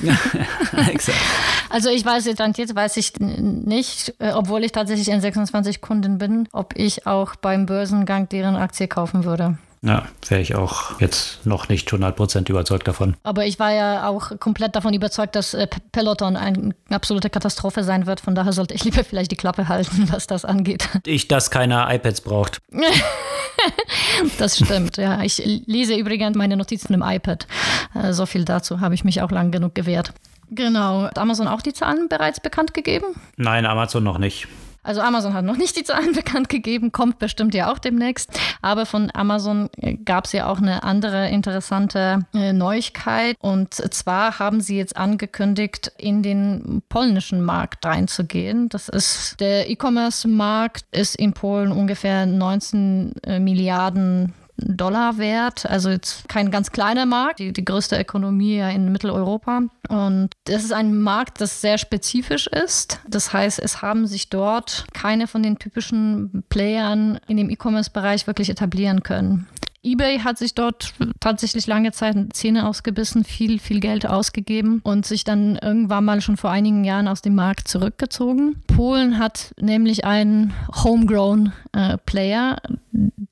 exakt. 0.88 1.18
Also 1.68 1.90
ich 1.90 2.04
weiß 2.04 2.26
jetzt, 2.26 2.40
jetzt 2.58 2.76
weiß 2.76 2.96
ich 2.96 3.18
nicht, 3.18 4.14
äh, 4.20 4.30
obwohl 4.30 4.62
ich 4.62 4.70
tatsächlich 4.70 5.08
in 5.08 5.20
26 5.20 5.80
Kunden 5.80 6.16
bin, 6.16 6.48
ob 6.52 6.74
ich 6.76 7.08
auch 7.08 7.34
beim 7.34 7.66
Börsengang 7.66 8.28
deren 8.28 8.54
Aktie 8.54 8.86
kaufen 8.86 9.24
würde. 9.24 9.58
Ja, 9.86 10.04
wäre 10.28 10.40
ich 10.40 10.56
auch 10.56 11.00
jetzt 11.00 11.46
noch 11.46 11.68
nicht 11.68 11.88
100% 11.88 12.50
überzeugt 12.50 12.88
davon. 12.88 13.16
Aber 13.22 13.46
ich 13.46 13.60
war 13.60 13.72
ja 13.72 14.08
auch 14.08 14.32
komplett 14.40 14.74
davon 14.74 14.92
überzeugt, 14.94 15.36
dass 15.36 15.54
äh, 15.54 15.68
Peloton 15.92 16.36
eine 16.36 16.74
absolute 16.90 17.30
Katastrophe 17.30 17.84
sein 17.84 18.06
wird. 18.06 18.20
Von 18.20 18.34
daher 18.34 18.52
sollte 18.52 18.74
ich 18.74 18.82
lieber 18.82 19.04
vielleicht 19.04 19.30
die 19.30 19.36
Klappe 19.36 19.68
halten, 19.68 20.08
was 20.12 20.26
das 20.26 20.44
angeht. 20.44 20.88
Ich, 21.06 21.28
dass 21.28 21.52
keiner 21.52 21.88
iPads 21.94 22.22
braucht. 22.22 22.58
das 24.38 24.56
stimmt, 24.58 24.96
ja. 24.96 25.22
Ich 25.22 25.38
lese 25.66 25.94
übrigens 25.94 26.36
meine 26.36 26.56
Notizen 26.56 26.92
im 26.92 27.02
iPad. 27.02 27.46
Äh, 27.94 28.12
so 28.12 28.26
viel 28.26 28.44
dazu 28.44 28.80
habe 28.80 28.94
ich 28.96 29.04
mich 29.04 29.22
auch 29.22 29.30
lang 29.30 29.52
genug 29.52 29.76
gewehrt. 29.76 30.12
Genau. 30.50 31.02
Hat 31.02 31.18
Amazon 31.18 31.46
auch 31.46 31.62
die 31.62 31.72
Zahlen 31.72 32.08
bereits 32.08 32.40
bekannt 32.40 32.74
gegeben? 32.74 33.06
Nein, 33.36 33.64
Amazon 33.66 34.02
noch 34.02 34.18
nicht. 34.18 34.48
Also 34.86 35.00
Amazon 35.00 35.34
hat 35.34 35.44
noch 35.44 35.56
nicht 35.56 35.76
die 35.76 35.82
Zahlen 35.82 36.12
bekannt 36.14 36.48
gegeben, 36.48 36.92
kommt 36.92 37.18
bestimmt 37.18 37.54
ja 37.54 37.72
auch 37.72 37.78
demnächst. 37.78 38.30
Aber 38.62 38.86
von 38.86 39.10
Amazon 39.12 39.68
äh, 39.78 39.94
gab 39.96 40.26
es 40.26 40.32
ja 40.32 40.46
auch 40.46 40.58
eine 40.58 40.84
andere 40.84 41.28
interessante 41.28 42.20
äh, 42.32 42.52
Neuigkeit. 42.52 43.36
Und 43.40 43.74
zwar 43.74 44.38
haben 44.38 44.60
sie 44.60 44.76
jetzt 44.76 44.96
angekündigt, 44.96 45.92
in 45.98 46.22
den 46.22 46.82
polnischen 46.88 47.42
Markt 47.42 47.84
reinzugehen. 47.84 48.68
Das 48.68 48.88
ist 48.88 49.40
der 49.40 49.68
E-Commerce-Markt 49.68 50.84
ist 50.92 51.16
in 51.16 51.32
Polen 51.32 51.72
ungefähr 51.72 52.24
19 52.24 53.12
äh, 53.24 53.40
Milliarden 53.40 54.32
Dollar 54.58 55.18
wert. 55.18 55.66
Also 55.66 55.90
jetzt 55.90 56.28
kein 56.28 56.50
ganz 56.50 56.70
kleiner 56.70 57.06
Markt, 57.06 57.38
die, 57.38 57.52
die 57.52 57.64
größte 57.64 57.98
Ökonomie 57.98 58.56
ja 58.56 58.68
in 58.70 58.92
Mitteleuropa. 58.92 59.62
Und 59.88 60.30
das 60.44 60.64
ist 60.64 60.72
ein 60.72 61.00
Markt, 61.00 61.40
das 61.40 61.60
sehr 61.60 61.78
spezifisch 61.78 62.46
ist. 62.46 63.00
Das 63.08 63.32
heißt, 63.32 63.58
es 63.58 63.82
haben 63.82 64.06
sich 64.06 64.30
dort 64.30 64.86
keine 64.92 65.26
von 65.26 65.42
den 65.42 65.58
typischen 65.58 66.44
Playern 66.48 67.20
in 67.26 67.36
dem 67.36 67.50
E-Commerce-Bereich 67.50 68.26
wirklich 68.26 68.50
etablieren 68.50 69.02
können 69.02 69.46
eBay 69.86 70.18
hat 70.18 70.36
sich 70.36 70.54
dort 70.54 70.94
tatsächlich 71.20 71.68
lange 71.68 71.92
Zeit 71.92 72.16
Zähne 72.32 72.66
ausgebissen, 72.66 73.22
viel, 73.22 73.60
viel 73.60 73.78
Geld 73.78 74.06
ausgegeben 74.06 74.80
und 74.82 75.06
sich 75.06 75.22
dann 75.22 75.56
irgendwann 75.62 76.04
mal 76.04 76.20
schon 76.20 76.36
vor 76.36 76.50
einigen 76.50 76.82
Jahren 76.82 77.06
aus 77.06 77.22
dem 77.22 77.36
Markt 77.36 77.68
zurückgezogen. 77.68 78.56
Polen 78.66 79.18
hat 79.18 79.54
nämlich 79.60 80.04
einen 80.04 80.52
Homegrown 80.82 81.52
äh, 81.72 81.98
Player, 81.98 82.60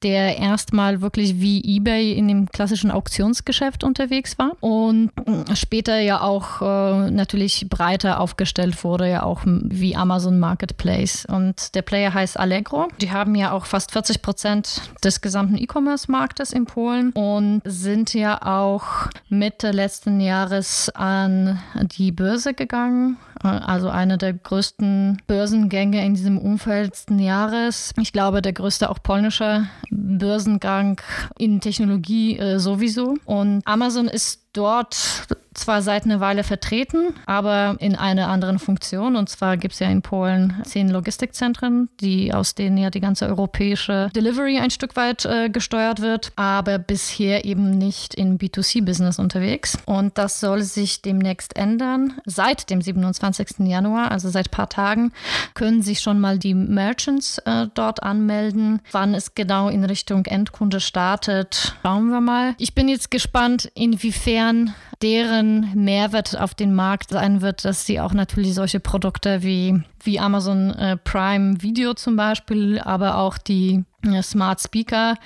der 0.02 0.38
erstmal 0.38 1.00
wirklich 1.00 1.40
wie 1.40 1.76
eBay 1.76 2.12
in 2.12 2.28
dem 2.28 2.48
klassischen 2.48 2.90
Auktionsgeschäft 2.90 3.84
unterwegs 3.84 4.38
war 4.38 4.52
und 4.60 5.10
später 5.54 5.98
ja 5.98 6.20
auch 6.20 6.60
äh, 6.60 7.10
natürlich 7.10 7.66
breiter 7.68 8.20
aufgestellt 8.20 8.84
wurde, 8.84 9.08
ja 9.08 9.22
auch 9.22 9.42
wie 9.44 9.96
Amazon 9.96 10.38
Marketplace. 10.38 11.26
Und 11.26 11.74
der 11.74 11.82
Player 11.82 12.12
heißt 12.12 12.38
Allegro. 12.38 12.88
Die 13.00 13.10
haben 13.10 13.34
ja 13.34 13.52
auch 13.52 13.66
fast 13.66 13.92
40 13.92 14.22
Prozent 14.22 14.82
des 15.02 15.20
gesamten 15.20 15.56
E-Commerce-Marktes 15.56 16.24
Marktes 16.24 16.52
in 16.52 16.64
Polen 16.64 17.10
und 17.12 17.62
sind 17.64 18.14
ja 18.14 18.40
auch 18.42 19.08
Mitte 19.28 19.70
letzten 19.70 20.20
Jahres 20.20 20.90
an 20.90 21.60
die 21.96 22.12
Börse 22.12 22.54
gegangen. 22.54 23.18
Also 23.40 23.90
eine 23.90 24.16
der 24.16 24.32
größten 24.32 25.20
Börsengänge 25.26 26.04
in 26.04 26.14
diesem 26.14 26.38
Umfeld 26.38 26.86
letzten 26.86 27.18
Jahres. 27.18 27.92
Ich 28.00 28.12
glaube, 28.12 28.40
der 28.40 28.54
größte 28.54 28.88
auch 28.88 29.02
polnische 29.02 29.53
Börsengang 29.90 31.00
in 31.38 31.60
Technologie 31.60 32.38
äh, 32.38 32.58
sowieso. 32.58 33.16
Und 33.24 33.62
Amazon 33.64 34.08
ist 34.08 34.42
dort 34.52 35.26
zwar 35.54 35.82
seit 35.82 36.04
einer 36.04 36.20
Weile 36.20 36.44
vertreten, 36.44 37.14
aber 37.26 37.76
in 37.78 37.96
einer 37.96 38.28
anderen 38.28 38.58
Funktion. 38.58 39.16
Und 39.16 39.28
zwar 39.28 39.56
gibt 39.56 39.74
es 39.74 39.80
ja 39.80 39.88
in 39.88 40.02
Polen 40.02 40.60
zehn 40.64 40.90
Logistikzentren, 40.90 41.88
die 42.00 42.32
aus 42.32 42.54
denen 42.54 42.76
ja 42.76 42.90
die 42.90 43.00
ganze 43.00 43.26
europäische 43.26 44.10
Delivery 44.14 44.58
ein 44.58 44.70
Stück 44.70 44.96
weit 44.96 45.24
äh, 45.24 45.48
gesteuert 45.48 46.00
wird, 46.00 46.32
aber 46.36 46.78
bisher 46.78 47.44
eben 47.44 47.78
nicht 47.78 48.14
im 48.14 48.38
B2C-Business 48.38 49.18
unterwegs. 49.18 49.78
Und 49.86 50.18
das 50.18 50.40
soll 50.40 50.62
sich 50.62 51.02
demnächst 51.02 51.56
ändern. 51.56 52.14
Seit 52.24 52.70
dem 52.70 52.82
27. 52.82 53.60
Januar, 53.60 54.10
also 54.10 54.28
seit 54.28 54.48
ein 54.48 54.50
paar 54.50 54.68
Tagen, 54.68 55.12
können 55.54 55.82
sich 55.82 56.00
schon 56.00 56.20
mal 56.20 56.38
die 56.38 56.54
Merchants 56.54 57.38
äh, 57.38 57.66
dort 57.74 58.02
anmelden. 58.02 58.80
Wann 58.92 59.14
es 59.14 59.34
genau 59.34 59.68
in 59.68 59.84
Richtung 59.84 60.26
Endkunde 60.26 60.80
startet, 60.80 61.76
schauen 61.82 62.08
wir 62.08 62.20
mal. 62.20 62.54
Ich 62.58 62.74
bin 62.74 62.88
jetzt 62.88 63.10
gespannt, 63.10 63.70
inwiefern 63.74 64.74
deren 65.04 65.70
Mehrwert 65.74 66.40
auf 66.40 66.54
den 66.54 66.74
Markt 66.74 67.10
sein 67.10 67.42
wird, 67.42 67.66
dass 67.66 67.84
sie 67.84 68.00
auch 68.00 68.14
natürlich 68.14 68.54
solche 68.54 68.80
Produkte 68.80 69.42
wie, 69.42 69.82
wie 70.02 70.18
Amazon 70.18 70.70
äh, 70.70 70.96
Prime 70.96 71.60
Video 71.60 71.92
zum 71.92 72.16
Beispiel, 72.16 72.78
aber 72.78 73.18
auch 73.18 73.36
die 73.36 73.84
äh, 74.02 74.22
Smart 74.22 74.62
Speaker, 74.62 75.16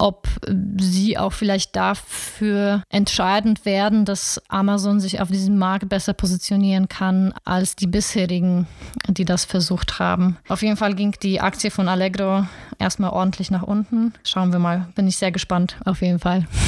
ob 0.00 0.26
sie 0.80 1.16
auch 1.16 1.32
vielleicht 1.32 1.76
dafür 1.76 2.82
entscheidend 2.88 3.64
werden, 3.64 4.04
dass 4.04 4.42
Amazon 4.48 4.98
sich 4.98 5.20
auf 5.20 5.28
diesem 5.28 5.58
Markt 5.58 5.88
besser 5.88 6.12
positionieren 6.12 6.88
kann 6.88 7.32
als 7.44 7.76
die 7.76 7.86
bisherigen, 7.86 8.66
die 9.06 9.24
das 9.24 9.44
versucht 9.44 10.00
haben. 10.00 10.38
Auf 10.48 10.62
jeden 10.62 10.76
Fall 10.76 10.96
ging 10.96 11.14
die 11.22 11.40
Aktie 11.40 11.70
von 11.70 11.86
Allegro 11.86 12.46
erstmal 12.80 13.10
ordentlich 13.10 13.52
nach 13.52 13.62
unten. 13.62 14.12
Schauen 14.24 14.50
wir 14.50 14.58
mal, 14.58 14.88
bin 14.96 15.06
ich 15.06 15.18
sehr 15.18 15.30
gespannt, 15.30 15.76
auf 15.84 16.02
jeden 16.02 16.18
Fall. 16.18 16.48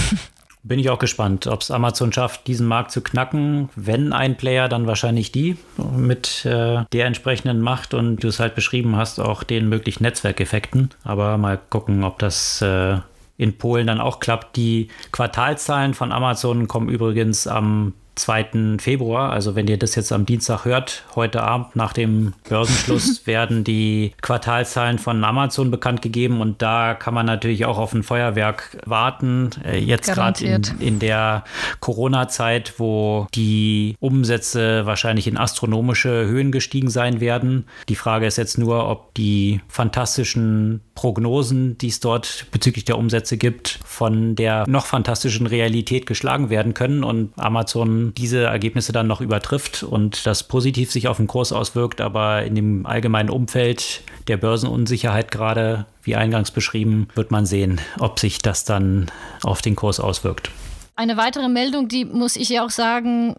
Bin 0.64 0.78
ich 0.78 0.90
auch 0.90 0.98
gespannt, 1.00 1.48
ob 1.48 1.60
es 1.60 1.72
Amazon 1.72 2.12
schafft, 2.12 2.46
diesen 2.46 2.68
Markt 2.68 2.92
zu 2.92 3.00
knacken. 3.00 3.68
Wenn 3.74 4.12
ein 4.12 4.36
Player, 4.36 4.68
dann 4.68 4.86
wahrscheinlich 4.86 5.32
die 5.32 5.56
mit 5.96 6.44
äh, 6.44 6.84
der 6.92 7.06
entsprechenden 7.06 7.60
Macht 7.60 7.94
und 7.94 8.22
du 8.22 8.28
es 8.28 8.38
halt 8.38 8.54
beschrieben 8.54 8.96
hast, 8.96 9.18
auch 9.18 9.42
den 9.42 9.68
möglichen 9.68 10.04
Netzwerkeffekten. 10.04 10.90
Aber 11.02 11.36
mal 11.36 11.58
gucken, 11.58 12.04
ob 12.04 12.20
das 12.20 12.62
äh, 12.62 12.98
in 13.38 13.58
Polen 13.58 13.88
dann 13.88 14.00
auch 14.00 14.20
klappt. 14.20 14.56
Die 14.56 14.88
Quartalzahlen 15.10 15.94
von 15.94 16.12
Amazon 16.12 16.68
kommen 16.68 16.88
übrigens 16.88 17.48
am 17.48 17.94
2. 18.14 18.78
Februar, 18.78 19.32
also 19.32 19.54
wenn 19.54 19.68
ihr 19.68 19.78
das 19.78 19.94
jetzt 19.94 20.12
am 20.12 20.26
Dienstag 20.26 20.64
hört, 20.64 21.04
heute 21.14 21.42
Abend 21.42 21.76
nach 21.76 21.92
dem 21.92 22.34
Börsenschluss 22.48 23.26
werden 23.26 23.64
die 23.64 24.12
Quartalzahlen 24.20 24.98
von 24.98 25.22
Amazon 25.24 25.70
bekannt 25.70 26.02
gegeben 26.02 26.40
und 26.40 26.60
da 26.60 26.94
kann 26.94 27.14
man 27.14 27.26
natürlich 27.26 27.64
auch 27.64 27.78
auf 27.78 27.94
ein 27.94 28.02
Feuerwerk 28.02 28.78
warten. 28.84 29.50
Äh, 29.64 29.78
jetzt 29.78 30.12
gerade 30.12 30.44
in, 30.44 30.62
in 30.78 30.98
der 30.98 31.44
Corona-Zeit, 31.80 32.74
wo 32.78 33.26
die 33.34 33.96
Umsätze 34.00 34.84
wahrscheinlich 34.84 35.26
in 35.26 35.38
astronomische 35.38 36.26
Höhen 36.26 36.52
gestiegen 36.52 36.90
sein 36.90 37.20
werden. 37.20 37.66
Die 37.88 37.96
Frage 37.96 38.26
ist 38.26 38.36
jetzt 38.36 38.58
nur, 38.58 38.88
ob 38.88 39.14
die 39.14 39.60
fantastischen 39.68 40.82
Prognosen, 40.94 41.78
die 41.78 41.88
es 41.88 42.00
dort 42.00 42.46
bezüglich 42.50 42.84
der 42.84 42.98
Umsätze 42.98 43.36
gibt, 43.36 43.78
von 43.84 44.36
der 44.36 44.68
noch 44.68 44.86
fantastischen 44.86 45.46
Realität 45.46 46.06
geschlagen 46.06 46.50
werden 46.50 46.74
können 46.74 47.04
und 47.04 47.32
Amazon 47.38 48.01
diese 48.10 48.42
Ergebnisse 48.44 48.92
dann 48.92 49.06
noch 49.06 49.20
übertrifft 49.20 49.82
und 49.82 50.26
das 50.26 50.42
positiv 50.42 50.90
sich 50.90 51.08
auf 51.08 51.18
den 51.18 51.28
Kurs 51.28 51.52
auswirkt, 51.52 52.00
aber 52.00 52.42
in 52.42 52.54
dem 52.54 52.86
allgemeinen 52.86 53.30
Umfeld 53.30 54.02
der 54.26 54.36
Börsenunsicherheit 54.36 55.30
gerade, 55.30 55.86
wie 56.02 56.16
eingangs 56.16 56.50
beschrieben, 56.50 57.08
wird 57.14 57.30
man 57.30 57.46
sehen, 57.46 57.80
ob 58.00 58.18
sich 58.18 58.38
das 58.38 58.64
dann 58.64 59.10
auf 59.42 59.62
den 59.62 59.76
Kurs 59.76 60.00
auswirkt. 60.00 60.50
Eine 60.94 61.16
weitere 61.16 61.48
Meldung, 61.48 61.88
die 61.88 62.04
muss 62.04 62.36
ich 62.36 62.50
ja 62.50 62.64
auch 62.64 62.70
sagen, 62.70 63.34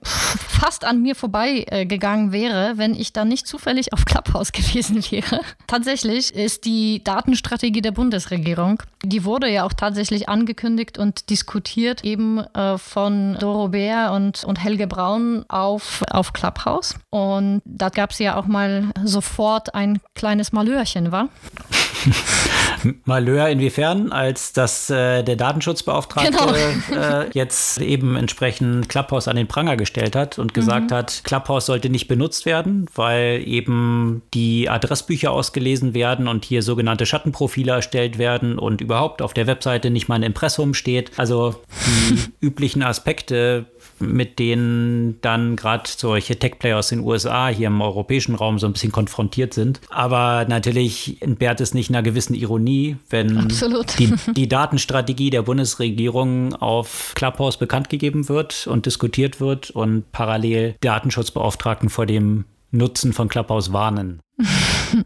fast 0.64 0.86
an 0.86 1.02
mir 1.02 1.14
vorbeigegangen 1.14 2.30
äh, 2.30 2.32
wäre, 2.32 2.78
wenn 2.78 2.96
ich 2.96 3.12
da 3.12 3.26
nicht 3.26 3.48
zufällig 3.48 3.92
auf 3.92 4.06
Clubhouse 4.06 4.52
gewesen 4.54 5.04
wäre. 5.12 5.42
Tatsächlich 5.68 6.34
ist 6.34 6.64
die 6.64 7.04
Datenstrategie 7.04 7.82
der 7.82 7.92
Bundesregierung, 7.92 8.82
die 9.04 9.26
wurde 9.26 9.50
ja 9.50 9.66
auch 9.66 9.74
tatsächlich 9.74 10.30
angekündigt 10.30 10.98
und 10.98 11.30
diskutiert 11.30 12.06
eben 12.06 12.40
äh, 12.40 12.78
von 12.78 13.36
Doro 13.40 13.70
Bär 13.70 14.14
und, 14.14 14.46
und 14.46 14.64
Helge 14.64 14.88
Braun 14.88 15.44
auf, 15.50 16.02
auf 16.10 16.32
Clubhouse. 16.32 16.96
Und 17.10 17.62
da 17.66 17.90
gab 17.90 18.12
es 18.12 18.20
ja 18.20 18.38
auch 18.38 18.46
mal 18.46 18.86
sofort 19.04 19.76
ein 19.76 20.00
kleines 20.16 20.54
Malörchen, 20.54 21.12
war? 21.12 21.28
Malheur 23.06 23.48
inwiefern, 23.50 24.12
als 24.12 24.54
dass 24.54 24.90
äh, 24.90 25.24
der 25.24 25.36
Datenschutzbeauftragte 25.36 26.32
genau. 26.32 26.54
äh, 27.02 27.30
jetzt 27.34 27.80
eben 27.80 28.16
entsprechend 28.16 28.90
Clubhouse 28.90 29.28
an 29.28 29.36
den 29.36 29.48
Pranger 29.48 29.78
gestellt 29.78 30.16
hat 30.16 30.40
und 30.40 30.54
gesagt 30.54 30.92
mhm. 30.92 30.96
hat, 30.96 31.22
Clubhouse 31.24 31.66
sollte 31.66 31.90
nicht 31.90 32.08
benutzt 32.08 32.46
werden, 32.46 32.88
weil 32.96 33.42
eben 33.46 34.22
die 34.34 34.70
Adressbücher 34.70 35.32
ausgelesen 35.32 35.94
werden 35.94 36.28
und 36.28 36.46
hier 36.46 36.62
sogenannte 36.62 37.06
Schattenprofile 37.06 37.72
erstellt 37.72 38.18
werden 38.18 38.60
und 38.60 38.82
überhaupt 38.82 39.22
auf 39.22 39.34
der 39.34 39.48
Webseite 39.48 39.90
nicht 39.90 40.08
mal 40.08 40.16
ein 40.16 40.24
Impressum 40.24 40.74
steht. 40.74 41.12
Also 41.18 41.56
die 41.88 42.20
üblichen 42.46 42.84
Aspekte, 42.84 43.66
mit 44.12 44.40
denen 44.40 45.20
dann 45.22 45.56
gerade 45.56 45.90
solche 45.90 46.38
Tech-Player 46.38 46.78
aus 46.78 46.90
den 46.90 47.00
USA 47.00 47.48
hier 47.48 47.68
im 47.68 47.82
europäischen 47.82 48.36
Raum 48.36 48.60
so 48.60 48.68
ein 48.68 48.74
bisschen 48.74 48.92
konfrontiert 48.92 49.54
sind. 49.54 49.82
Aber 49.90 50.46
natürlich 50.48 51.22
entbehrt 51.22 51.62
es 51.62 51.74
nicht 51.74 51.90
einer 51.90 52.04
gewissen 52.04 52.34
Ironie, 52.34 52.98
wenn 53.10 53.48
die, 53.98 54.14
die, 54.36 54.48
Datenstrategie 54.48 55.30
der 55.30 55.44
Bundesregierung 55.44 56.56
auf 56.56 57.14
Clubhouse 57.16 57.58
bekannt 57.58 57.90
gegeben 57.90 58.30
wird 58.30 58.68
und 58.68 58.86
diskutiert 58.86 59.40
wird 59.40 59.72
und 59.72 60.12
parallel 60.12 60.76
Datenschutzbeauftragten 60.82 61.90
vor 61.90 62.06
dem 62.06 62.46
Nutzen 62.72 63.14
von 63.14 63.30
Clubhouse 63.30 63.72
warnen. 63.72 64.20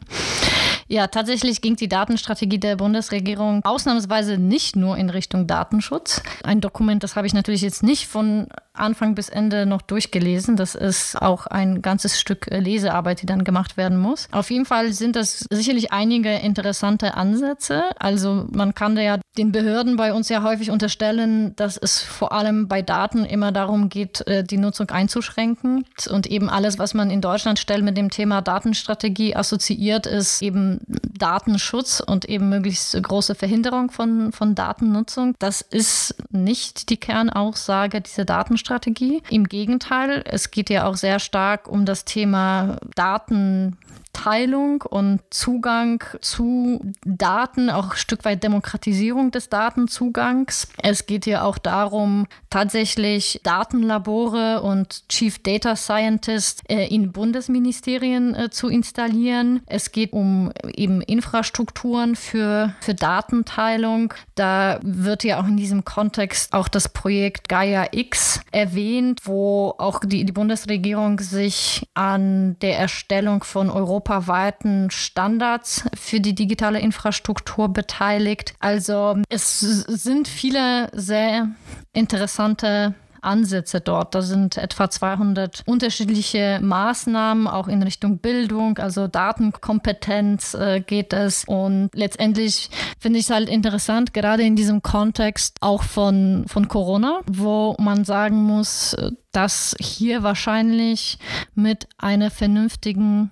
Ja, 0.90 1.08
tatsächlich 1.08 1.62
ging 1.62 1.76
die 1.76 1.90
Datenstrategie 1.90 2.60
der 2.60 2.78
Bundesregierung 2.78 3.64
ausnahmsweise 3.66 4.38
nicht 4.38 4.78
nur 4.78 4.98
in 4.98 5.10
Richtung 5.10 5.46
Datenschutz. 5.46 6.22
Ein 6.44 6.62
Dokument, 6.62 7.04
das 7.04 7.18
habe 7.18 7.28
ich 7.28 7.34
natürlich 7.34 7.62
jetzt 7.62 7.84
nicht 7.84 8.08
von 8.08 8.48
Anfang 8.80 9.16
bis 9.16 9.30
Ende 9.30 9.66
noch 9.66 9.82
durchgelesen. 9.82 10.56
Das 10.56 10.76
ist 10.76 11.22
auch 11.22 11.48
ein 11.48 11.82
ganzes 11.82 12.20
Stück 12.20 12.48
äh, 12.52 12.60
Lesearbeit, 12.60 13.22
die 13.22 13.26
dann 13.26 13.44
gemacht 13.44 13.78
werden 13.78 13.98
muss. 13.98 14.28
Auf 14.32 14.52
jeden 14.52 14.66
Fall 14.66 14.94
sind 14.94 15.16
das 15.16 15.46
sicherlich 15.52 15.92
einige 15.92 16.34
interessante 16.34 17.16
Ansätze. 17.16 17.84
Also 18.00 18.46
man 18.52 18.74
kann 18.74 18.98
ja 18.98 19.20
den 19.38 19.52
Behörden 19.52 19.98
bei 19.98 20.14
uns 20.14 20.30
ja 20.30 20.44
häufig 20.44 20.72
unterstellen, 20.72 21.56
dass 21.56 21.78
es 21.78 22.02
vor 22.02 22.32
allem 22.32 22.68
bei 22.68 22.82
Daten 22.82 23.26
immer 23.26 23.52
darum 23.52 23.90
geht, 23.90 24.26
äh, 24.28 24.44
die 24.44 24.58
Nutzung 24.58 24.90
einzuschränken. 24.90 25.86
Und 26.10 26.28
eben 26.28 26.50
alles, 26.50 26.80
was 26.80 26.94
man 26.94 27.10
in 27.10 27.22
Deutschland 27.22 27.60
stellt 27.60 27.84
mit 27.84 27.98
dem 27.98 28.10
Thema 28.10 28.42
Datenstrategie 28.42 29.36
assoziiert, 29.36 30.06
ist 30.06 30.42
eben 30.42 30.80
Datenschutz 31.18 32.00
und 32.00 32.26
eben 32.26 32.50
möglichst 32.50 33.02
große 33.02 33.36
Verhinderung 33.36 33.92
von, 33.92 34.32
von 34.32 34.56
Datennutzung. 34.56 35.36
Das 35.40 35.62
ist 35.62 36.16
nicht 36.30 36.90
die 36.90 36.98
Kernaussage 36.98 38.02
dieser 38.02 38.26
Datenstrategie. 38.26 38.67
Strategie. 38.68 39.24
Im 39.30 39.46
Gegenteil, 39.46 40.24
es 40.26 40.52
geht 40.52 40.70
ja 40.70 40.86
auch 40.86 40.96
sehr 40.96 41.20
stark 41.20 41.70
um 41.70 41.86
das 41.86 42.04
Thema 42.04 42.78
Daten. 42.96 43.78
Teilung 44.18 44.82
und 44.82 45.22
Zugang 45.30 46.04
zu 46.22 46.82
Daten, 47.06 47.70
auch 47.70 47.92
ein 47.92 47.98
Stück 47.98 48.26
weit 48.26 48.42
Demokratisierung 48.42 49.30
des 49.30 49.50
Datenzugangs. 49.50 50.68
Es 50.82 51.06
geht 51.06 51.26
hier 51.26 51.46
auch 51.46 51.60
darum, 51.60 52.26
tatsächlich 52.50 53.40
Datenlabore 53.44 54.64
und 54.64 55.08
Chief 55.08 55.38
Data 55.44 55.76
Scientists 55.76 56.64
äh, 56.68 56.88
in 56.88 57.12
Bundesministerien 57.12 58.34
äh, 58.34 58.50
zu 58.50 58.70
installieren. 58.70 59.62
Es 59.68 59.92
geht 59.92 60.14
um 60.14 60.52
eben 60.76 61.02
Infrastrukturen 61.02 62.16
für, 62.16 62.74
für 62.80 62.96
Datenteilung. 62.96 64.16
Da 64.34 64.80
wird 64.82 65.26
ja 65.26 65.40
auch 65.40 65.48
in 65.48 65.58
diesem 65.58 65.86
Kontext 65.86 66.54
auch 66.54 66.70
das 66.70 66.90
Projekt 66.90 67.50
Gaia 67.50 67.90
X 67.92 68.42
erwähnt, 68.52 69.22
wo 69.26 69.76
auch 69.78 70.00
die, 70.00 70.26
die 70.26 70.32
Bundesregierung 70.32 71.20
sich 71.20 71.88
an 71.94 72.58
der 72.62 72.80
Erstellung 72.80 73.44
von 73.44 73.70
Europa 73.70 74.07
europaweiten 74.08 74.90
Standards 74.90 75.84
für 75.94 76.20
die 76.20 76.36
digitale 76.36 76.80
Infrastruktur 76.80 77.70
beteiligt. 77.70 78.54
Also 78.60 79.18
es 79.30 79.60
sind 79.60 80.28
viele 80.28 80.90
sehr 80.94 81.50
interessante 81.94 82.96
Ansätze 83.22 83.82
dort. 83.82 84.16
Da 84.16 84.22
sind 84.22 84.58
etwa 84.58 84.90
200 84.90 85.64
unterschiedliche 85.66 86.60
Maßnahmen, 86.62 87.48
auch 87.48 87.68
in 87.68 87.84
Richtung 87.84 88.20
Bildung, 88.20 88.78
also 88.78 89.08
Datenkompetenz 89.08 90.54
äh, 90.54 90.80
geht 90.80 91.14
es. 91.14 91.44
Und 91.46 91.90
letztendlich 91.94 92.70
finde 93.00 93.20
ich 93.20 93.26
es 93.26 93.32
halt 93.32 93.50
interessant, 93.50 94.14
gerade 94.14 94.44
in 94.44 94.56
diesem 94.56 94.82
Kontext 94.82 95.58
auch 95.62 95.84
von, 95.84 96.46
von 96.48 96.68
Corona, 96.68 97.22
wo 97.26 97.76
man 97.80 98.06
sagen 98.06 98.44
muss, 98.44 98.96
dass 99.38 99.76
hier 99.80 100.24
wahrscheinlich 100.24 101.20
mit 101.54 101.88
einer 102.00 102.32
vernünftigen 102.32 103.30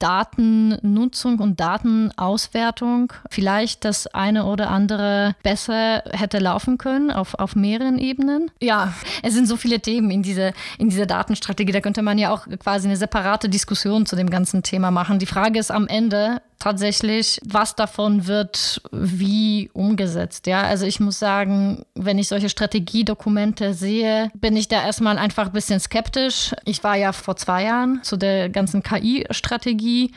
Datennutzung 0.00 1.38
und 1.38 1.60
Datenauswertung 1.60 3.12
vielleicht 3.30 3.84
das 3.84 4.08
eine 4.08 4.46
oder 4.46 4.70
andere 4.70 5.36
besser 5.44 6.02
hätte 6.10 6.40
laufen 6.40 6.78
können 6.78 7.12
auf, 7.12 7.34
auf 7.34 7.54
mehreren 7.54 7.98
Ebenen. 7.98 8.50
Ja, 8.60 8.92
es 9.22 9.34
sind 9.34 9.46
so 9.46 9.56
viele 9.56 9.78
Themen 9.78 10.10
in, 10.10 10.24
diese, 10.24 10.52
in 10.78 10.88
dieser 10.88 11.06
Datenstrategie. 11.06 11.70
Da 11.70 11.80
könnte 11.80 12.02
man 12.02 12.18
ja 12.18 12.32
auch 12.32 12.48
quasi 12.58 12.88
eine 12.88 12.96
separate 12.96 13.48
Diskussion 13.48 14.06
zu 14.06 14.16
dem 14.16 14.30
ganzen 14.30 14.64
Thema 14.64 14.90
machen. 14.90 15.20
Die 15.20 15.26
Frage 15.26 15.60
ist 15.60 15.70
am 15.70 15.86
Ende, 15.86 16.42
tatsächlich, 16.60 17.40
was 17.44 17.74
davon 17.74 18.28
wird 18.28 18.80
wie 18.92 19.70
umgesetzt. 19.72 20.46
Ja, 20.46 20.62
also 20.62 20.86
ich 20.86 21.00
muss 21.00 21.18
sagen, 21.18 21.84
wenn 21.94 22.18
ich 22.18 22.28
solche 22.28 22.48
Strategiedokumente 22.48 23.74
sehe, 23.74 24.30
bin 24.34 24.56
ich 24.56 24.68
da 24.68 24.84
erstmal 24.84 25.18
einfach 25.18 25.46
ein 25.46 25.52
bisschen 25.52 25.80
skeptisch. 25.80 26.54
Ich 26.64 26.84
war 26.84 26.96
ja 26.96 27.12
vor 27.12 27.36
zwei 27.36 27.64
Jahren 27.64 28.00
zu 28.04 28.16
der 28.16 28.48
ganzen 28.50 28.82
KI-Strategie 28.82 30.12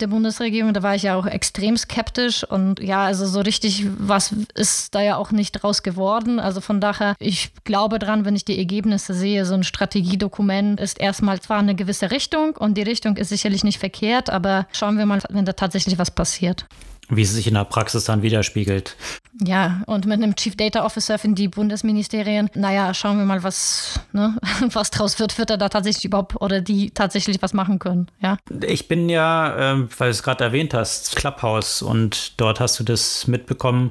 der 0.00 0.06
Bundesregierung, 0.06 0.74
da 0.74 0.82
war 0.82 0.94
ich 0.94 1.02
ja 1.02 1.16
auch 1.16 1.26
extrem 1.26 1.76
skeptisch 1.76 2.44
und 2.44 2.80
ja, 2.80 3.04
also 3.04 3.26
so 3.26 3.40
richtig 3.40 3.86
was 3.98 4.34
ist 4.54 4.94
da 4.94 5.00
ja 5.00 5.16
auch 5.16 5.32
nicht 5.32 5.52
draus 5.52 5.82
geworden. 5.82 6.38
Also 6.38 6.60
von 6.60 6.80
daher, 6.80 7.14
ich 7.18 7.50
glaube 7.64 7.98
dran, 7.98 8.24
wenn 8.24 8.36
ich 8.36 8.44
die 8.44 8.58
Ergebnisse 8.58 9.14
sehe, 9.14 9.46
so 9.46 9.54
ein 9.54 9.64
Strategiedokument 9.64 10.78
ist 10.78 11.00
erstmal 11.00 11.40
zwar 11.40 11.58
eine 11.58 11.74
gewisse 11.74 12.10
Richtung 12.10 12.56
und 12.56 12.74
die 12.74 12.82
Richtung 12.82 13.16
ist 13.16 13.30
sicherlich 13.30 13.64
nicht 13.64 13.78
verkehrt, 13.78 14.28
aber 14.28 14.66
schauen 14.72 14.98
wir 14.98 15.06
mal, 15.06 15.20
wenn 15.30 15.46
da 15.46 15.54
tatsächlich 15.54 15.85
tatsächlich 15.86 15.98
was 15.98 16.10
passiert. 16.10 16.66
Wie 17.08 17.22
es 17.22 17.32
sich 17.32 17.46
in 17.46 17.54
der 17.54 17.64
Praxis 17.64 18.04
dann 18.04 18.22
widerspiegelt. 18.22 18.96
Ja, 19.44 19.82
und 19.86 20.06
mit 20.06 20.22
einem 20.22 20.34
Chief 20.34 20.56
Data 20.56 20.84
Officer 20.84 21.18
für 21.18 21.28
die 21.28 21.48
Bundesministerien, 21.48 22.48
naja, 22.54 22.94
schauen 22.94 23.18
wir 23.18 23.26
mal, 23.26 23.42
was, 23.42 24.00
ne, 24.12 24.36
was 24.72 24.90
draus 24.90 25.18
wird. 25.18 25.36
Wird 25.38 25.50
er 25.50 25.58
da 25.58 25.68
tatsächlich 25.68 26.06
überhaupt 26.06 26.40
oder 26.40 26.60
die 26.60 26.90
tatsächlich 26.90 27.42
was 27.42 27.52
machen 27.52 27.78
können? 27.78 28.06
Ja. 28.22 28.38
Ich 28.66 28.88
bin 28.88 29.08
ja, 29.08 29.74
äh, 29.74 29.86
weil 29.98 30.08
du 30.08 30.10
es 30.10 30.22
gerade 30.22 30.42
erwähnt 30.42 30.72
hast, 30.72 31.16
Clubhouse 31.16 31.82
und 31.82 32.40
dort 32.40 32.60
hast 32.60 32.80
du 32.80 32.84
das 32.84 33.26
mitbekommen. 33.26 33.90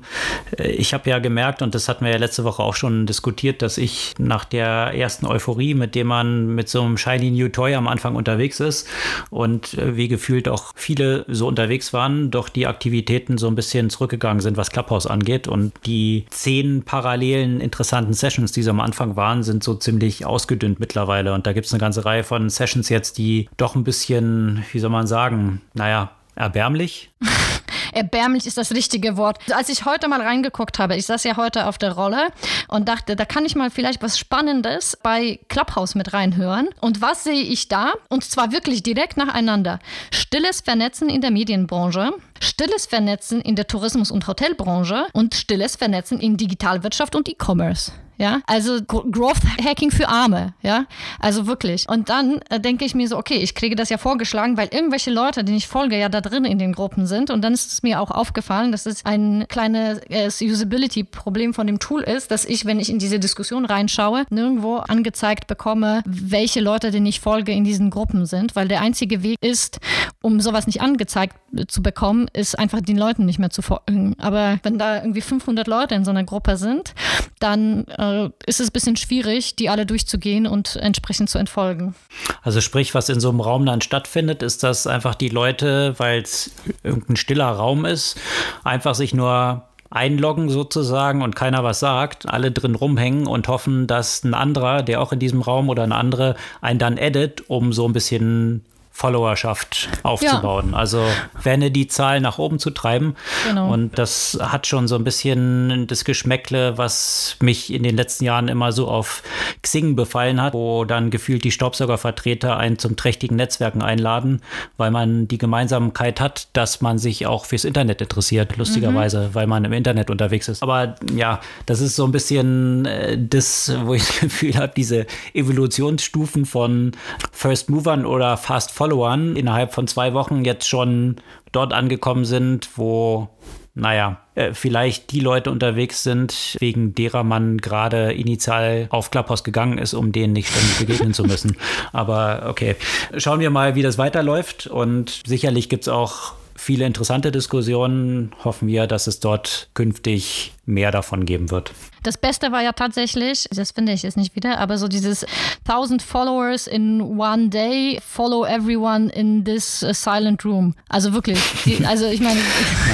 Äh, 0.58 0.72
ich 0.72 0.94
habe 0.94 1.10
ja 1.10 1.20
gemerkt, 1.20 1.62
und 1.62 1.76
das 1.76 1.88
hatten 1.88 2.06
wir 2.06 2.12
ja 2.12 2.18
letzte 2.18 2.44
Woche 2.44 2.64
auch 2.64 2.76
schon 2.76 3.06
diskutiert, 3.06 3.62
dass 3.62 3.78
ich 3.78 4.14
nach 4.18 4.46
der 4.46 4.94
ersten 4.96 5.28
Euphorie, 5.28 5.76
mit 5.76 5.94
dem 5.94 6.08
man 6.08 6.48
mit 6.56 6.70
so 6.70 6.82
einem 6.82 6.98
Shiny 6.98 7.30
New 7.32 7.50
Toy 7.50 7.76
am 7.76 7.88
Anfang 7.88 8.16
unterwegs 8.16 8.60
ist 8.60 8.88
und 9.30 9.76
äh, 9.76 9.96
wie 9.96 10.08
gefühlt 10.08 10.50
auch 10.50 10.72
viele 10.76 11.26
so 11.28 11.48
unterwegs 11.48 11.94
waren, 11.94 12.32
doch 12.32 12.50
die 12.50 12.66
Aktivitäten 13.06 13.38
so 13.38 13.48
ein 13.48 13.56
bisschen 13.56 13.90
zurückgegangen 13.90 14.42
sind, 14.42 14.58
was 14.58 14.72
Clubhouse 14.72 15.06
angeht 15.06 15.36
geht. 15.36 15.48
Und 15.48 15.74
die 15.86 16.26
zehn 16.30 16.84
parallelen 16.84 17.60
interessanten 17.60 18.14
Sessions, 18.14 18.52
die 18.52 18.64
so 18.64 18.72
am 18.72 18.80
Anfang 18.80 19.16
waren, 19.16 19.44
sind 19.44 19.64
so 19.64 19.76
ziemlich 19.76 20.26
ausgedünnt 20.26 20.80
mittlerweile. 20.80 21.34
Und 21.34 21.46
da 21.46 21.54
gibt 21.54 21.68
es 21.68 21.74
eine 21.74 21.80
ganze 21.80 22.06
Reihe 22.06 22.24
von 22.24 22.50
Sessions 22.50 22.90
jetzt, 22.90 23.18
die 23.18 23.50
doch 23.58 23.76
ein 23.76 23.84
bisschen, 23.84 24.64
wie 24.72 24.80
soll 24.80 24.90
man 24.90 25.08
sagen, 25.08 25.62
naja, 25.74 26.12
erbärmlich. 26.36 27.12
Erbärmlich 27.96 28.46
ist 28.46 28.58
das 28.58 28.74
richtige 28.74 29.16
Wort. 29.16 29.40
Als 29.54 29.70
ich 29.70 29.86
heute 29.86 30.10
mal 30.10 30.22
reingeguckt 30.22 30.80
habe, 30.80 30.98
ich 30.98 31.06
saß 31.06 31.24
ja 31.24 31.38
heute 31.38 31.66
auf 31.66 31.78
der 31.78 31.94
Rolle 31.94 32.28
und 32.68 32.90
dachte, 32.90 33.16
da 33.16 33.24
kann 33.24 33.46
ich 33.46 33.56
mal 33.56 33.72
vielleicht 33.72 34.04
was 34.04 34.20
Spannendes 34.20 34.98
bei 35.02 35.40
Clubhouse 35.48 35.96
mit 35.96 36.12
reinhören. 36.12 36.68
Und 36.82 37.02
was 37.02 37.24
sehe 37.24 37.42
ich 37.42 37.70
da? 37.70 37.94
Und 38.10 38.26
zwar 38.26 38.52
wirklich 38.52 38.84
direkt 38.84 39.16
nacheinander. 39.16 39.80
Stilles 40.12 40.60
Vernetzen 40.60 41.08
in 41.08 41.22
der 41.22 41.32
Medienbranche, 41.32 42.12
stilles 42.42 42.86
Vernetzen 42.86 43.40
in 43.40 43.56
der 43.56 43.68
Tourismus- 43.68 44.12
und 44.12 44.28
Hotelbranche 44.28 45.08
und 45.14 45.34
stilles 45.34 45.78
Vernetzen 45.78 46.20
in 46.20 46.36
Digitalwirtschaft 46.36 47.16
und 47.16 47.30
E-Commerce. 47.30 47.94
Ja. 48.18 48.42
Also 48.48 48.82
Growth 48.84 49.42
Hacking 49.64 49.92
für 49.92 50.08
Arme, 50.08 50.54
ja. 50.62 50.86
Also 51.20 51.48
wirklich. 51.48 51.88
Und 51.90 52.10
dann 52.10 52.40
äh, 52.50 52.60
denke 52.60 52.86
ich 52.86 52.96
mir 52.96 53.08
so, 53.08 53.18
okay, 53.18 53.36
ich 53.36 53.56
kriege 53.56 53.76
das 53.76 53.90
ja 53.90 53.98
vorgeschlagen, 53.98 54.58
weil 54.58 54.70
irgendwelche 54.72 55.12
Leute, 55.12 55.44
denen 55.44 55.58
ich 55.58 55.68
folge, 55.68 55.98
ja 55.98 56.10
da 56.10 56.22
drin 56.22 56.46
in 56.46 56.60
den 56.60 56.74
Gruppen 56.74 57.08
sind. 57.08 57.30
Und 57.30 57.42
dann 57.42 57.54
ist 57.54 57.72
es 57.72 57.84
mir 57.84 58.02
auch 58.02 58.12
aufgefallen, 58.12 58.72
dass 58.72 58.86
es 58.86 59.06
ein 59.06 59.46
kleines 59.50 60.00
äh, 60.10 60.30
Usability-Problem 60.50 61.54
von 61.54 61.68
dem 61.68 61.80
Tool 61.80 62.02
ist, 62.02 62.32
dass 62.32 62.46
ich, 62.46 62.66
wenn 62.66 62.80
ich 62.80 62.90
in 62.90 63.00
diese 63.00 63.20
Diskussion 63.20 63.66
reinschaue, 63.66 64.26
nirgendwo 64.30 64.78
angezeigt 64.78 65.48
bekomme, 65.48 66.02
welche 66.06 66.62
Leute, 66.62 66.92
denen 66.92 67.06
ich 67.06 67.20
folge, 67.20 67.52
in 67.52 67.64
diesen 67.64 67.90
Gruppen 67.90 68.26
sind, 68.26 68.56
weil 68.56 68.68
der 68.68 68.82
einzige 68.82 69.24
Weg 69.24 69.38
ist, 69.42 69.80
um 70.22 70.40
sowas 70.40 70.68
nicht 70.68 70.82
angezeigt 70.82 71.36
zu 71.68 71.82
bekommen, 71.82 72.28
ist 72.34 72.58
einfach 72.58 72.82
den 72.82 72.98
Leuten 72.98 73.26
nicht 73.26 73.40
mehr 73.40 73.50
zu 73.50 73.62
folgen. 73.62 74.16
Aber 74.20 74.60
wenn 74.64 74.78
da 74.78 74.98
irgendwie 75.02 75.22
500 75.22 75.68
Leute 75.68 75.96
in 75.96 76.06
so 76.06 76.12
einer 76.12 76.24
Gruppe 76.24 76.58
sind, 76.58 76.94
dann 77.40 77.86
äh, 77.88 78.05
ist 78.46 78.60
es 78.60 78.70
ein 78.70 78.74
bisschen 78.74 78.96
schwierig, 78.96 79.56
die 79.56 79.70
alle 79.70 79.86
durchzugehen 79.86 80.48
und 80.48 80.76
entsprechend 80.76 81.30
zu 81.30 81.38
entfolgen. 81.38 81.96
Also 82.42 82.62
sprich, 82.62 82.94
was 82.94 83.10
in 83.10 83.20
so 83.20 83.30
einem 83.30 83.42
Raum 83.42 83.66
dann 83.66 83.82
stattfindet, 83.82 84.44
ist, 84.44 84.64
dass 84.64 84.88
einfach 84.88 85.16
die 85.16 85.30
Leute, 85.30 85.96
weil 85.98 86.22
es 86.22 86.52
irgendein 86.84 87.16
stiller 87.16 87.50
Raum 87.50 87.86
ist, 87.86 88.18
einfach 88.64 88.96
sich 88.96 89.14
nur 89.14 89.64
einloggen 89.90 90.50
sozusagen 90.50 91.22
und 91.22 91.36
keiner 91.36 91.64
was 91.64 91.80
sagt, 91.80 92.28
alle 92.28 92.52
drin 92.52 92.76
rumhängen 92.76 93.28
und 93.28 93.48
hoffen, 93.48 93.88
dass 93.88 94.24
ein 94.24 94.34
anderer, 94.34 94.84
der 94.84 95.02
auch 95.02 95.14
in 95.14 95.20
diesem 95.20 95.42
Raum 95.42 95.70
oder 95.70 95.84
eine 95.84 95.96
andere, 95.96 96.36
einen 96.62 96.80
dann 96.80 96.98
edit, 96.98 97.44
um 97.48 97.72
so 97.72 97.88
ein 97.88 97.94
bisschen 97.94 98.66
Followerschaft 98.96 99.90
aufzubauen. 100.04 100.70
Ja. 100.72 100.78
Also 100.78 101.04
Wenne 101.44 101.70
die 101.70 101.88
Zahl 101.88 102.22
nach 102.22 102.38
oben 102.38 102.60
zu 102.60 102.70
treiben. 102.70 103.18
Genau. 103.46 103.74
Und 103.74 104.00
das 104.00 104.40
hat 104.42 104.68
schon 104.68 104.88
so 104.88 104.96
ein 104.96 105.04
bisschen 105.04 105.86
das 105.88 106.06
Geschmäckle, 106.06 106.78
was 106.78 107.36
mich 107.42 107.74
in 107.74 107.84
den 107.84 107.98
letzten 107.98 108.24
Jahren 108.24 108.48
immer 108.48 108.72
so 108.72 108.88
auf 108.88 109.22
Xing 109.62 109.98
befallen 109.98 110.42
hat, 110.42 110.54
wo 110.54 110.86
dann 110.86 111.10
gefühlt 111.10 111.44
die 111.44 111.52
Staubsaugervertreter 111.52 112.56
einen 112.56 112.80
zum 112.80 112.96
trächtigen 112.96 113.36
Netzwerken 113.36 113.82
einladen, 113.82 114.42
weil 114.78 114.92
man 114.92 115.28
die 115.28 115.40
Gemeinsamkeit 115.40 116.22
hat, 116.22 116.48
dass 116.54 116.80
man 116.80 116.98
sich 116.98 117.28
auch 117.28 117.44
fürs 117.44 117.66
Internet 117.66 118.00
interessiert, 118.00 118.56
lustigerweise, 118.56 119.20
mhm. 119.20 119.36
weil 119.36 119.46
man 119.46 119.66
im 119.66 119.74
Internet 119.74 120.10
unterwegs 120.10 120.48
ist. 120.48 120.64
Aber 120.64 120.96
ja, 121.14 121.42
das 121.66 121.82
ist 121.82 121.98
so 121.98 122.06
ein 122.06 122.14
bisschen 122.14 122.86
äh, 122.86 123.18
das, 123.20 123.74
wo 123.84 123.94
ich 123.94 124.06
das 124.08 124.20
Gefühl 124.22 124.56
habe, 124.56 124.72
diese 124.74 125.06
Evolutionsstufen 125.34 126.46
von 126.46 126.94
First 127.34 127.70
Movern 127.70 128.06
oder 128.06 128.38
Fast 128.38 128.72
Followers 128.72 128.85
Followern 128.86 129.36
innerhalb 129.36 129.74
von 129.74 129.88
zwei 129.88 130.14
Wochen 130.14 130.46
jetzt 130.46 130.68
schon 130.68 131.16
dort 131.52 131.74
angekommen 131.74 132.24
sind, 132.24 132.70
wo, 132.78 133.30
naja, 133.74 134.20
äh, 134.36 134.54
vielleicht 134.54 135.12
die 135.12 135.22
Leute 135.22 135.50
unterwegs 135.50 136.04
sind, 136.04 136.56
wegen 136.60 136.94
derer 136.94 137.24
man 137.24 137.58
gerade 137.58 138.14
initial 138.14 138.86
auf 138.92 139.10
Clubhouse 139.10 139.44
gegangen 139.44 139.80
ist, 139.80 139.96
um 139.96 140.12
denen 140.12 140.34
nicht 140.34 140.50
ständig 140.50 140.78
begegnen 140.78 141.16
zu 141.16 141.24
müssen. 141.24 141.58
Aber 141.94 142.46
okay, 142.48 142.76
schauen 143.18 143.40
wir 143.40 143.50
mal, 143.50 143.74
wie 143.74 143.82
das 143.82 143.98
weiterläuft. 143.98 144.68
Und 144.68 145.24
sicherlich 145.26 145.68
gibt 145.68 145.86
es 145.86 145.90
auch 145.90 146.34
viele 146.56 146.86
interessante 146.86 147.32
Diskussionen. 147.32 148.32
Hoffen 148.44 148.68
wir, 148.68 148.88
dass 148.88 149.08
es 149.08 149.20
dort 149.20 149.70
künftig 149.74 150.54
mehr 150.66 150.92
davon 150.92 151.26
geben 151.26 151.52
wird. 151.52 151.72
Das 152.04 152.18
Beste 152.18 152.52
war 152.52 152.62
ja 152.62 152.72
tatsächlich, 152.72 153.48
das 153.52 153.72
finde 153.72 153.92
ich 153.92 154.04
jetzt 154.04 154.18
nicht 154.18 154.36
wieder, 154.36 154.60
aber 154.60 154.78
so 154.78 154.88
dieses 154.88 155.26
1000 155.68 156.02
Followers 156.02 156.68
in 156.68 157.02
one 157.02 157.50
day, 157.50 158.00
follow 158.06 158.46
everyone 158.46 159.10
in 159.10 159.44
this 159.44 159.84
uh, 159.84 159.94
silent 159.94 160.46
room. 160.46 160.76
Also 160.90 161.14
wirklich, 161.14 161.40
die, 161.66 161.86
also 161.88 162.06
ich 162.06 162.22
meine. 162.22 162.40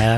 Ja, 0.02 0.18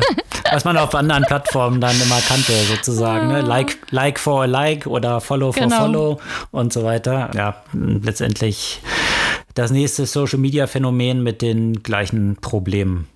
was 0.51 0.63
man 0.65 0.77
auf 0.77 0.93
anderen 0.95 1.23
Plattformen 1.23 1.81
dann 1.81 1.99
immer 2.01 2.19
kannte, 2.27 2.53
sozusagen. 2.53 3.27
Ne? 3.27 3.41
Like, 3.41 3.77
like 3.91 4.19
for 4.19 4.43
a 4.43 4.45
like 4.45 4.87
oder 4.87 5.21
follow 5.21 5.51
for 5.51 5.63
genau. 5.63 5.77
follow 5.77 6.19
und 6.51 6.71
so 6.71 6.83
weiter. 6.83 7.31
Ja, 7.35 7.63
letztendlich 7.73 8.79
das 9.55 9.71
nächste 9.71 10.05
Social 10.05 10.39
Media 10.39 10.67
Phänomen 10.67 11.23
mit 11.23 11.41
den 11.41 11.83
gleichen 11.83 12.37
Problemen. 12.37 13.07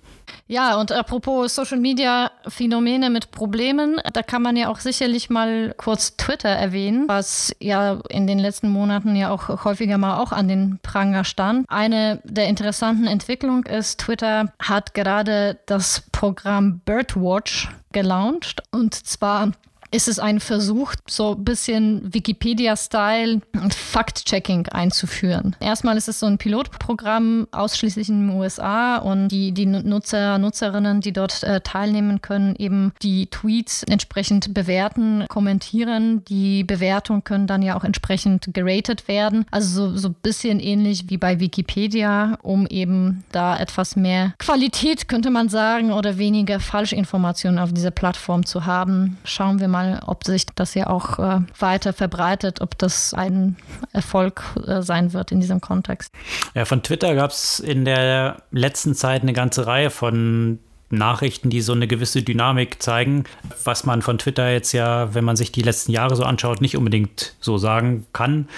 Ja, 0.50 0.80
und 0.80 0.92
apropos 0.92 1.54
Social 1.54 1.78
Media 1.78 2.30
Phänomene 2.48 3.10
mit 3.10 3.30
Problemen, 3.30 4.00
da 4.14 4.22
kann 4.22 4.40
man 4.40 4.56
ja 4.56 4.70
auch 4.70 4.78
sicherlich 4.78 5.28
mal 5.28 5.74
kurz 5.76 6.16
Twitter 6.16 6.48
erwähnen, 6.48 7.06
was 7.06 7.54
ja 7.60 8.00
in 8.08 8.26
den 8.26 8.38
letzten 8.38 8.70
Monaten 8.70 9.14
ja 9.14 9.30
auch 9.30 9.64
häufiger 9.64 9.98
mal 9.98 10.18
auch 10.18 10.32
an 10.32 10.48
den 10.48 10.78
Pranger 10.82 11.24
stand. 11.24 11.66
Eine 11.68 12.22
der 12.24 12.46
interessanten 12.46 13.06
Entwicklungen 13.06 13.64
ist, 13.64 14.00
Twitter 14.00 14.50
hat 14.58 14.94
gerade 14.94 15.58
das 15.66 16.04
Programm 16.12 16.80
Birdwatch 16.80 17.68
gelauncht 17.92 18.62
und 18.70 18.94
zwar 18.94 19.52
ist 19.90 20.08
es 20.08 20.18
ein 20.18 20.40
Versuch, 20.40 20.94
so 21.08 21.34
ein 21.34 21.44
bisschen 21.44 22.12
Wikipedia-Style 22.12 23.40
Fact-Checking 23.70 24.68
einzuführen. 24.68 25.56
Erstmal 25.60 25.96
ist 25.96 26.08
es 26.08 26.20
so 26.20 26.26
ein 26.26 26.38
Pilotprogramm 26.38 27.46
ausschließlich 27.52 28.08
in 28.08 28.28
den 28.28 28.36
USA 28.36 28.96
und 28.96 29.28
die, 29.28 29.52
die 29.52 29.66
Nutzer, 29.66 30.38
Nutzerinnen, 30.38 31.00
die 31.00 31.12
dort 31.12 31.42
äh, 31.42 31.60
teilnehmen 31.60 32.20
können, 32.20 32.54
eben 32.56 32.92
die 33.02 33.26
Tweets 33.26 33.82
entsprechend 33.84 34.52
bewerten, 34.52 35.24
kommentieren. 35.28 36.24
Die 36.26 36.64
Bewertungen 36.64 37.24
können 37.24 37.46
dann 37.46 37.62
ja 37.62 37.76
auch 37.76 37.84
entsprechend 37.84 38.52
geratet 38.52 39.08
werden. 39.08 39.46
Also 39.50 39.90
so, 39.90 39.96
so 39.96 40.08
ein 40.08 40.16
bisschen 40.22 40.60
ähnlich 40.60 41.04
wie 41.08 41.16
bei 41.16 41.40
Wikipedia, 41.40 42.38
um 42.42 42.66
eben 42.66 43.24
da 43.32 43.58
etwas 43.58 43.96
mehr 43.96 44.34
Qualität, 44.38 45.08
könnte 45.08 45.30
man 45.30 45.48
sagen, 45.48 45.92
oder 45.92 46.18
weniger 46.18 46.60
Falschinformationen 46.60 47.58
auf 47.58 47.72
dieser 47.72 47.90
Plattform 47.90 48.44
zu 48.44 48.66
haben. 48.66 49.16
Schauen 49.24 49.60
wir 49.60 49.68
mal 49.68 49.77
mal, 49.78 50.00
ob 50.06 50.24
sich 50.24 50.46
das 50.54 50.74
ja 50.74 50.88
auch 50.88 51.18
äh, 51.18 51.40
weiter 51.58 51.92
verbreitet, 51.92 52.60
ob 52.60 52.76
das 52.78 53.14
ein 53.14 53.56
Erfolg 53.92 54.42
äh, 54.66 54.82
sein 54.82 55.12
wird 55.12 55.32
in 55.32 55.40
diesem 55.40 55.60
Kontext. 55.60 56.12
Ja, 56.54 56.64
von 56.64 56.82
Twitter 56.82 57.14
gab 57.14 57.30
es 57.30 57.60
in 57.60 57.84
der 57.84 58.42
letzten 58.50 58.94
Zeit 58.94 59.22
eine 59.22 59.32
ganze 59.32 59.66
Reihe 59.66 59.90
von 59.90 60.58
Nachrichten, 60.90 61.50
die 61.50 61.60
so 61.60 61.72
eine 61.72 61.86
gewisse 61.86 62.22
Dynamik 62.22 62.82
zeigen, 62.82 63.24
was 63.64 63.84
man 63.84 64.02
von 64.02 64.18
Twitter 64.18 64.50
jetzt 64.50 64.72
ja, 64.72 65.14
wenn 65.14 65.24
man 65.24 65.36
sich 65.36 65.52
die 65.52 65.62
letzten 65.62 65.92
Jahre 65.92 66.16
so 66.16 66.22
anschaut, 66.22 66.60
nicht 66.60 66.76
unbedingt 66.76 67.34
so 67.40 67.58
sagen 67.58 68.06
kann 68.12 68.48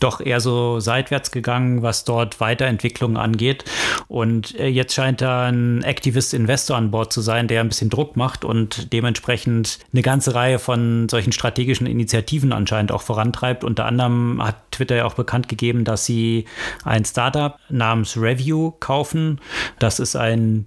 doch 0.00 0.20
eher 0.20 0.40
so 0.40 0.80
seitwärts 0.80 1.30
gegangen, 1.30 1.82
was 1.82 2.04
dort 2.04 2.40
Weiterentwicklungen 2.40 3.16
angeht. 3.16 3.64
Und 4.08 4.58
äh, 4.58 4.68
jetzt 4.68 4.94
scheint 4.94 5.20
da 5.20 5.46
ein 5.46 5.82
Activist-Investor 5.82 6.76
an 6.76 6.90
Bord 6.90 7.12
zu 7.12 7.20
sein, 7.20 7.48
der 7.48 7.60
ein 7.60 7.68
bisschen 7.68 7.90
Druck 7.90 8.16
macht 8.16 8.44
und 8.44 8.92
dementsprechend 8.92 9.78
eine 9.92 10.02
ganze 10.02 10.34
Reihe 10.34 10.58
von 10.58 11.08
solchen 11.08 11.32
strategischen 11.32 11.86
Initiativen 11.86 12.52
anscheinend 12.52 12.92
auch 12.92 13.02
vorantreibt. 13.02 13.64
Unter 13.64 13.86
anderem 13.86 14.42
hat 14.42 14.56
Twitter 14.70 14.96
ja 14.96 15.04
auch 15.06 15.14
bekannt 15.14 15.48
gegeben, 15.48 15.84
dass 15.84 16.04
sie 16.04 16.44
ein 16.84 17.04
Startup 17.04 17.58
namens 17.70 18.16
Review 18.16 18.72
kaufen. 18.78 19.40
Das 19.78 19.98
ist 19.98 20.16
ein 20.16 20.66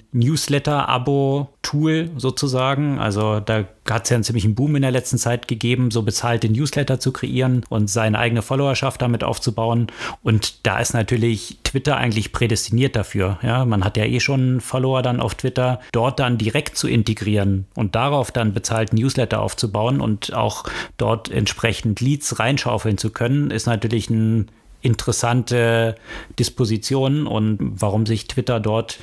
Newsletter-Abo-Tool 0.59 2.11
sozusagen. 2.17 2.99
Also 2.99 3.39
da 3.39 3.65
hat 3.89 4.03
es 4.03 4.09
ja 4.09 4.15
einen 4.15 4.23
ziemlichen 4.23 4.55
Boom 4.55 4.75
in 4.75 4.81
der 4.81 4.91
letzten 4.91 5.17
Zeit 5.17 5.47
gegeben, 5.47 5.91
so 5.91 6.03
bezahlte 6.03 6.49
Newsletter 6.49 6.99
zu 6.99 7.11
kreieren 7.11 7.63
und 7.69 7.89
seine 7.89 8.19
eigene 8.19 8.41
Followerschaft 8.41 9.01
damit 9.01 9.23
aufzubauen. 9.23 9.87
Und 10.21 10.65
da 10.65 10.79
ist 10.79 10.93
natürlich 10.93 11.57
Twitter 11.63 11.97
eigentlich 11.97 12.31
prädestiniert 12.31 12.95
dafür. 12.95 13.39
Ja, 13.41 13.65
man 13.65 13.83
hat 13.83 13.97
ja 13.97 14.05
eh 14.05 14.19
schon 14.19 14.61
Follower 14.61 15.01
dann 15.01 15.19
auf 15.19 15.35
Twitter, 15.35 15.79
dort 15.91 16.19
dann 16.19 16.37
direkt 16.37 16.77
zu 16.77 16.87
integrieren 16.87 17.65
und 17.75 17.95
darauf 17.95 18.31
dann 18.31 18.53
bezahlt 18.53 18.93
Newsletter 18.93 19.41
aufzubauen 19.41 20.01
und 20.01 20.33
auch 20.33 20.65
dort 20.97 21.31
entsprechend 21.31 22.01
Leads 22.01 22.39
reinschaufeln 22.39 22.97
zu 22.97 23.09
können, 23.09 23.51
ist 23.51 23.65
natürlich 23.65 24.09
ein 24.09 24.49
interessante 24.81 25.95
Dispositionen 26.37 27.27
und 27.27 27.57
warum 27.59 28.05
sich 28.05 28.27
Twitter 28.27 28.59
dort 28.59 28.99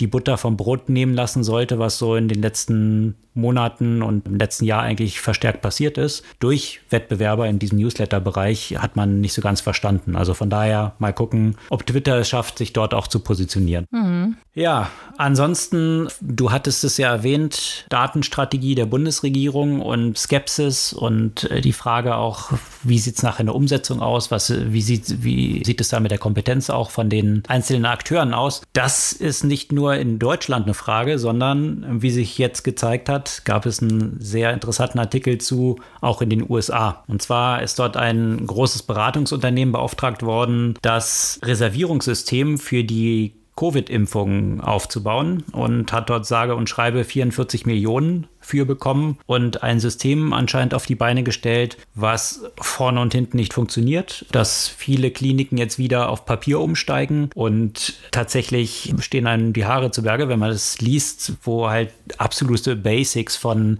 die 0.00 0.06
Butter 0.06 0.36
vom 0.36 0.56
Brot 0.56 0.88
nehmen 0.88 1.14
lassen 1.14 1.44
sollte, 1.44 1.78
was 1.78 1.98
so 1.98 2.16
in 2.16 2.28
den 2.28 2.42
letzten 2.42 3.16
Monaten 3.34 4.02
und 4.02 4.26
im 4.26 4.36
letzten 4.36 4.64
Jahr 4.64 4.82
eigentlich 4.82 5.20
verstärkt 5.20 5.62
passiert 5.62 5.98
ist. 5.98 6.24
Durch 6.40 6.80
Wettbewerber 6.90 7.48
in 7.48 7.58
diesem 7.58 7.78
Newsletter-Bereich 7.78 8.76
hat 8.78 8.96
man 8.96 9.20
nicht 9.20 9.32
so 9.32 9.42
ganz 9.42 9.60
verstanden. 9.60 10.16
Also 10.16 10.34
von 10.34 10.50
daher 10.50 10.94
mal 10.98 11.12
gucken, 11.12 11.56
ob 11.68 11.86
Twitter 11.86 12.18
es 12.18 12.28
schafft, 12.28 12.58
sich 12.58 12.72
dort 12.72 12.92
auch 12.92 13.06
zu 13.06 13.20
positionieren. 13.20 13.86
Mhm. 13.90 14.36
Ja, 14.52 14.90
ansonsten, 15.16 16.08
du 16.20 16.50
hattest 16.50 16.82
es 16.82 16.96
ja 16.96 17.08
erwähnt, 17.10 17.86
Datenstrategie 17.88 18.74
der 18.74 18.86
Bundesregierung 18.86 19.80
und 19.80 20.18
Skepsis 20.18 20.92
und 20.92 21.48
äh, 21.50 21.60
die 21.60 21.72
Frage 21.72 22.16
auch, 22.16 22.52
wie 22.82 22.98
sieht 22.98 23.16
es 23.16 23.22
nachher 23.22 23.40
in 23.40 23.46
der 23.46 23.54
Umsetzung 23.54 24.00
aus? 24.00 24.32
Was, 24.32 24.52
wie, 24.72 24.82
sieht, 24.82 25.19
wie 25.24 25.62
sieht 25.64 25.80
es 25.80 25.88
da 25.88 26.00
mit 26.00 26.10
der 26.10 26.18
Kompetenz 26.18 26.70
auch 26.70 26.90
von 26.90 27.08
den 27.08 27.42
einzelnen 27.48 27.86
Akteuren 27.86 28.34
aus? 28.34 28.62
Das 28.72 29.12
ist 29.12 29.44
nicht 29.44 29.72
nur 29.72 29.94
in 29.94 30.18
Deutschland 30.18 30.66
eine 30.66 30.74
Frage, 30.74 31.18
sondern 31.18 32.02
wie 32.02 32.10
sich 32.10 32.38
jetzt 32.38 32.62
gezeigt 32.62 33.08
hat, 33.08 33.42
gab 33.44 33.66
es 33.66 33.82
einen 33.82 34.16
sehr 34.20 34.52
interessanten 34.52 34.98
Artikel 34.98 35.38
zu, 35.38 35.76
auch 36.00 36.22
in 36.22 36.30
den 36.30 36.48
USA. 36.48 37.04
Und 37.06 37.22
zwar 37.22 37.62
ist 37.62 37.78
dort 37.78 37.96
ein 37.96 38.46
großes 38.46 38.82
Beratungsunternehmen 38.82 39.72
beauftragt 39.72 40.22
worden, 40.22 40.74
das 40.82 41.40
Reservierungssystem 41.42 42.58
für 42.58 42.84
die 42.84 43.34
Covid-Impfungen 43.56 44.62
aufzubauen 44.62 45.44
und 45.52 45.92
hat 45.92 46.08
dort 46.08 46.24
sage 46.24 46.54
und 46.54 46.68
schreibe 46.70 47.04
44 47.04 47.66
Millionen 47.66 48.26
für 48.40 48.64
bekommen 48.64 49.18
und 49.26 49.62
ein 49.62 49.80
System 49.80 50.32
anscheinend 50.32 50.74
auf 50.74 50.86
die 50.86 50.94
Beine 50.94 51.22
gestellt, 51.22 51.76
was 51.94 52.42
vorne 52.60 53.00
und 53.00 53.12
hinten 53.12 53.36
nicht 53.36 53.52
funktioniert, 53.52 54.26
dass 54.32 54.68
viele 54.68 55.10
Kliniken 55.10 55.58
jetzt 55.58 55.78
wieder 55.78 56.08
auf 56.08 56.24
Papier 56.24 56.60
umsteigen 56.60 57.30
und 57.34 57.94
tatsächlich 58.10 58.92
stehen 59.00 59.26
einem 59.26 59.52
die 59.52 59.66
Haare 59.66 59.90
zu 59.90 60.02
Berge, 60.02 60.28
wenn 60.28 60.38
man 60.38 60.50
das 60.50 60.80
liest, 60.80 61.34
wo 61.42 61.68
halt 61.68 61.92
absolute 62.18 62.76
Basics 62.76 63.36
von 63.36 63.78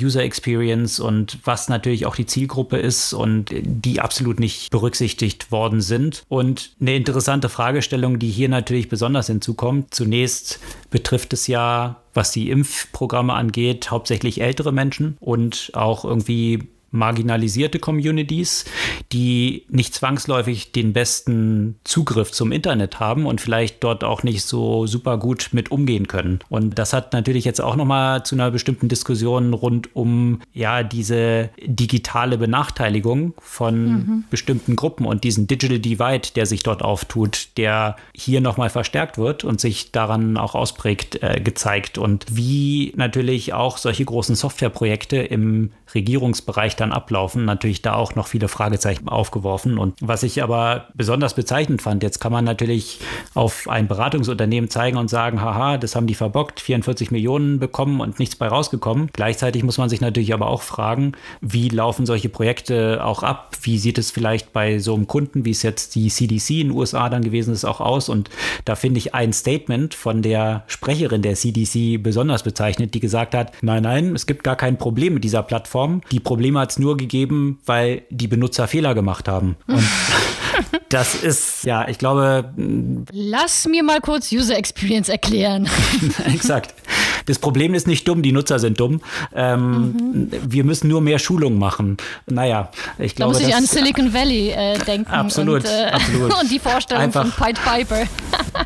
User 0.00 0.22
Experience 0.22 1.00
und 1.00 1.38
was 1.44 1.68
natürlich 1.68 2.06
auch 2.06 2.16
die 2.16 2.26
Zielgruppe 2.26 2.76
ist 2.76 3.12
und 3.12 3.46
die 3.50 4.00
absolut 4.00 4.40
nicht 4.40 4.70
berücksichtigt 4.70 5.52
worden 5.52 5.80
sind. 5.80 6.24
Und 6.28 6.72
eine 6.80 6.96
interessante 6.96 7.48
Fragestellung, 7.48 8.18
die 8.18 8.30
hier 8.30 8.48
natürlich 8.48 8.88
besonders 8.88 9.28
hinzukommt. 9.28 9.94
Zunächst 9.94 10.60
betrifft 10.90 11.32
es 11.32 11.46
ja 11.46 11.99
was 12.14 12.32
die 12.32 12.50
Impfprogramme 12.50 13.34
angeht, 13.34 13.90
hauptsächlich 13.90 14.40
ältere 14.40 14.72
Menschen 14.72 15.16
und 15.20 15.70
auch 15.74 16.04
irgendwie 16.04 16.68
marginalisierte 16.90 17.78
Communities, 17.78 18.64
die 19.12 19.64
nicht 19.68 19.94
zwangsläufig 19.94 20.72
den 20.72 20.92
besten 20.92 21.76
Zugriff 21.84 22.32
zum 22.32 22.52
Internet 22.52 23.00
haben 23.00 23.26
und 23.26 23.40
vielleicht 23.40 23.82
dort 23.84 24.04
auch 24.04 24.22
nicht 24.22 24.42
so 24.42 24.86
super 24.86 25.18
gut 25.18 25.50
mit 25.52 25.70
umgehen 25.70 26.08
können. 26.08 26.40
Und 26.48 26.78
das 26.78 26.92
hat 26.92 27.12
natürlich 27.12 27.44
jetzt 27.44 27.60
auch 27.60 27.76
nochmal 27.76 28.24
zu 28.24 28.34
einer 28.34 28.50
bestimmten 28.50 28.88
Diskussion 28.88 29.52
rund 29.54 29.94
um 29.94 30.40
ja 30.52 30.82
diese 30.82 31.50
digitale 31.62 32.38
Benachteiligung 32.38 33.34
von 33.40 33.92
mhm. 33.92 34.24
bestimmten 34.30 34.76
Gruppen 34.76 35.06
und 35.06 35.24
diesen 35.24 35.46
Digital 35.46 35.78
Divide, 35.78 36.28
der 36.34 36.46
sich 36.46 36.62
dort 36.62 36.82
auftut, 36.82 37.48
der 37.56 37.96
hier 38.14 38.40
nochmal 38.40 38.70
verstärkt 38.70 39.18
wird 39.18 39.44
und 39.44 39.60
sich 39.60 39.92
daran 39.92 40.36
auch 40.36 40.54
ausprägt, 40.54 41.22
äh, 41.22 41.40
gezeigt. 41.40 41.98
Und 41.98 42.26
wie 42.30 42.92
natürlich 42.96 43.52
auch 43.52 43.78
solche 43.78 44.04
großen 44.04 44.34
Softwareprojekte 44.34 45.16
im 45.18 45.70
Regierungsbereich 45.94 46.76
dann 46.80 46.92
ablaufen. 46.92 47.44
Natürlich 47.44 47.82
da 47.82 47.94
auch 47.94 48.14
noch 48.14 48.26
viele 48.26 48.48
Fragezeichen 48.48 49.08
aufgeworfen. 49.08 49.78
Und 49.78 49.94
was 50.00 50.22
ich 50.22 50.42
aber 50.42 50.88
besonders 50.94 51.34
bezeichnend 51.34 51.82
fand, 51.82 52.02
jetzt 52.02 52.20
kann 52.20 52.32
man 52.32 52.44
natürlich 52.44 53.00
auf 53.34 53.68
ein 53.68 53.88
Beratungsunternehmen 53.88 54.70
zeigen 54.70 54.96
und 54.96 55.08
sagen, 55.08 55.40
haha, 55.40 55.78
das 55.78 55.94
haben 55.94 56.06
die 56.06 56.14
verbockt, 56.14 56.60
44 56.60 57.10
Millionen 57.10 57.58
bekommen 57.58 58.00
und 58.00 58.18
nichts 58.18 58.36
bei 58.36 58.48
rausgekommen. 58.48 59.10
Gleichzeitig 59.12 59.62
muss 59.62 59.78
man 59.78 59.88
sich 59.88 60.00
natürlich 60.00 60.34
aber 60.34 60.48
auch 60.48 60.62
fragen, 60.62 61.12
wie 61.40 61.68
laufen 61.68 62.06
solche 62.06 62.28
Projekte 62.28 63.04
auch 63.04 63.22
ab? 63.22 63.56
Wie 63.62 63.78
sieht 63.78 63.98
es 63.98 64.10
vielleicht 64.10 64.52
bei 64.52 64.78
so 64.78 64.94
einem 64.94 65.06
Kunden, 65.06 65.44
wie 65.44 65.50
es 65.50 65.62
jetzt 65.62 65.94
die 65.94 66.08
CDC 66.08 66.50
in 66.50 66.68
den 66.68 66.76
USA 66.76 67.08
dann 67.08 67.22
gewesen 67.22 67.52
ist, 67.52 67.64
auch 67.64 67.80
aus? 67.80 68.08
Und 68.08 68.30
da 68.64 68.74
finde 68.74 68.98
ich 68.98 69.14
ein 69.14 69.32
Statement 69.32 69.94
von 69.94 70.22
der 70.22 70.64
Sprecherin 70.66 71.22
der 71.22 71.34
CDC 71.34 72.02
besonders 72.02 72.42
bezeichnet, 72.42 72.94
die 72.94 73.00
gesagt 73.00 73.34
hat, 73.34 73.52
nein, 73.62 73.82
nein, 73.82 74.14
es 74.14 74.26
gibt 74.26 74.44
gar 74.44 74.56
kein 74.56 74.78
Problem 74.78 75.14
mit 75.14 75.24
dieser 75.24 75.42
Plattform. 75.42 76.00
Die 76.10 76.20
Probleme 76.20 76.60
hat 76.60 76.69
es 76.70 76.78
nur 76.78 76.96
gegeben, 76.96 77.60
weil 77.66 78.02
die 78.10 78.28
Benutzer 78.28 78.68
Fehler 78.68 78.94
gemacht 78.94 79.28
haben. 79.28 79.56
Und 79.66 79.84
das 80.88 81.14
ist, 81.14 81.64
ja, 81.64 81.88
ich 81.88 81.98
glaube. 81.98 82.52
Lass 83.12 83.66
mir 83.66 83.82
mal 83.82 84.00
kurz 84.00 84.32
User 84.32 84.56
Experience 84.56 85.08
erklären. 85.08 85.68
Exakt. 86.26 86.74
Das 87.30 87.38
Problem 87.38 87.74
ist 87.74 87.86
nicht 87.86 88.08
dumm, 88.08 88.22
die 88.22 88.32
Nutzer 88.32 88.58
sind 88.58 88.80
dumm. 88.80 89.00
Ähm, 89.32 89.92
mhm. 89.92 90.30
Wir 90.48 90.64
müssen 90.64 90.88
nur 90.88 91.00
mehr 91.00 91.20
Schulung 91.20 91.60
machen. 91.60 91.96
Naja, 92.26 92.70
ich 92.98 93.14
glaube. 93.14 93.34
Da 93.34 93.38
muss 93.38 93.48
ich 93.48 93.54
an 93.54 93.64
Silicon 93.64 94.12
Valley 94.12 94.50
äh, 94.50 94.76
denken. 94.78 95.08
Absolut, 95.08 95.62
und, 95.62 95.66
äh, 95.66 95.90
absolut. 95.92 96.34
und 96.42 96.50
die 96.50 96.58
Vorstellung 96.58 97.04
einfach, 97.04 97.32
von 97.32 97.46
Pied 97.46 97.58
Piper. 97.62 98.02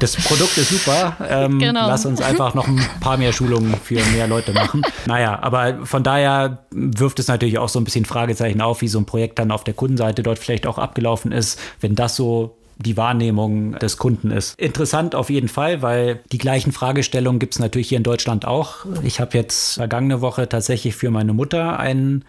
das 0.00 0.16
Produkt 0.16 0.56
ist 0.56 0.70
super. 0.70 1.14
Ähm, 1.28 1.58
genau. 1.58 1.88
Lass 1.88 2.06
uns 2.06 2.22
einfach 2.22 2.54
noch 2.54 2.66
ein 2.66 2.80
paar 3.00 3.18
mehr 3.18 3.34
Schulungen 3.34 3.74
für 3.82 4.02
mehr 4.14 4.26
Leute 4.26 4.52
machen. 4.52 4.82
Naja, 5.06 5.38
aber 5.42 5.84
von 5.84 6.02
daher 6.02 6.64
wirft 6.70 7.18
es 7.18 7.28
natürlich 7.28 7.58
auch 7.58 7.68
so 7.68 7.78
ein 7.78 7.84
bisschen 7.84 8.06
Fragezeichen 8.06 8.62
auf, 8.62 8.80
wie 8.80 8.88
so 8.88 8.98
ein 8.98 9.04
Projekt 9.04 9.38
dann 9.38 9.50
auf 9.50 9.62
der 9.62 9.74
Kundenseite 9.74 10.22
dort 10.22 10.38
vielleicht 10.38 10.66
auch 10.66 10.78
abgelaufen 10.78 11.30
ist, 11.30 11.60
wenn 11.80 11.94
das 11.94 12.16
so 12.16 12.56
die 12.76 12.96
Wahrnehmung 12.96 13.72
des 13.78 13.96
Kunden 13.96 14.30
ist. 14.30 14.58
Interessant 14.58 15.14
auf 15.14 15.30
jeden 15.30 15.48
Fall, 15.48 15.82
weil 15.82 16.20
die 16.32 16.38
gleichen 16.38 16.72
Fragestellungen 16.72 17.38
gibt 17.38 17.54
es 17.54 17.58
natürlich 17.58 17.88
hier 17.88 17.98
in 17.98 18.04
Deutschland 18.04 18.46
auch. 18.46 18.86
Ich 19.02 19.20
habe 19.20 19.36
jetzt 19.36 19.74
vergangene 19.74 20.20
Woche 20.20 20.48
tatsächlich 20.48 20.94
für 20.94 21.10
meine 21.10 21.32
Mutter 21.32 21.78
einen 21.78 22.24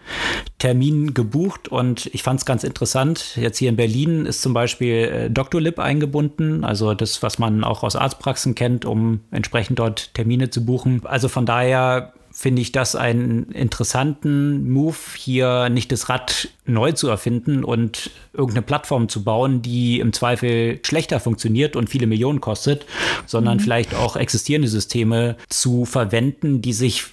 Termin 0.58 1.14
gebucht 1.14 1.68
und 1.68 2.06
ich 2.12 2.22
fand 2.22 2.40
es 2.40 2.46
ganz 2.46 2.64
interessant. 2.64 3.36
Jetzt 3.36 3.58
hier 3.58 3.68
in 3.68 3.76
Berlin 3.76 4.26
ist 4.26 4.42
zum 4.42 4.54
Beispiel 4.54 4.94
äh, 4.94 5.30
Doctolib 5.30 5.78
eingebunden, 5.78 6.64
also 6.64 6.94
das, 6.94 7.22
was 7.22 7.38
man 7.38 7.64
auch 7.64 7.82
aus 7.82 7.96
Arztpraxen 7.96 8.54
kennt, 8.54 8.84
um 8.84 9.20
entsprechend 9.30 9.78
dort 9.78 10.14
Termine 10.14 10.50
zu 10.50 10.64
buchen. 10.64 11.02
Also 11.04 11.28
von 11.28 11.46
daher 11.46 12.12
finde 12.38 12.60
ich 12.60 12.70
das 12.70 12.94
einen 12.94 13.50
interessanten 13.52 14.70
Move, 14.70 14.98
hier 15.16 15.70
nicht 15.70 15.90
das 15.90 16.10
Rad 16.10 16.50
neu 16.66 16.92
zu 16.92 17.08
erfinden 17.08 17.64
und 17.64 18.10
irgendeine 18.34 18.60
Plattform 18.60 19.08
zu 19.08 19.24
bauen, 19.24 19.62
die 19.62 20.00
im 20.00 20.12
Zweifel 20.12 20.78
schlechter 20.84 21.18
funktioniert 21.18 21.76
und 21.76 21.88
viele 21.88 22.06
Millionen 22.06 22.42
kostet, 22.42 22.84
sondern 23.24 23.56
mhm. 23.56 23.60
vielleicht 23.62 23.94
auch 23.94 24.16
existierende 24.16 24.68
Systeme 24.68 25.36
zu 25.48 25.86
verwenden, 25.86 26.60
die 26.60 26.74
sich 26.74 27.04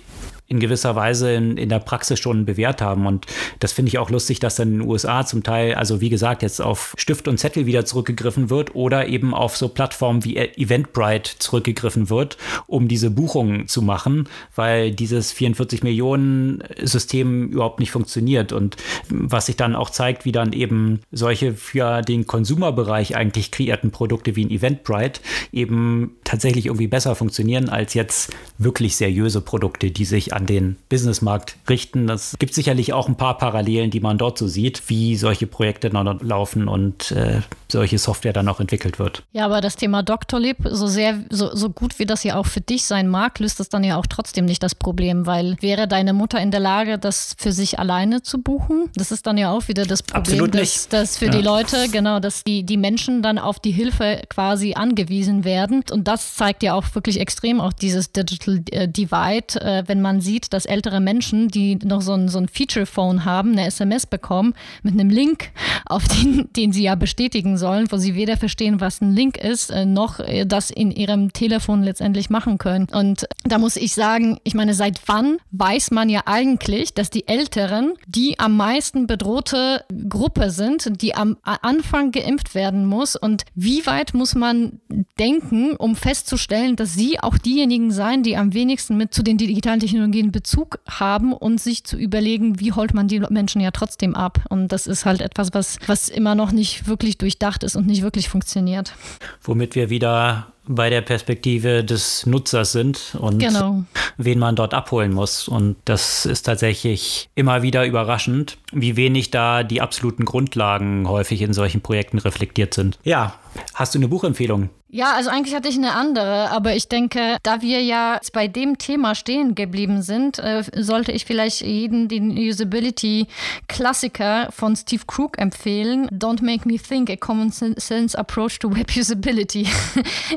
in 0.48 0.60
gewisser 0.60 0.96
Weise 0.96 1.34
in, 1.34 1.58
in 1.58 1.70
der 1.70 1.80
Praxis 1.80 2.20
schon 2.20 2.46
bewährt 2.46 2.82
haben. 2.82 3.08
Und 3.08 3.26
das 3.60 3.72
finde 3.72 3.90
ich 3.90 3.98
auch 3.98 4.10
lustig, 4.10 4.40
dass 4.40 4.56
dann 4.56 4.74
in 4.74 4.80
den 4.80 4.90
USA 4.90 5.26
zum 5.26 5.44
Teil, 5.44 5.76
also 5.76 6.02
wie 6.02 6.10
gesagt, 6.10 6.44
jetzt 6.44 6.62
auf 6.62 6.94
Stift 6.98 7.28
und 7.28 7.38
Zettel 7.38 7.66
wieder 7.66 7.86
zurückgegriffen 7.86 8.50
wird 8.50 8.76
oder 8.76 9.08
eben 9.08 9.34
auf 9.34 9.56
so 9.56 9.70
Plattformen 9.70 10.24
wie 10.26 10.38
Eventbrite 10.38 11.40
zurückgegriffen 11.40 12.10
wird, 12.10 12.38
um 12.68 12.88
diese 12.88 13.10
Buchungen 13.10 13.68
zu 13.68 13.82
machen, 13.82 14.28
weil 14.56 14.92
dieses 14.92 15.32
44 15.32 15.82
Millionen 15.84 16.64
System 16.82 17.50
überhaupt 17.50 17.80
nicht 17.80 17.92
funktioniert. 17.92 18.52
Und 18.52 18.76
was 19.10 19.46
sich 19.46 19.56
dann 19.56 19.76
auch 19.76 19.90
zeigt, 19.90 20.26
wie 20.26 20.32
dann 20.32 20.52
eben 20.54 21.00
solche 21.12 21.54
für 21.54 22.02
den 22.02 22.28
Konsumerbereich 22.28 23.16
eigentlich 23.16 23.52
kreierten 23.52 23.92
Produkte 23.92 24.36
wie 24.36 24.46
ein 24.46 24.52
Eventbrite 24.52 25.22
eben 25.52 26.18
tatsächlich 26.24 26.66
irgendwie 26.66 26.88
besser 26.88 27.16
funktionieren 27.16 27.70
als 27.70 27.94
jetzt 27.94 28.32
wirklich 28.58 28.96
seriöse 28.96 29.42
Produkte, 29.42 29.92
die 29.92 30.06
sich 30.06 30.33
an 30.34 30.46
den 30.46 30.78
Businessmarkt 30.90 31.56
richten. 31.70 32.08
Das 32.08 32.36
gibt 32.40 32.54
sicherlich 32.54 32.94
auch 32.94 33.08
ein 33.08 33.16
paar 33.16 33.38
Parallelen, 33.38 33.92
die 33.92 34.00
man 34.00 34.18
dort 34.18 34.38
so 34.38 34.48
sieht, 34.48 34.84
wie 34.88 35.16
solche 35.16 35.48
Projekte 35.48 35.90
dann 35.90 36.20
laufen 36.20 36.68
und 36.68 37.12
äh, 37.12 37.42
solche 37.70 37.98
Software 37.98 38.34
dann 38.34 38.48
auch 38.48 38.60
entwickelt 38.60 39.00
wird. 39.00 39.24
Ja, 39.32 39.46
aber 39.46 39.62
das 39.62 39.76
Thema 39.76 40.04
Doctolib, 40.04 40.58
so 40.70 40.88
sehr, 40.88 41.20
so, 41.30 41.56
so 41.56 41.70
gut 41.70 42.00
wie 42.00 42.06
das 42.06 42.24
ja 42.24 42.36
auch 42.38 42.46
für 42.46 42.62
dich 42.62 42.86
sein 42.86 43.08
mag, 43.08 43.40
löst 43.40 43.60
das 43.60 43.70
dann 43.70 43.84
ja 43.84 43.98
auch 43.98 44.08
trotzdem 44.08 44.46
nicht 44.46 44.64
das 44.64 44.76
Problem, 44.76 45.26
weil 45.26 45.58
wäre 45.62 45.88
deine 45.88 46.14
Mutter 46.14 46.40
in 46.40 46.52
der 46.52 46.60
Lage, 46.60 46.98
das 46.98 47.36
für 47.38 47.52
sich 47.52 47.80
alleine 47.80 48.22
zu 48.22 48.42
buchen? 48.42 48.90
Das 48.96 49.12
ist 49.12 49.26
dann 49.28 49.38
ja 49.38 49.52
auch 49.52 49.68
wieder 49.68 49.86
das 49.86 50.04
Problem, 50.04 50.52
dass, 50.52 50.88
dass 50.90 51.18
für 51.18 51.26
ja. 51.26 51.32
die 51.32 51.42
Leute, 51.42 51.90
genau, 51.92 52.20
dass 52.20 52.44
die, 52.44 52.64
die 52.64 52.78
Menschen 52.78 53.22
dann 53.22 53.38
auf 53.38 53.60
die 53.60 53.72
Hilfe 53.72 54.22
quasi 54.30 54.74
angewiesen 54.74 55.44
werden. 55.44 55.84
Und 55.92 56.08
das 56.08 56.36
zeigt 56.36 56.64
ja 56.64 56.74
auch 56.74 56.84
wirklich 56.94 57.20
extrem 57.20 57.60
auch 57.60 57.74
dieses 57.74 58.12
Digital 58.12 58.62
äh, 58.72 58.88
Divide, 58.88 59.62
äh, 59.62 59.84
wenn 59.88 60.02
man 60.02 60.22
sieht, 60.24 60.54
dass 60.54 60.66
ältere 60.66 61.00
Menschen, 61.00 61.50
die 61.50 61.76
noch 61.76 62.02
so 62.02 62.14
ein, 62.14 62.30
so 62.30 62.40
ein 62.40 62.48
Feature-Phone 62.48 63.26
haben, 63.26 63.52
eine 63.52 63.68
SMS 63.68 64.06
bekommen 64.06 64.54
mit 64.82 64.94
einem 64.94 65.10
Link, 65.10 65.52
auf 65.86 66.08
den, 66.08 66.50
den 66.56 66.74
sie 66.74 66.84
ja 66.84 66.96
bestätigen 66.96 67.58
sollen, 67.58 67.92
wo 67.92 67.98
sie 67.98 68.16
weder 68.16 68.38
verstehen, 68.38 68.82
was 68.82 69.02
ein 69.02 69.14
Link 69.14 69.38
ist, 69.38 69.70
äh, 69.70 69.86
noch 69.86 70.20
äh, 70.20 70.46
das 70.46 70.72
in 70.72 70.92
ihrem 70.92 71.34
Telefon 71.34 71.84
letztendlich 71.84 72.30
machen 72.30 72.58
können. 72.58 72.88
Und 72.92 73.28
da 73.44 73.58
muss 73.58 73.76
ich 73.76 73.94
sagen, 73.94 74.40
ich 74.44 74.56
meine, 74.56 74.74
seit 74.74 75.02
wann 75.08 75.38
weiß 75.52 75.92
man 75.92 76.10
ja 76.10 76.22
eigentlich, 76.26 76.94
dass 76.94 77.10
die 77.10 77.28
Älteren 77.28 77.94
die 78.08 78.40
am 78.40 78.58
meisten 78.58 79.08
bedrohte 79.08 79.84
Gruppe 80.10 80.52
sind, 80.52 81.02
die 81.02 81.16
am 81.16 81.38
Anfang 81.44 82.12
geimpft 82.12 82.56
werden 82.56 82.86
muss 82.86 83.16
und 83.16 83.44
wie 83.56 83.86
weit 83.86 84.14
muss 84.14 84.36
man 84.36 84.80
denken, 85.20 85.76
um 85.76 85.96
festzustellen, 85.96 86.76
dass 86.76 86.94
sie 86.94 87.20
auch 87.20 87.38
diejenigen 87.38 87.92
sein, 87.92 88.24
die 88.24 88.38
am 88.38 88.54
wenigsten 88.54 88.98
mit 88.98 89.14
zu 89.14 89.24
den 89.24 89.38
digitalen 89.38 89.80
Technologien 89.80 90.13
Technologien 90.14 90.32
Bezug 90.32 90.80
haben 90.88 91.34
und 91.34 91.60
sich 91.60 91.84
zu 91.84 91.98
überlegen, 91.98 92.60
wie 92.60 92.72
holt 92.72 92.94
man 92.94 93.08
die 93.08 93.20
Menschen 93.20 93.62
ja 93.62 93.72
trotzdem 93.72 94.16
ab. 94.16 94.40
Und 94.50 94.68
das 94.70 94.88
ist 94.88 95.06
halt 95.06 95.22
etwas, 95.22 95.54
was, 95.54 95.80
was 95.88 96.10
immer 96.10 96.36
noch 96.36 96.52
nicht 96.52 96.88
wirklich 96.88 97.18
durchdacht 97.18 97.64
ist 97.64 97.76
und 97.76 97.88
nicht 97.88 98.04
wirklich 98.04 98.30
funktioniert. 98.30 98.94
Womit 99.42 99.76
wir 99.76 99.90
wieder 99.90 100.48
bei 100.66 100.90
der 100.90 101.02
Perspektive 101.02 101.84
des 101.84 102.26
Nutzers 102.26 102.72
sind 102.72 103.18
und 103.20 103.40
genau. 103.40 103.84
wen 104.18 104.40
man 104.40 104.56
dort 104.56 104.74
abholen 104.74 105.14
muss. 105.14 105.48
Und 105.48 105.76
das 105.86 106.26
ist 106.26 106.44
tatsächlich 106.44 107.30
immer 107.36 107.64
wieder 107.64 107.86
überraschend, 107.86 108.58
wie 108.74 108.96
wenig 108.96 109.32
da 109.32 109.64
die 109.64 109.82
absoluten 109.82 110.26
Grundlagen 110.26 111.08
häufig 111.08 111.42
in 111.42 111.54
solchen 111.54 111.82
Projekten 111.82 112.20
reflektiert 112.20 112.74
sind. 112.74 113.00
Ja, 113.04 113.36
hast 113.74 113.96
du 113.96 114.00
eine 114.00 114.08
Buchempfehlung? 114.08 114.70
Ja, 114.96 115.16
also 115.16 115.32
eigentlich 115.32 115.56
hatte 115.56 115.70
ich 115.70 115.76
eine 115.76 115.96
andere, 115.96 116.52
aber 116.52 116.76
ich 116.76 116.88
denke, 116.88 117.38
da 117.42 117.64
wir 117.64 117.82
ja 117.82 118.20
bei 118.32 118.48
dem 118.48 118.78
Thema 118.78 119.16
stehen 119.16 119.56
geblieben 119.56 120.04
sind, 120.04 120.38
äh, 120.38 120.62
sollte 120.76 121.12
ich 121.12 121.26
vielleicht 121.26 121.62
jeden 121.62 122.10
den 122.10 122.38
Usability-Klassiker 122.38 124.50
von 124.52 124.76
Steve 124.76 125.02
Krug 125.08 125.40
empfehlen. 125.40 126.08
Don't 126.10 126.44
Make 126.44 126.68
Me 126.68 126.78
Think, 126.78 127.10
a 127.10 127.16
Common 127.16 127.52
Sense 127.52 128.16
Approach 128.16 128.60
to 128.60 128.70
Web 128.70 128.92
Usability. 128.96 129.66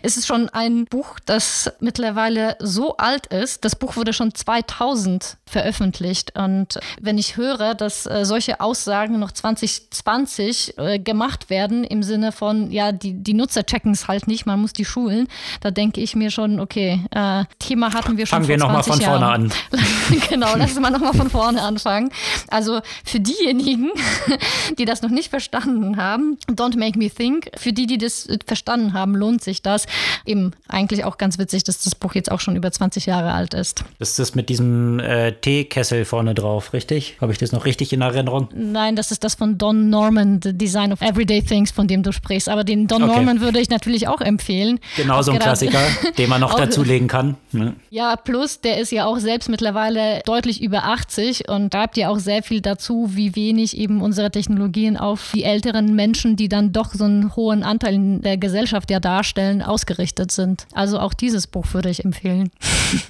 es 0.03 0.16
ist 0.16 0.26
schon 0.26 0.49
ein 0.49 0.87
Buch, 0.87 1.18
das 1.26 1.70
mittlerweile 1.80 2.57
so 2.59 2.97
alt 2.97 3.26
ist. 3.26 3.62
Das 3.62 3.76
Buch 3.76 3.97
wurde 3.97 4.14
schon 4.14 4.34
2000 4.34 5.37
veröffentlicht 5.45 6.32
und 6.34 6.78
wenn 6.99 7.18
ich 7.18 7.37
höre, 7.37 7.74
dass 7.74 8.07
äh, 8.07 8.24
solche 8.27 8.61
Aussagen 8.61 9.18
noch 9.18 9.33
2020 9.33 10.74
äh, 10.79 10.99
gemacht 10.99 11.51
werden 11.51 11.85
im 11.85 12.03
Sinne 12.03 12.33
von, 12.33 12.70
ja, 12.70 12.93
die, 12.93 13.14
die 13.14 13.35
Nutzer 13.35 13.64
checken 13.64 13.93
es 13.93 14.09
halt 14.09 14.29
nicht, 14.29 14.47
man 14.47 14.61
muss 14.61 14.72
die 14.72 14.85
schulen. 14.85 15.29
Da 15.61 15.70
denke 15.70 16.01
ich 16.01 16.14
mir 16.14 16.31
schon, 16.31 16.61
okay, 16.61 17.01
äh, 17.11 17.45
Thema 17.59 17.93
hatten 17.93 18.16
wir 18.16 18.27
schon 18.27 18.39
Fangen 18.39 18.49
wir 18.49 18.59
nochmal 18.59 18.83
von 18.83 19.01
Jahren. 19.01 19.20
vorne 19.20 19.27
an. 19.33 20.20
genau, 20.29 20.49
lass 20.57 20.72
uns 20.72 20.81
mal 20.81 20.91
nochmal 20.91 21.14
von 21.14 21.31
vorne 21.31 21.62
anfangen. 21.62 22.11
Also 22.49 22.81
für 23.05 23.20
diejenigen, 23.20 23.91
die 24.79 24.85
das 24.85 25.03
noch 25.03 25.11
nicht 25.11 25.31
verstanden 25.31 25.97
haben, 25.97 26.39
Don't 26.51 26.79
Make 26.79 26.99
Me 26.99 27.11
Think, 27.11 27.51
für 27.57 27.72
die, 27.72 27.87
die 27.87 27.99
das 27.99 28.29
verstanden 28.47 28.93
haben, 28.93 29.14
lohnt 29.14 29.43
sich 29.43 29.62
das. 29.62 29.87
Eben 30.24 30.53
eigentlich 30.68 31.05
auch 31.05 31.18
ganz 31.18 31.39
witzig, 31.39 31.64
dass 31.64 31.83
das 31.83 31.95
Buch 31.95 32.14
jetzt 32.14 32.31
auch 32.31 32.41
schon 32.41 32.57
über 32.57 32.70
20 32.70 33.07
Jahre 33.07 33.33
alt 33.33 33.55
ist. 33.55 33.85
ist 33.99 34.18
das 34.18 34.35
mit 34.35 34.49
diesem 34.49 35.01
äh, 35.01 35.33
Teekessel 35.33 36.05
vorne 36.05 36.35
drauf, 36.35 36.72
richtig? 36.72 37.16
Habe 37.20 37.33
ich 37.33 37.39
das 37.39 37.53
noch 37.53 37.64
richtig 37.64 37.93
in 37.93 38.01
Erinnerung? 38.01 38.16
Nein, 38.55 38.97
das 38.97 39.11
ist 39.11 39.25
das 39.25 39.35
von 39.35 39.59
Don 39.59 39.91
Norman, 39.91 40.41
The 40.43 40.53
Design 40.53 40.93
of 40.93 41.01
Everyday 41.01 41.43
Things, 41.43 41.71
von 41.71 41.87
dem 41.87 42.03
du 42.03 42.12
sprichst. 42.12 42.49
Aber 42.49 42.64
den 42.64 42.87
Don 42.87 43.03
okay. 43.03 43.14
Norman 43.14 43.41
würde 43.41 43.61
ich 43.61 43.71
natürlich 43.71 44.09
auch 44.09 44.21
empfehlen. 44.21 44.81
Genau 44.97 45.23
so 45.23 45.33
ein 45.33 45.39
Klassiker, 45.39 45.81
den 46.19 46.29
man 46.29 46.41
noch 46.41 46.55
dazulegen 46.55 47.09
kann. 47.09 47.37
Ne? 47.53 47.75
Ja, 47.91 48.17
plus 48.17 48.61
der 48.61 48.79
ist 48.79 48.93
ja 48.93 49.07
auch 49.07 49.19
selbst 49.19 49.49
mittlerweile 49.49 50.21
deutlich 50.25 50.62
über 50.62 50.85
80 50.85 51.49
und 51.49 51.73
schreibt 51.73 51.97
ja 51.97 52.09
auch 52.09 52.19
sehr 52.19 52.43
viel 52.43 52.61
dazu, 52.61 53.11
wie 53.12 53.37
wenig 53.37 53.77
eben 53.77 54.01
unsere 54.03 54.31
Technologien 54.31 54.97
auf 54.97 55.33
die 55.35 55.45
älteren 55.45 55.95
Menschen, 55.95 56.37
die 56.37 56.49
dann 56.49 56.73
doch 56.73 56.95
so 56.95 57.05
einen 57.05 57.35
hohen 57.37 57.62
Anteil 57.62 57.95
in 57.95 58.23
der 58.23 58.37
Gesellschaft 58.37 58.91
ja 58.91 59.01
darstellen, 59.01 59.62
ausgerichtet 59.62 60.31
sind. 60.33 60.67
Also 60.73 60.99
auch 60.99 61.14
dieses 61.14 61.47
Buch 61.47 61.67
würde 61.73 61.91
ich 61.91 62.05
empfehlen. 62.05 62.51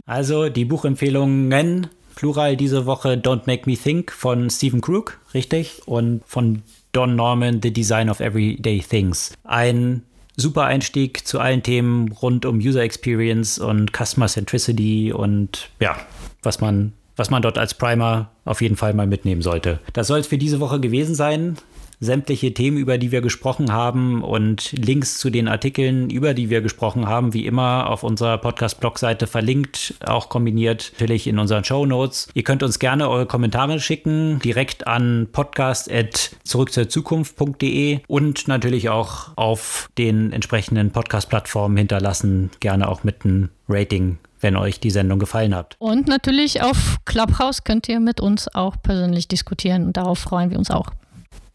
Also 0.07 0.49
die 0.49 0.65
Buchempfehlungen 0.65 1.49
Plural 2.17 2.57
diese 2.57 2.87
Woche 2.87 3.11
Don't 3.11 3.43
Make 3.47 3.71
Me 3.71 3.77
Think 3.77 4.11
von 4.11 4.51
Stephen 4.51 4.81
Krug, 4.81 5.21
richtig? 5.35 5.83
Und 5.87 6.23
von 6.27 6.63
Don 6.93 7.15
Norman, 7.15 7.61
The 7.63 7.73
Design 7.73 8.11
of 8.11 8.21
Everyday 8.21 8.81
Things. 8.81 9.35
Ein 9.45 10.03
super 10.37 10.65
Einstieg 10.65 11.27
zu 11.27 11.39
allen 11.39 11.63
Themen 11.63 12.11
rund 12.11 12.47
um 12.47 12.57
User 12.57 12.83
Experience 12.83 13.59
und 13.59 13.93
Customer 13.93 14.27
Centricity 14.27 15.13
und 15.13 15.69
ja, 15.79 15.97
was 16.43 16.61
man, 16.61 16.95
was 17.17 17.31
man 17.31 17.43
dort 17.43 17.59
als 17.59 17.75
Primer 17.75 18.31
auf 18.47 18.63
jeden 18.63 18.77
Fall 18.77 18.95
mal 18.95 19.07
mitnehmen 19.07 19.43
sollte. 19.43 19.79
Das 19.93 20.07
soll 20.07 20.21
es 20.21 20.27
für 20.27 20.39
diese 20.39 20.59
Woche 20.59 20.81
gewesen 20.81 21.15
sein 21.15 21.59
sämtliche 22.01 22.53
Themen, 22.53 22.77
über 22.77 22.99
die 22.99 23.13
wir 23.13 23.23
gesprochen 23.23 23.73
haben 23.73 24.23
und 24.23 24.73
Links 24.73 25.17
zu 25.19 25.31
den 25.31 25.49
Artikeln, 25.49 26.11
über 26.11 26.35
die 26.35 26.51
wir 26.51 26.61
gesprochen 26.61 27.07
haben, 27.07 27.33
wie 27.33 27.47
immer 27.47 27.89
auf 27.89 28.03
unserer 28.03 28.37
Podcast-Blog-Seite 28.39 29.27
verlinkt, 29.27 29.95
auch 30.05 30.29
kombiniert 30.29 30.93
natürlich 30.95 31.27
in 31.27 31.39
unseren 31.39 31.65
Show 31.65 31.87
Notes. 31.87 32.29
Ihr 32.35 32.45
könnt 32.45 32.63
uns 32.63 32.79
gerne 32.79 33.09
eure 33.09 33.25
Kommentare 33.27 33.81
schicken, 33.81 34.39
direkt 34.41 34.87
an 34.87 35.29
podcast.zurückzurzukunft.de 35.33 38.01
und 38.07 38.49
natürlich 38.49 38.91
auch 38.91 39.31
auf 39.37 39.89
den 39.97 40.33
entsprechenden 40.33 40.91
Podcast-Plattformen 40.91 41.77
hinterlassen, 41.77 42.51
gerne 42.61 42.89
auch 42.89 43.05
mit 43.05 43.25
einem 43.25 43.51
Rating 43.69 44.19
wenn 44.41 44.55
euch 44.55 44.81
die 44.81 44.91
Sendung 44.91 45.19
gefallen 45.19 45.55
hat. 45.55 45.77
Und 45.79 46.09
natürlich 46.09 46.63
auf 46.63 46.99
Clubhouse 47.07 47.65
könnt 47.65 47.89
ihr 47.89 48.01
mit 48.01 48.21
uns 48.21 48.55
auch 48.55 48.77
persönlich 48.83 49.29
diskutieren 49.29 49.87
und 49.87 49.97
darauf 49.97 50.19
freuen 50.19 50.51
wir 50.51 50.59
uns 50.59 50.71
auch. 50.71 50.91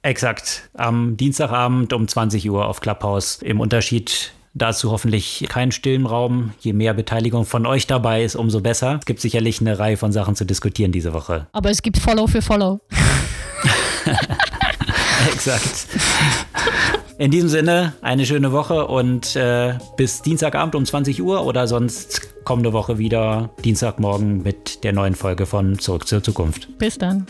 Exakt. 0.04 0.70
Am 0.74 1.18
Dienstagabend 1.18 1.94
um 1.94 2.08
20 2.08 2.50
Uhr 2.50 2.68
auf 2.68 2.82
Clubhouse. 2.82 3.42
Im 3.42 3.60
Unterschied 3.60 4.34
Dazu 4.54 4.92
hoffentlich 4.92 5.46
keinen 5.48 5.72
stillen 5.72 6.06
Raum. 6.06 6.52
Je 6.60 6.74
mehr 6.74 6.94
Beteiligung 6.94 7.46
von 7.46 7.66
euch 7.66 7.88
dabei 7.88 8.24
ist, 8.24 8.36
umso 8.36 8.60
besser. 8.60 8.98
Es 9.00 9.06
gibt 9.06 9.22
sicherlich 9.22 9.62
eine 9.62 9.80
Reihe 9.80 9.96
von 9.96 10.12
Sachen 10.12 10.36
zu 10.36 10.46
diskutieren 10.46 10.92
diese 10.92 11.14
Woche. 11.14 11.48
Aber 11.54 11.70
es 11.70 11.82
gibt 11.82 11.98
Follow 11.98 12.28
für 12.28 12.42
Follow. 12.42 12.82
Exakt. 15.32 15.88
In 17.18 17.32
diesem 17.32 17.48
Sinne, 17.48 17.94
eine 18.02 18.26
schöne 18.26 18.52
Woche 18.52 18.88
und 18.88 19.36
äh, 19.38 19.76
bis 19.96 20.22
Dienstagabend 20.22 20.76
um 20.76 20.86
20 20.86 21.22
Uhr 21.22 21.46
oder 21.46 21.68
sonst 21.68 22.44
kommende 22.44 22.74
Woche 22.74 22.98
wieder 22.98 23.52
Dienstagmorgen 23.64 24.42
mit 24.42 24.84
der 24.84 24.92
neuen 24.92 25.16
Folge 25.16 25.46
von 25.46 25.80
Zurück 25.80 26.08
zur 26.08 26.24
Zukunft. 26.24 26.78
Bis 26.78 26.98
dann. 26.98 27.28